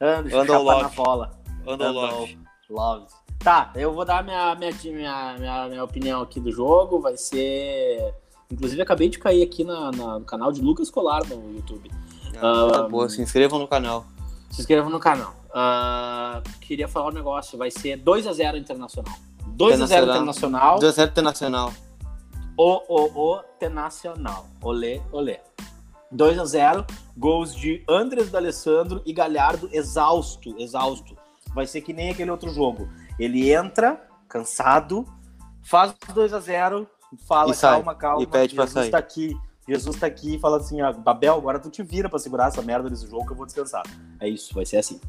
Anderson, 0.00 0.62
love. 0.62 0.82
na 0.82 0.88
bola. 0.88 1.30
Andou 1.66 1.92
love. 1.92 2.38
Love. 2.68 3.06
Tá, 3.38 3.70
eu 3.76 3.92
vou 3.94 4.04
dar 4.04 4.22
minha, 4.24 4.54
minha, 4.56 4.72
minha, 4.84 5.36
minha, 5.38 5.68
minha 5.68 5.84
opinião 5.84 6.20
aqui 6.22 6.40
do 6.40 6.50
jogo. 6.50 7.00
Vai 7.00 7.16
ser. 7.16 8.14
Inclusive, 8.50 8.82
acabei 8.82 9.08
de 9.08 9.18
cair 9.18 9.42
aqui 9.42 9.62
na, 9.64 9.90
na- 9.92 10.18
no 10.18 10.24
canal 10.24 10.50
de 10.52 10.60
Lucas 10.60 10.90
Colar 10.90 11.22
no 11.28 11.52
YouTube. 11.54 11.90
Ah, 12.42 12.80
Ah, 12.84 12.88
boa, 12.88 13.08
se 13.08 13.20
inscrevam 13.22 13.58
no 13.58 13.68
canal. 13.68 14.04
Se 14.50 14.60
inscrevam 14.60 14.90
no 14.90 14.98
canal. 14.98 15.34
Ah, 15.54 16.42
queria 16.60 16.88
falar 16.88 17.08
um 17.08 17.14
negócio. 17.14 17.56
Vai 17.58 17.70
ser 17.70 17.98
2x0 18.02 18.56
Internacional. 18.58 19.14
2x0 19.56 20.02
Internacional. 20.10 20.78
2x0 20.78 21.08
Internacional. 21.10 21.72
O, 22.56 22.80
o, 22.88 23.34
o 23.36 23.40
Internacional. 23.56 24.46
Olê, 24.62 25.00
olê. 25.12 25.38
2x0. 26.12 26.84
Gols 27.16 27.54
de 27.54 27.84
Andres 27.88 28.30
D'Alessandro 28.30 29.02
e 29.06 29.12
Galhardo 29.12 29.68
exausto, 29.72 30.54
exausto. 30.58 31.16
Vai 31.54 31.66
ser 31.66 31.80
que 31.82 31.92
nem 31.92 32.10
aquele 32.10 32.30
outro 32.30 32.52
jogo. 32.52 32.88
Ele 33.18 33.52
entra, 33.52 34.00
cansado, 34.28 35.04
faz 35.62 35.92
2x0, 36.14 36.86
fala, 37.18 37.54
sai. 37.54 37.76
calma, 37.76 37.94
calma. 37.94 38.22
E 38.22 38.26
pede 38.26 38.54
pra 38.54 38.64
Jesus 38.64 38.84
sair. 38.84 38.90
tá 38.90 38.98
aqui. 38.98 39.36
Jesus 39.68 39.96
tá 39.96 40.06
aqui 40.06 40.34
e 40.34 40.38
fala 40.38 40.56
assim, 40.56 40.82
ó, 40.82 40.92
Babel, 40.92 41.34
agora 41.34 41.58
tu 41.58 41.70
te 41.70 41.82
vira 41.82 42.08
pra 42.08 42.18
segurar 42.18 42.48
essa 42.48 42.60
merda 42.60 42.90
desse 42.90 43.08
jogo 43.08 43.24
que 43.24 43.32
eu 43.32 43.36
vou 43.36 43.46
descansar. 43.46 43.84
É 44.18 44.28
isso, 44.28 44.52
vai 44.52 44.66
ser 44.66 44.78
assim. 44.78 45.00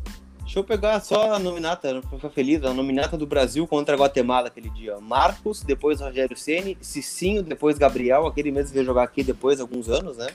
Deixa 0.42 0.60
eu 0.60 0.64
pegar 0.64 1.00
só 1.00 1.34
a 1.34 1.40
nominata, 1.40 2.02
pra 2.02 2.18
ficar 2.18 2.30
feliz, 2.30 2.64
a 2.64 2.74
nominata 2.74 3.18
do 3.18 3.26
Brasil 3.26 3.66
contra 3.66 3.96
a 3.96 3.98
Guatemala 3.98 4.48
aquele 4.48 4.70
dia. 4.70 5.00
Marcos, 5.00 5.64
depois 5.64 6.02
Rogério 6.02 6.38
Ceni, 6.38 6.78
Cicinho, 6.82 7.42
depois 7.42 7.78
Gabriel, 7.78 8.28
aquele 8.28 8.52
mesmo 8.52 8.68
que 8.68 8.74
veio 8.74 8.86
jogar 8.86 9.04
aqui 9.04 9.24
depois, 9.24 9.60
alguns 9.60 9.88
anos, 9.88 10.18
né? 10.18 10.28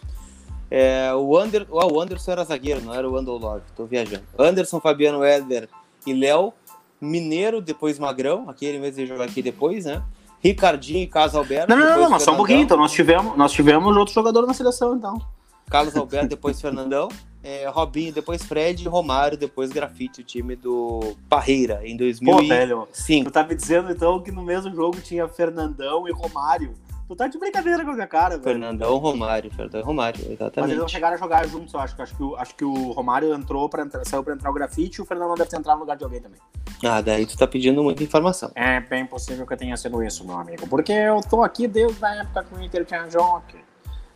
É, 0.70 1.14
o, 1.14 1.36
Ander, 1.36 1.66
ah, 1.70 1.86
o 1.86 2.00
Anderson 2.00 2.32
era 2.32 2.44
zagueiro, 2.44 2.80
não 2.80 2.94
era 2.94 3.08
o 3.08 3.16
Andolov, 3.16 3.62
tô 3.76 3.84
viajando. 3.84 4.24
Anderson, 4.38 4.80
Fabiano 4.80 5.22
Éder 5.22 5.68
e 6.06 6.12
Léo. 6.12 6.52
Mineiro, 6.98 7.60
depois 7.60 7.98
Magrão, 7.98 8.48
aquele 8.48 8.78
mesmo 8.78 8.96
veio 8.96 9.08
jogar 9.08 9.26
aqui 9.26 9.42
depois, 9.42 9.84
né? 9.84 10.02
Ricardinho 10.46 11.02
e 11.02 11.06
Carlos 11.06 11.34
Alberto. 11.34 11.68
Não, 11.68 11.76
não, 11.76 11.86
não, 11.86 12.00
não, 12.02 12.10
mas 12.10 12.22
só 12.22 12.32
um 12.32 12.36
pouquinho. 12.36 12.60
Então 12.60 12.76
nós 12.76 12.92
tivemos, 12.92 13.36
nós 13.36 13.52
tivemos 13.52 13.96
outro 13.96 14.14
jogador 14.14 14.46
na 14.46 14.54
seleção, 14.54 14.96
então. 14.96 15.20
Carlos 15.68 15.96
Alberto, 15.96 16.28
depois 16.28 16.60
Fernandão. 16.60 17.08
É, 17.42 17.68
Robinho, 17.68 18.12
depois 18.12 18.42
Fred 18.42 18.88
Romário, 18.88 19.38
depois 19.38 19.70
Grafite, 19.70 20.20
o 20.20 20.24
time 20.24 20.56
do 20.56 21.16
Parreira, 21.28 21.80
em 21.84 21.96
Pô, 21.96 22.02
2005. 22.02 22.48
velho, 22.48 22.88
tu 23.24 23.30
tá 23.30 23.44
me 23.44 23.54
dizendo 23.54 23.92
então 23.92 24.20
que 24.20 24.32
no 24.32 24.42
mesmo 24.42 24.74
jogo 24.74 25.00
tinha 25.00 25.28
Fernandão 25.28 26.08
e 26.08 26.12
Romário. 26.12 26.74
Tu 27.08 27.14
tá 27.14 27.28
de 27.28 27.38
brincadeira 27.38 27.84
com 27.84 27.92
a 27.92 27.94
minha 27.94 28.06
cara, 28.06 28.30
velho. 28.30 28.42
Fernandão, 28.42 28.96
Romário, 28.96 29.48
Fernandão, 29.50 29.82
Romário, 29.82 30.20
Mas 30.24 30.32
exatamente. 30.32 30.70
eles 30.72 30.80
não 30.80 30.88
chegaram 30.88 31.14
a 31.14 31.18
jogar 31.18 31.46
juntos, 31.46 31.72
eu 31.72 31.78
acho. 31.78 32.02
Acho 32.02 32.16
que 32.16 32.22
o, 32.22 32.36
acho 32.36 32.54
que 32.56 32.64
o 32.64 32.90
Romário 32.90 33.32
entrou 33.32 33.68
pra 33.68 33.84
entrar, 33.84 34.04
saiu 34.04 34.24
pra 34.24 34.34
entrar 34.34 34.50
o 34.50 34.52
grafite 34.52 34.98
e 34.98 35.02
o 35.02 35.04
Fernandão 35.04 35.36
deve 35.36 35.48
ter 35.48 35.56
entrado 35.56 35.76
no 35.76 35.82
lugar 35.82 35.96
de 35.96 36.02
alguém 36.02 36.20
também. 36.20 36.40
Ah, 36.84 37.00
daí 37.00 37.24
tu 37.24 37.38
tá 37.38 37.46
pedindo 37.46 37.80
muita 37.80 38.02
informação. 38.02 38.50
É 38.56 38.80
bem 38.80 39.06
possível 39.06 39.46
que 39.46 39.56
tenha 39.56 39.76
sido 39.76 40.02
isso, 40.02 40.26
meu 40.26 40.36
amigo. 40.36 40.66
Porque 40.66 40.90
eu 40.92 41.20
tô 41.20 41.44
aqui 41.44 41.68
desde 41.68 42.04
a 42.04 42.16
época 42.16 42.42
que 42.42 42.54
o 42.54 42.62
Inter 42.62 42.84
tinha 42.84 43.08
jockey. 43.08 43.64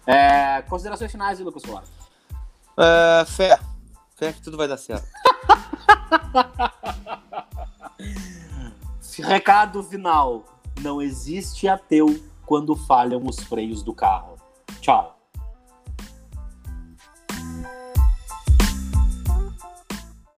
É, 0.05 0.62
considerações 0.62 1.12
finais, 1.12 1.38
Lucas 1.38 1.62
Soares. 1.62 1.88
É, 2.76 3.24
fé. 3.24 3.57
Fé 4.16 4.32
que 4.32 4.43
tudo 4.43 4.57
vai 4.57 4.66
dar 4.66 4.76
certo. 4.76 5.07
Recado 9.22 9.80
final. 9.84 10.45
Não 10.80 11.01
existe 11.01 11.68
ateu 11.68 12.30
quando 12.51 12.75
falham 12.75 13.23
os 13.29 13.39
freios 13.45 13.81
do 13.81 13.95
carro. 13.95 14.35
Tchau. 14.81 15.20